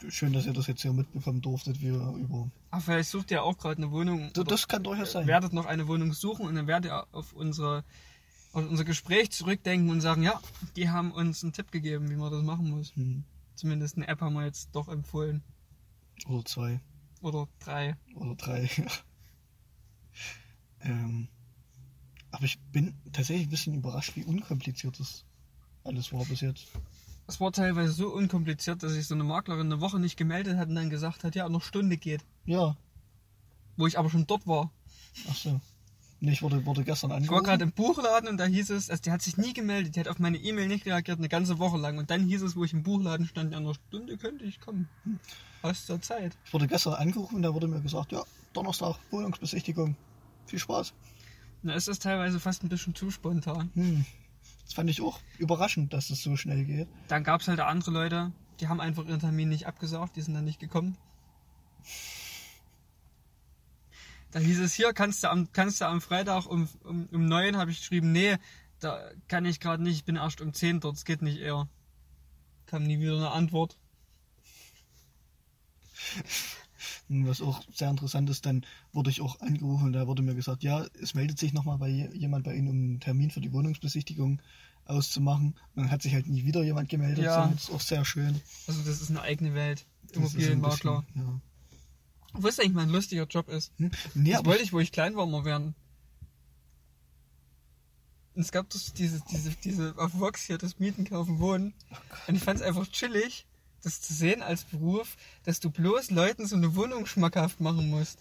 [0.08, 2.50] schön, dass ihr das jetzt hier mitbekommen durftet, wie wir über.
[2.70, 4.30] Ach, vielleicht sucht ihr auch gerade eine Wohnung.
[4.34, 5.26] Das, das kann durchaus sein.
[5.26, 7.84] werdet noch eine Wohnung suchen und dann werdet ihr auf unsere
[8.52, 10.40] auf unser Gespräch zurückdenken und sagen, ja,
[10.74, 12.94] die haben uns einen Tipp gegeben, wie man das machen muss.
[12.96, 13.24] Hm.
[13.54, 15.42] Zumindest eine App haben wir jetzt doch empfohlen.
[16.26, 16.80] Oder zwei.
[17.20, 17.96] Oder drei.
[18.16, 18.68] Oder drei.
[20.80, 21.28] ähm,
[22.30, 25.24] aber ich bin tatsächlich ein bisschen überrascht, wie unkompliziert das
[25.84, 26.68] alles war bis jetzt.
[27.30, 30.68] Es war teilweise so unkompliziert, dass sich so eine Maklerin eine Woche nicht gemeldet hat
[30.68, 32.24] und dann gesagt hat, ja, noch Stunde geht.
[32.44, 32.76] Ja,
[33.76, 34.70] Wo ich aber schon dort war.
[35.30, 35.60] ach so.
[36.18, 37.44] Nee, ich wurde, wurde gestern Ich war angerufen.
[37.44, 40.08] gerade im Buchladen und da hieß es, also die hat sich nie gemeldet, die hat
[40.08, 41.98] auf meine E-Mail nicht reagiert, eine ganze Woche lang.
[41.98, 44.60] Und dann hieß es, wo ich im Buchladen stand, ja, in einer Stunde könnte ich
[44.60, 44.88] kommen.
[45.62, 46.36] Hast du Zeit?
[46.44, 49.94] Ich wurde gestern angerufen und da wurde mir gesagt, ja, Donnerstag, Wohnungsbesichtigung.
[50.46, 50.92] Viel Spaß.
[51.62, 53.70] Na, ist das teilweise fast ein bisschen zu spontan.
[53.74, 54.04] Hm.
[54.70, 56.86] Das fand ich auch überraschend, dass das so schnell geht.
[57.08, 58.30] Dann gab es halt andere Leute,
[58.60, 60.96] die haben einfach ihren Termin nicht abgesagt, die sind dann nicht gekommen.
[64.30, 67.56] Da hieß es hier, kannst du am, kannst du am Freitag um, um, um 9,
[67.56, 68.36] habe ich geschrieben, nee,
[68.78, 71.68] da kann ich gerade nicht, ich bin erst um 10 dort, es geht nicht eher.
[72.66, 73.76] Kam nie wieder eine Antwort.
[77.08, 80.34] Und was auch sehr interessant ist, dann wurde ich auch angerufen und da wurde mir
[80.34, 83.40] gesagt, ja, es meldet sich nochmal bei je- jemand bei Ihnen, um einen Termin für
[83.40, 84.40] die Wohnungsbesichtigung
[84.84, 85.54] auszumachen.
[85.74, 87.24] Und dann hat sich halt nie wieder jemand gemeldet.
[87.24, 87.44] Ja.
[87.48, 88.40] So, Das ist auch sehr schön.
[88.66, 89.86] Also das ist eine eigene Welt.
[90.12, 91.04] Immobilienmakler.
[91.14, 91.40] Ja.
[92.32, 93.72] Was eigentlich mein lustiger Job ist.
[93.78, 93.90] Hm?
[94.14, 95.74] Nee, das wollte ich, wo ich klein war, mal werden.
[98.34, 101.74] Und es gab das, diese, diese, diese, auf Vox hier, das Mieten, Kaufen, Wohnen.
[102.28, 103.46] Und ich fand es einfach chillig,
[103.82, 108.18] das zu sehen als Beruf, dass du bloß Leuten so eine Wohnung schmackhaft machen musst.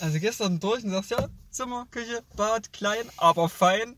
[0.00, 3.96] Also gestern durch und sagst, ja, Zimmer, Küche, Bad, klein, aber fein.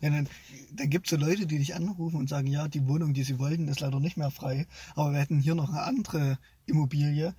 [0.00, 0.28] Ja, dann,
[0.72, 3.38] dann gibt es so Leute, die dich anrufen und sagen, ja, die Wohnung, die sie
[3.38, 4.66] wollten, ist leider nicht mehr frei.
[4.94, 7.34] Aber wir hätten hier noch eine andere Immobilie.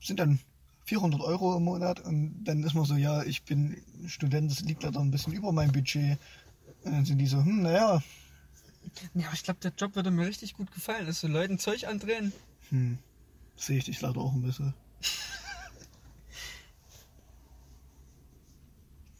[0.00, 0.38] Sind dann
[0.84, 3.76] 400 Euro im Monat und dann ist man so, ja, ich bin
[4.06, 6.18] Student, das liegt leider ein bisschen über meinem Budget.
[6.84, 8.02] Und dann sind die so, hm, naja,
[9.14, 11.86] Ja, aber ich glaube, der Job würde mir richtig gut gefallen, dass so Leuten Zeug
[11.86, 12.32] andrehen.
[12.70, 12.98] hm,
[13.56, 14.74] sehe ich dich leider auch ein bisschen.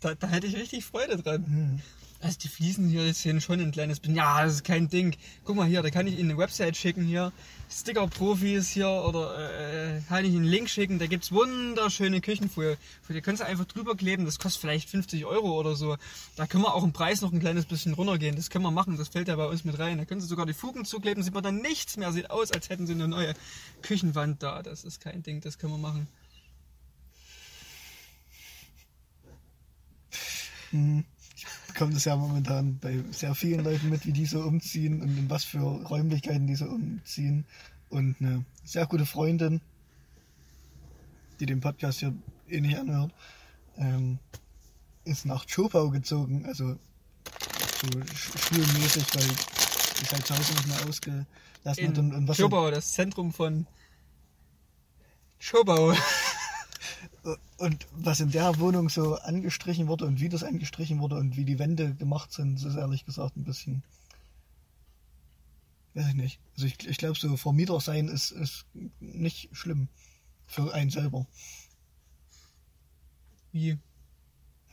[0.00, 1.46] Da, da hätte ich richtig Freude dran.
[1.46, 1.82] Hm.
[2.20, 4.16] Also die Fliesen hier sehen schon ein kleines bisschen.
[4.16, 5.16] Ja, das ist kein Ding.
[5.44, 7.32] Guck mal hier, da kann ich Ihnen eine Website schicken hier.
[7.70, 10.98] Sticker-Profis hier oder äh, kann ich Ihnen einen Link schicken.
[10.98, 12.78] Da gibt's wunderschöne Küchenfolie.
[13.08, 14.24] Die können Sie einfach drüber kleben.
[14.24, 15.96] Das kostet vielleicht 50 Euro oder so.
[16.36, 18.34] Da können wir auch im Preis noch ein kleines bisschen runtergehen.
[18.34, 18.96] Das können wir machen.
[18.96, 19.98] Das fällt ja bei uns mit rein.
[19.98, 21.22] Da können Sie sogar die Fugen zukleben.
[21.22, 22.12] Sieht man dann nichts mehr.
[22.12, 23.34] Sieht aus, als hätten Sie eine neue
[23.82, 24.62] Küchenwand da.
[24.62, 25.42] Das ist kein Ding.
[25.42, 26.06] Das können wir machen.
[30.70, 31.04] Hm.
[31.76, 35.14] Ich bekomme das ja momentan bei sehr vielen Leuten mit, wie die so umziehen und
[35.18, 37.44] in was für Räumlichkeiten die so umziehen.
[37.90, 39.60] Und eine sehr gute Freundin,
[41.38, 42.14] die den Podcast hier
[42.48, 43.12] eh nicht anhört,
[43.76, 44.18] ähm,
[45.04, 46.78] ist nach Schopau gezogen, also
[47.82, 51.98] so sch- schulmäßig, weil die halt zu Hause nicht mehr ausgelassen hat.
[51.98, 53.66] Und, und, was Schobau, das Zentrum von
[55.38, 55.92] Schobau.
[57.58, 61.44] Und was in der Wohnung so angestrichen wurde und wie das angestrichen wurde und wie
[61.44, 63.82] die Wände gemacht sind, das ist ehrlich gesagt ein bisschen.
[65.94, 66.40] Weiß ich nicht.
[66.54, 68.66] Also ich, ich glaube, so Vermieter sein ist, ist
[69.00, 69.88] nicht schlimm.
[70.46, 71.26] Für einen selber.
[73.52, 73.78] Wie?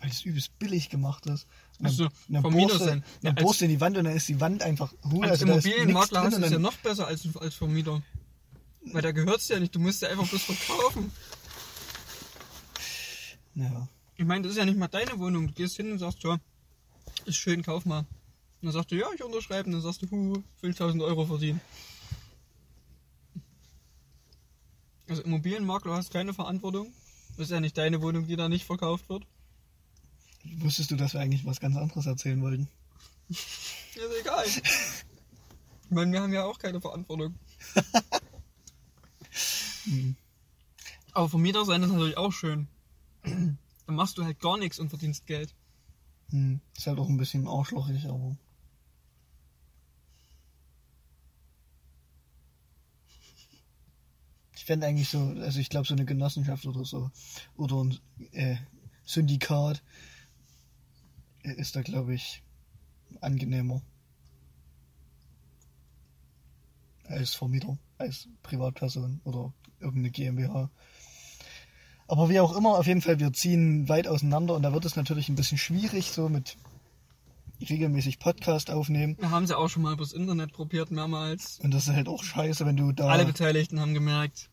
[0.02, 1.48] Weil es übelst billig gemacht ist.
[1.80, 3.04] Und Ach so, dann Vermieter sein.
[3.22, 5.24] Ja, Dann als- bohrst du in die Wand und dann ist die Wand einfach hohl.
[5.24, 8.04] Als also Immobilienmakler hast du es ja noch besser als, als Vermieter.
[8.86, 11.12] Weil da gehört's ja nicht, du musst ja einfach bloß verkaufen.
[13.56, 13.88] Ja.
[14.16, 15.48] Ich meine, das ist ja nicht mal deine Wohnung.
[15.48, 16.40] Du gehst hin und sagst, ja,
[17.26, 18.00] ist schön, kauf mal.
[18.00, 18.08] Und
[18.62, 19.68] dann sagst du, ja, ich unterschreibe.
[19.68, 21.62] Und dann sagst du, hu, 5000 Euro verdienen.
[25.10, 26.94] Also Immobilienmakler hast keine Verantwortung.
[27.32, 29.26] Das ist ja nicht deine Wohnung, die da nicht verkauft wird.
[30.58, 32.68] Wusstest du, dass wir eigentlich was ganz anderes erzählen wollten?
[33.30, 34.46] Ist egal.
[34.46, 34.64] Ich
[35.90, 37.36] meine, wir haben ja auch keine Verantwortung.
[39.86, 40.16] Hm.
[41.12, 42.68] Aber Vermieter sein ist natürlich auch schön.
[43.86, 45.54] Dann machst du halt gar nichts und verdienst Geld.
[46.30, 46.62] Hm.
[46.76, 48.38] Ist halt auch ein bisschen arschlochig, aber.
[54.56, 57.12] Ich fände eigentlich so, also ich glaube so eine Genossenschaft oder so,
[57.58, 58.00] oder ein
[58.32, 58.56] äh,
[59.04, 59.84] Syndikat
[61.44, 62.42] äh, ist da glaube ich
[63.20, 63.82] angenehmer.
[67.06, 70.72] Als Vermieter, als Privatperson oder irgendeine GmbH.
[72.08, 74.96] Aber wie auch immer, auf jeden Fall, wir ziehen weit auseinander und da wird es
[74.96, 76.58] natürlich ein bisschen schwierig, so mit
[77.62, 79.16] regelmäßig Podcast aufnehmen.
[79.20, 81.60] Wir haben sie auch schon mal übers Internet probiert, mehrmals.
[81.64, 83.08] Und das ist halt auch scheiße, wenn du da.
[83.08, 84.50] Alle Beteiligten haben gemerkt,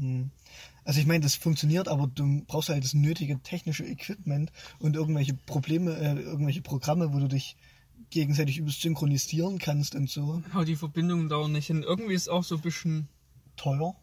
[0.00, 0.30] Hm.
[0.84, 5.34] Also ich meine, das funktioniert, aber du brauchst halt das nötige technische Equipment und irgendwelche
[5.34, 7.56] Probleme, äh, irgendwelche Programme, wo du dich
[8.08, 10.42] gegenseitig übelst synchronisieren kannst und so.
[10.52, 11.82] aber die Verbindungen dauern nicht hin.
[11.82, 13.08] Irgendwie ist es auch so ein bisschen
[13.56, 13.94] Teuer.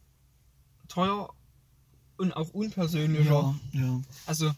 [0.87, 1.29] teuer
[2.17, 3.55] und auch unpersönlicher.
[3.73, 4.01] ja.
[4.25, 4.51] Also,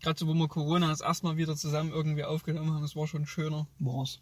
[0.00, 3.26] gerade so, wo wir Corona das erstmal wieder zusammen irgendwie aufgenommen haben, das war schon
[3.26, 3.66] schöner.
[3.78, 4.20] War's.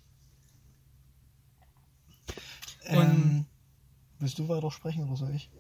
[2.89, 3.47] Und- Ähm,
[4.19, 5.51] willst du weitersprechen oder soll ich?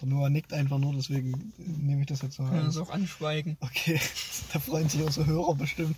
[0.00, 2.66] Der Noah nickt einfach nur, deswegen nehme ich das jetzt so Können wir an.
[2.66, 3.56] das auch anschweigen.
[3.60, 3.98] Okay,
[4.52, 5.96] da freuen sich unsere Hörer bestimmt.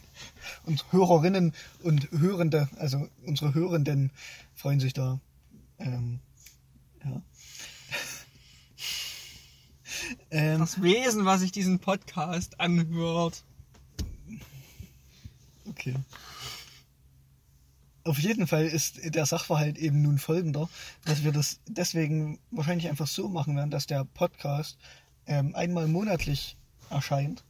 [0.65, 4.11] Und Hörerinnen und Hörende, also unsere Hörenden
[4.55, 5.19] freuen sich da.
[5.79, 6.21] Ähm,
[7.05, 7.21] ja.
[10.31, 13.45] Ähm, Das Wesen, was sich diesen Podcast anhört.
[15.69, 15.95] okay.
[18.05, 20.69] Auf jeden Fall ist der Sachverhalt eben nun folgender,
[21.05, 24.79] dass wir das deswegen wahrscheinlich einfach so machen werden, dass der Podcast
[25.27, 26.57] ähm, einmal monatlich
[26.89, 27.45] erscheint.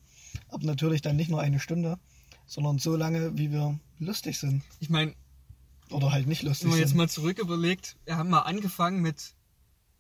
[0.49, 1.99] Aber natürlich dann nicht nur eine Stunde,
[2.47, 4.65] sondern so lange, wie wir lustig sind.
[4.81, 5.15] Ich meine,
[5.91, 6.99] Oder halt nicht lustig wenn man jetzt sind.
[6.99, 9.35] mal zurück überlegt, wir haben mal angefangen mit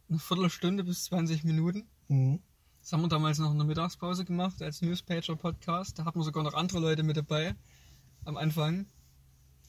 [0.09, 1.85] einer Viertelstunde bis 20 Minuten.
[2.09, 2.40] Mhm.
[2.89, 5.98] Das haben wir damals noch in der Mittagspause gemacht als Newspager-Podcast.
[5.98, 7.55] Da hatten wir sogar noch andere Leute mit dabei.
[8.24, 8.86] Am Anfang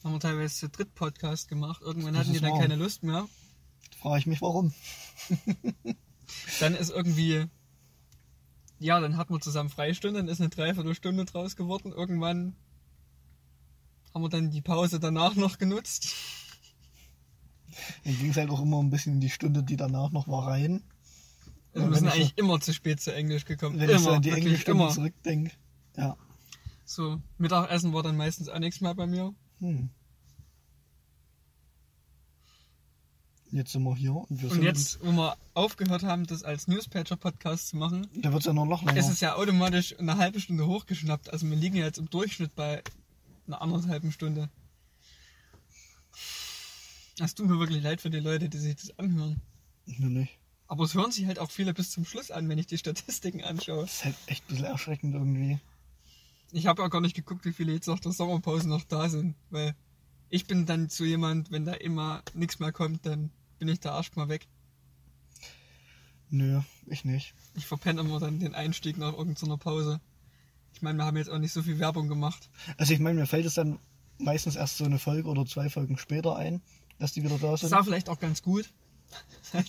[0.02, 1.82] haben wir teilweise zu dritt Podcast gemacht.
[1.82, 2.60] Irgendwann Das hatten die dann wahr.
[2.60, 3.28] keine Lust mehr.
[3.98, 4.72] Frage ich mich, warum.
[6.60, 7.44] Dann ist irgendwie,
[8.78, 11.92] ja, dann hatten wir zusammen Freistunde, dann ist eine Dreiviertelstunde draus geworden.
[11.92, 12.56] Irgendwann
[14.14, 16.14] haben wir dann die Pause danach noch genutzt.
[18.04, 20.46] Dann ging es halt auch immer ein bisschen in die Stunde, die danach noch war,
[20.46, 20.84] rein.
[21.72, 23.78] Wir sind eigentlich immer zu spät zu Englisch gekommen.
[23.78, 24.92] Wenn ich so immer, an die Englischstunde immer.
[24.92, 25.52] zurückdenke.
[25.96, 26.16] Ja.
[26.84, 29.32] So, Mittagessen war dann meistens auch nichts mehr bei mir.
[29.60, 29.90] Hm.
[33.52, 37.68] Jetzt sind wir hier und wir Und jetzt, wo wir aufgehört haben, das als Newspager-Podcast
[37.68, 38.98] zu machen, Da wird es ja noch noch länger.
[38.98, 41.32] ist es ja automatisch eine halbe Stunde hochgeschnappt.
[41.32, 42.82] Also wir liegen ja jetzt im Durchschnitt bei
[43.46, 44.50] einer anderthalben Stunde.
[47.18, 49.40] Das tut mir wirklich leid für die Leute, die sich das anhören.
[49.84, 50.39] Mir nicht.
[50.70, 53.42] Aber es hören sich halt auch viele bis zum Schluss an, wenn ich die Statistiken
[53.42, 53.82] anschaue.
[53.82, 55.58] Das ist halt echt ein bisschen erschreckend irgendwie.
[56.52, 59.34] Ich habe ja gar nicht geguckt, wie viele jetzt nach der Sommerpause noch da sind,
[59.50, 59.74] weil
[60.28, 63.96] ich bin dann zu jemand, wenn da immer nichts mehr kommt, dann bin ich da
[63.96, 64.46] erstmal weg.
[66.30, 67.34] Nö, ich nicht.
[67.56, 70.00] Ich verpenne immer dann den Einstieg nach irgendeiner Pause.
[70.72, 72.48] Ich meine, wir haben jetzt auch nicht so viel Werbung gemacht.
[72.76, 73.80] Also ich meine, mir fällt es dann
[74.18, 76.62] meistens erst so eine Folge oder zwei Folgen später ein,
[77.00, 77.72] dass die wieder da Das sind.
[77.72, 78.70] war vielleicht auch ganz gut.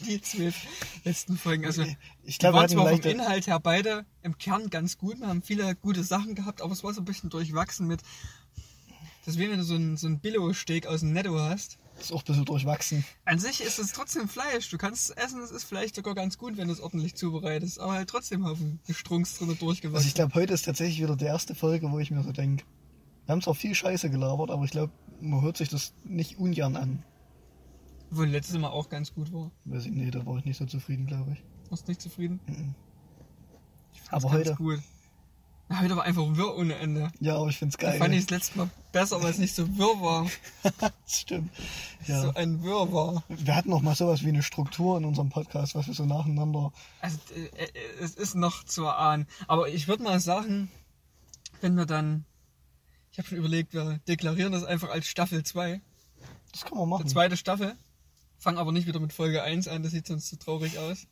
[0.06, 0.56] Die zwölf
[1.04, 1.66] letzten Folgen.
[1.66, 1.84] Also,
[2.24, 5.20] Ich glaube, wir waren zwar vom Inhalt her beide im Kern ganz gut.
[5.20, 8.02] Wir haben viele gute Sachen gehabt, aber es war so ein bisschen durchwachsen mit.
[9.26, 11.78] Deswegen, wenn du so einen, so einen Billo-Steak aus dem Netto hast.
[12.00, 13.06] ist auch ein bisschen durchwachsen.
[13.26, 14.70] An sich ist es trotzdem Fleisch.
[14.70, 17.80] Du kannst es essen, es ist vielleicht sogar ganz gut, wenn du es ordentlich zubereitest.
[17.80, 20.08] Aber halt trotzdem auf dem Gestrunks drin Also durchgewachsen.
[20.08, 22.64] ich glaube, heute ist tatsächlich wieder die erste Folge, wo ich mir so denke,
[23.26, 24.92] wir haben zwar viel Scheiße gelabert, aber ich glaube,
[25.22, 27.04] man hört sich das nicht ungern an.
[28.12, 29.52] Obwohl letztes Mal auch ganz gut war.
[29.66, 31.44] Weiß ich, nee, da war ich nicht so zufrieden, glaube ich.
[31.70, 32.40] Warst nicht zufrieden?
[32.46, 32.76] Mhm.
[34.10, 34.80] Fand's Aber heute, gut.
[35.70, 37.10] Ja, heute war einfach wirr ohne Ende.
[37.22, 38.00] ja, aber ich find's Da geil.
[38.00, 40.28] fand ich das letzte Mal besser, weil es nicht so wirr war.
[41.08, 41.50] stimmt.
[42.08, 42.22] Ja.
[42.24, 43.24] So ein Wirr war.
[43.30, 46.74] Wir hatten noch mal sowas wie eine Struktur in unserem Podcast, was wir so nacheinander.
[47.00, 47.70] Also, äh, äh,
[48.02, 49.28] es ist noch zu erahnen.
[49.48, 50.70] Aber ich würde mal sagen,
[51.62, 52.26] wenn wir dann.
[53.14, 55.80] Ich habe schon überlegt, wir deklarieren das einfach als Staffel 2.
[56.52, 57.04] Das kann man machen.
[57.06, 57.76] Die zweite Staffel.
[58.42, 61.06] Fangen aber nicht wieder mit Folge 1 an, das sieht sonst zu traurig aus.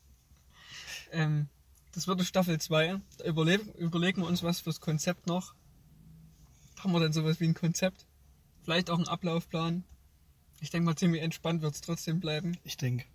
[1.11, 1.47] Ähm,
[1.93, 2.99] das wird eine Staffel 2.
[3.19, 5.53] Da überlegen, überlegen wir uns was fürs Konzept noch.
[6.79, 8.07] Haben wir dann sowas wie ein Konzept?
[8.63, 9.83] Vielleicht auch einen Ablaufplan.
[10.59, 13.05] Ich denke mal, ziemlich entspannt wird es trotzdem bleiben, Ich denke.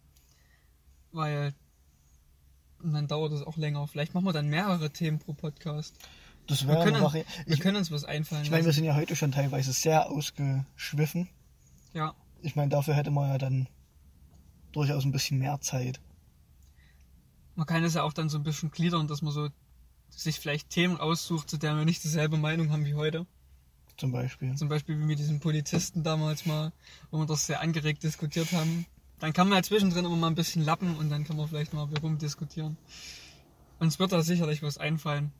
[1.11, 1.53] weil
[2.85, 3.89] und dann dauert es auch länger.
[3.89, 5.97] Vielleicht machen wir dann mehrere Themen pro Podcast.
[6.47, 8.73] Das Wir wäre eine können, Vari wir Ich, können uns was einfallen ich meine, wir
[8.73, 11.28] sind ja heute schon teilweise sehr ausgeschwiffen.
[11.95, 13.66] Ja, Ich meine, dafür hätte man ja dann
[14.74, 16.01] durchaus ein bisschen mehr Zeit.
[17.55, 19.48] man kann es ja auch dann so ein bisschen gliedern, dass man so
[20.10, 23.26] sich vielleicht Themen aussucht, zu denen wir nicht dieselbe Meinung haben wie heute.
[23.96, 24.55] Zum Beispiel.
[24.56, 26.72] Zum Beispiel wie mit diesen Polizisten damals mal,
[27.10, 28.86] wo wir das sehr angeregt diskutiert haben.
[29.20, 31.72] Dann kann man ja zwischendrin immer mal ein bisschen lappen und dann kann man vielleicht
[31.72, 32.76] mal rumdiskutieren.
[33.78, 35.32] Uns wird da sicherlich was einfallen.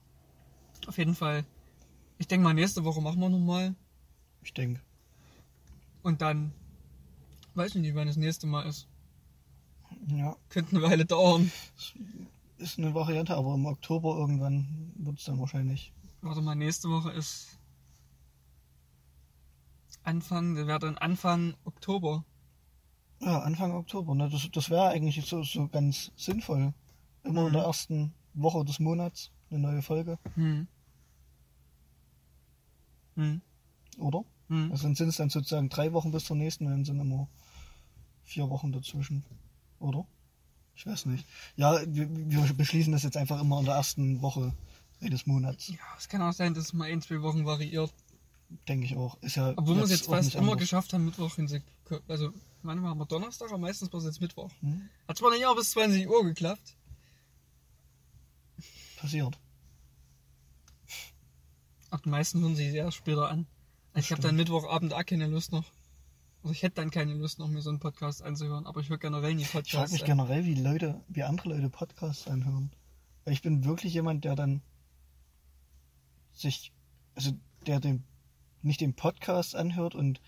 [0.86, 1.44] Auf jeden Fall.
[2.19, 3.74] Ich denke mal, nächste Woche machen wir nochmal.
[4.43, 4.81] Ich denke.
[6.02, 6.52] Und dann,
[7.55, 8.86] weiß ich nicht, wann das nächste Mal ist.
[10.06, 11.51] Ja, Könnte eine Weile dauern.
[12.59, 15.93] ist eine Variante, aber im Oktober irgendwann wird es dann wahrscheinlich.
[16.20, 17.59] Warte mal, nächste Woche ist
[20.02, 22.24] Anfang, das wäre dann Anfang Oktober.
[23.20, 24.14] Ja, Anfang Oktober.
[24.14, 24.28] Ne?
[24.28, 26.74] Das, das wäre eigentlich so, so ganz sinnvoll.
[27.22, 27.52] Immer in Mhm.
[27.55, 30.66] der ersten Woche des Monats eine neue Folge, Hm.
[33.14, 33.40] Hm.
[33.98, 34.24] oder?
[34.48, 34.70] Hm.
[34.72, 37.28] Also dann sind es dann sozusagen drei Wochen bis zur nächsten, dann sind immer
[38.24, 39.24] vier Wochen dazwischen,
[39.85, 40.06] oder?
[40.77, 41.24] Ich weiß nicht.
[41.56, 44.52] Ja, wir, wir beschließen das jetzt einfach immer in der ersten Woche
[45.01, 47.93] eines Monats, Ja, es kann auch sein, dass es mal ein, zwei Wochen variiert.
[48.69, 49.16] denke ich auch.
[49.23, 50.59] Ist ja Obwohl wir es jetzt fast immer anders.
[50.61, 51.69] geschafft haben, Mittwoch hinzukommen.
[52.09, 52.32] Also,
[52.62, 54.51] manchmal haben wir Donnerstag, aber meistens war es jetzt Mittwoch.
[54.61, 54.89] Hm?
[55.06, 56.77] Hat zwar nicht auch bis 20 Uhr geklappt.
[58.97, 59.39] Passiert.
[61.90, 63.47] Ach, die meisten hören sich sehr später an.
[63.94, 64.36] Ich habe dann.
[64.36, 65.65] Mittwochabend auch keine Lust noch.
[66.45, 68.66] Also ich hätte dann keine Lust noch, mir so einen Podcast anzuhören.
[68.66, 69.93] Aber ich höre generell nie Ich frage Podcasts.
[69.93, 70.09] mich an.
[70.09, 72.71] generell, wie Leute, wie andere Leute Podcasts anhören.
[73.25, 74.61] Weil ich bin wirklich jemand, der dann
[76.35, 76.75] sich,
[77.15, 77.33] also
[77.66, 78.05] der den,
[78.61, 80.21] nicht den Podcast anhört und,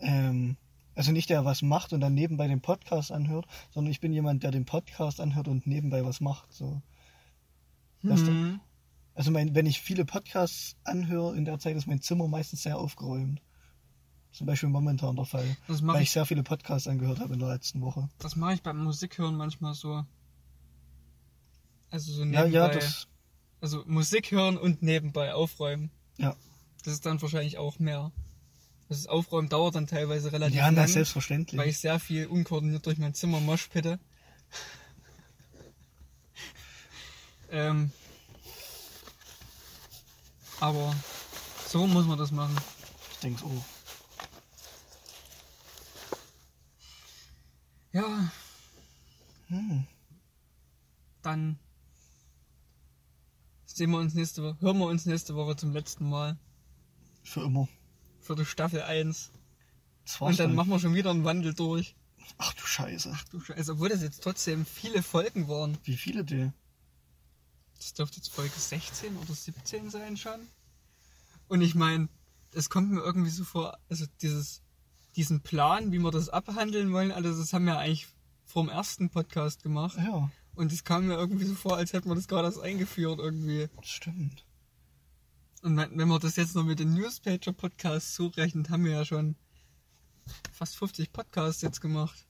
[0.00, 0.58] ähm,
[0.94, 4.42] also nicht der was macht und dann nebenbei den Podcast anhört, sondern ich bin jemand,
[4.42, 6.52] der den Podcast anhört und nebenbei was macht.
[6.52, 6.82] So.
[8.02, 8.32] Weißt du?
[8.32, 8.60] Hm.
[9.14, 12.78] Also mein, wenn ich viele Podcasts anhöre, in der Zeit ist mein Zimmer meistens sehr
[12.78, 13.40] aufgeräumt.
[14.38, 15.56] Zum Beispiel momentan der Fall.
[15.66, 18.08] Das mache Weil ich, ich sehr viele Podcasts angehört habe in der letzten Woche.
[18.20, 20.04] das mach ich beim Musikhören manchmal so.
[21.90, 22.48] Also so Ja, nebenbei.
[22.50, 23.08] ja, das,
[23.60, 25.90] Also Musik hören und nebenbei aufräumen.
[26.18, 26.36] ja.
[26.84, 28.12] Das ist dann wahrscheinlich auch mehr.
[28.88, 31.58] Das Aufräumen dauert dann teilweise relativ Ja, lang, ist selbstverständlich.
[31.60, 33.98] weil ich sehr viel unkoordiniert durch mein Zimmer moshpitte.
[37.50, 37.90] ähm,
[40.60, 40.94] aber
[41.66, 42.56] so muss man das machen.
[43.14, 43.64] Ich denke auch.
[47.98, 48.30] Ja,
[49.48, 49.86] Hm.
[51.22, 51.58] dann
[53.66, 56.38] sehen wir uns nächste Woche, hören wir uns nächste Woche zum letzten Mal
[57.24, 57.66] Für immer.
[58.20, 59.30] für die Staffel 1.
[60.04, 61.96] Das war's Und dann machen wir schon wieder einen Wandel durch.
[62.36, 63.18] Ach du Scheiße.
[63.30, 65.76] Du Scheiße, obwohl das jetzt trotzdem viele Folgen waren.
[65.82, 66.52] Wie viele die?
[67.78, 70.38] Das dürfte jetzt Folge 16 oder 17 sein schon.
[71.48, 72.08] Und ich meine,
[72.52, 74.62] es kommt mir irgendwie so vor, also dieses,
[75.18, 78.06] diesen Plan, wie wir das abhandeln wollen, alles, das haben wir eigentlich
[78.44, 79.98] vor dem ersten Podcast gemacht.
[79.98, 83.18] Ja, Und es kam mir irgendwie so vor, als hätten wir das gerade erst eingeführt
[83.18, 83.68] irgendwie.
[83.76, 84.44] das stimmt.
[85.62, 89.34] Und wenn man das jetzt noch mit den Newspager-Podcasts zurechnet, haben wir ja schon
[90.52, 92.24] fast 50 Podcasts jetzt gemacht.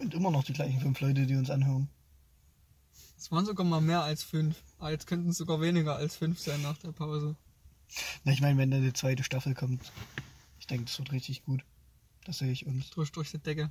[0.00, 1.88] Und immer noch die gleichen fünf Leute, die uns anhören.
[3.16, 4.60] Es waren sogar mal mehr als fünf.
[4.78, 7.36] Aber jetzt könnten es sogar weniger als fünf sein nach der Pause.
[8.24, 9.92] Na, ich meine, wenn dann die zweite Staffel kommt,
[10.70, 11.64] denke, das wird richtig gut.
[12.24, 12.90] Das sehe ich uns.
[12.90, 13.70] Durch, durch die Decke.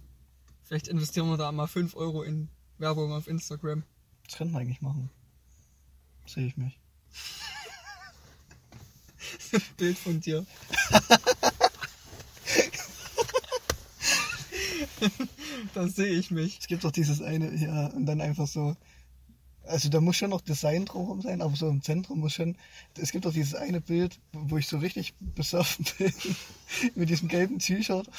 [0.64, 3.84] Vielleicht investieren wir da mal 5 Euro in Werbung auf Instagram.
[4.26, 5.10] Das könnten wir eigentlich machen.
[6.26, 6.78] Sehe ich mich.
[9.78, 10.46] Bild von dir.
[15.74, 16.60] da sehe ich mich.
[16.60, 18.76] Es gibt doch dieses eine, ja, und dann einfach so.
[19.70, 22.56] Also da muss schon noch Design drumherum sein, aber so im Zentrum muss schon.
[22.98, 26.14] Es gibt doch dieses eine Bild, wo ich so richtig besoffen bin.
[26.96, 28.10] mit diesem gelben T-Shirt.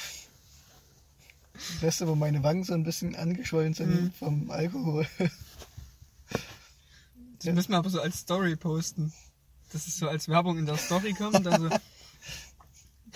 [1.81, 4.11] Weißt du, wo meine Wangen so ein bisschen angeschwollen sind Mhm.
[4.13, 5.05] vom Alkohol.
[7.43, 9.11] Das müssen wir aber so als Story posten.
[9.73, 11.69] Das ist so als Werbung in der Story kommt und dann so,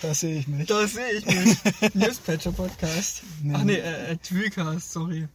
[0.02, 0.68] Da sehe ich mich.
[0.68, 1.94] da sehe ich mich.
[1.95, 3.24] Newspatcher Podcast.
[3.41, 3.53] Nee.
[3.56, 5.28] Ach nee, äh, äh Twilcast, sorry.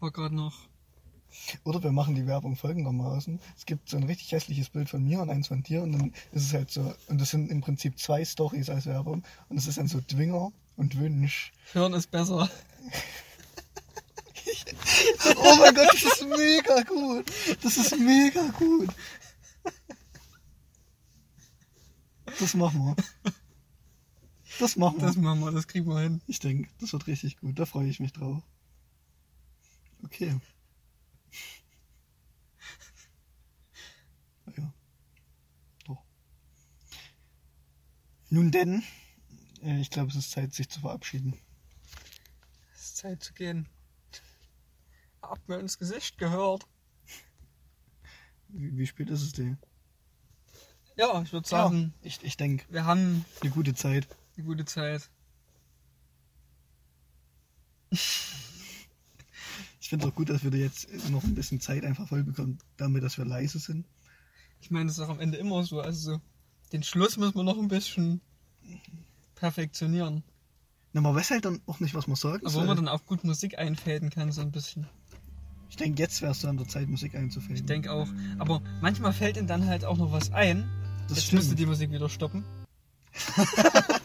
[0.00, 0.54] War gerade noch.
[1.64, 3.40] Oder wir machen die Werbung folgendermaßen.
[3.56, 6.12] Es gibt so ein richtig hässliches Bild von mir und eins von dir und dann
[6.32, 9.66] ist es halt so, und das sind im Prinzip zwei Stories als Werbung und es
[9.66, 11.52] ist dann so Dwinger und Wünsch.
[11.72, 12.50] Hören ist besser.
[15.36, 17.30] Oh mein Gott, das ist mega gut.
[17.62, 18.88] Das ist mega gut.
[22.38, 22.96] Das machen wir.
[24.58, 25.06] Das machen wir.
[25.06, 26.20] Das machen wir, das kriegen wir hin.
[26.26, 27.58] Ich denke, das wird richtig gut.
[27.58, 28.42] Da freue ich mich drauf.
[30.04, 30.34] Okay.
[38.32, 38.82] Nun denn,
[39.62, 41.38] äh, ich glaube, es ist Zeit, sich zu verabschieden.
[42.74, 43.68] Es ist Zeit zu gehen.
[45.20, 46.64] Hab mir ins Gesicht gehört.
[48.48, 49.58] Wie, wie spät ist es denn?
[50.96, 54.08] Ja, ich würde sagen, ich, ich denke, wir haben eine gute Zeit.
[54.38, 55.10] eine gute Zeit.
[57.90, 62.56] Ich finde es auch gut, dass wir jetzt noch ein bisschen Zeit einfach voll bekommen,
[62.78, 63.86] damit, dass wir leise sind.
[64.62, 65.82] Ich meine, das ist auch am Ende immer so.
[65.82, 66.20] Also so,
[66.72, 68.20] den Schluss müssen wir noch ein bisschen
[69.34, 70.22] perfektionieren.
[70.92, 72.66] Na, man weiß halt dann auch nicht, was man sagen Aber wo soll.
[72.66, 74.86] man dann auch gut Musik einfäden kann, so ein bisschen.
[75.70, 77.56] Ich denke, jetzt wärst du an der Zeit, Musik einzufällen.
[77.56, 78.08] Ich denke auch.
[78.38, 80.68] Aber manchmal fällt ihnen dann halt auch noch was ein.
[81.08, 81.42] das Jetzt stimmt.
[81.42, 82.44] müsste die Musik wieder stoppen.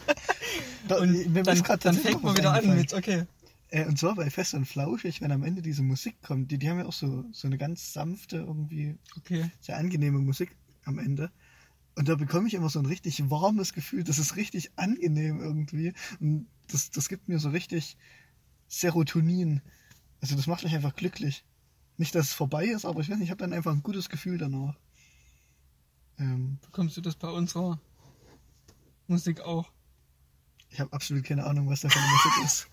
[0.88, 3.24] Da, Und dann, dann fängt man wieder an mit, okay.
[3.68, 6.70] Äh, und zwar bei Fest und Flauschig, wenn am Ende diese Musik kommt, die, die
[6.70, 9.50] haben ja auch so, so eine ganz sanfte, irgendwie Okay.
[9.60, 11.30] sehr angenehme Musik am Ende.
[11.98, 14.04] Und da bekomme ich immer so ein richtig warmes Gefühl.
[14.04, 15.94] Das ist richtig angenehm irgendwie.
[16.20, 17.96] Und das, das gibt mir so richtig
[18.68, 19.62] Serotonin.
[20.20, 21.44] Also das macht mich einfach glücklich.
[21.96, 24.08] Nicht, dass es vorbei ist, aber ich weiß nicht, ich habe dann einfach ein gutes
[24.08, 24.78] Gefühl danach.
[26.20, 27.80] Ähm, Bekommst du das bei unserer
[29.08, 29.68] Musik auch?
[30.70, 32.68] ich habe absolut keine Ahnung, was da für eine Musik ist.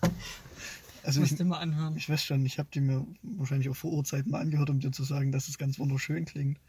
[1.02, 1.98] Also Musst ich, mal anhören.
[1.98, 4.92] ich weiß schon, ich habe die mir wahrscheinlich auch vor Urzeiten mal angehört, um dir
[4.92, 6.60] zu sagen, dass es ganz wunderschön klingt.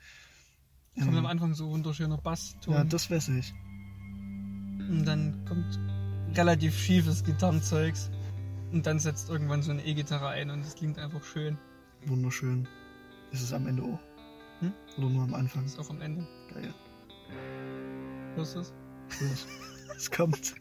[0.97, 2.73] Kommt Ähm, am Anfang so wunderschöner Basston.
[2.75, 3.53] ja, das weiß ich.
[4.89, 5.79] und dann kommt
[6.37, 8.11] relativ schiefes Gitarrenzeugs.
[8.73, 11.57] Und dann setzt irgendwann so eine E-Gitarre ein und es klingt einfach schön.
[12.07, 12.67] Wunderschön.
[13.33, 14.01] Ist es am Ende auch?
[14.61, 14.73] Hm?
[14.99, 15.65] Oder nur am Anfang?
[15.65, 16.27] Ist auch am Ende.
[16.53, 16.73] Geil.
[18.35, 18.73] Hörst du es?
[19.97, 20.55] Es kommt.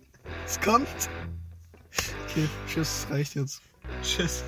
[0.46, 0.88] Es kommt.
[2.30, 3.62] Okay, tschüss, reicht jetzt.
[4.02, 4.44] Tschüss.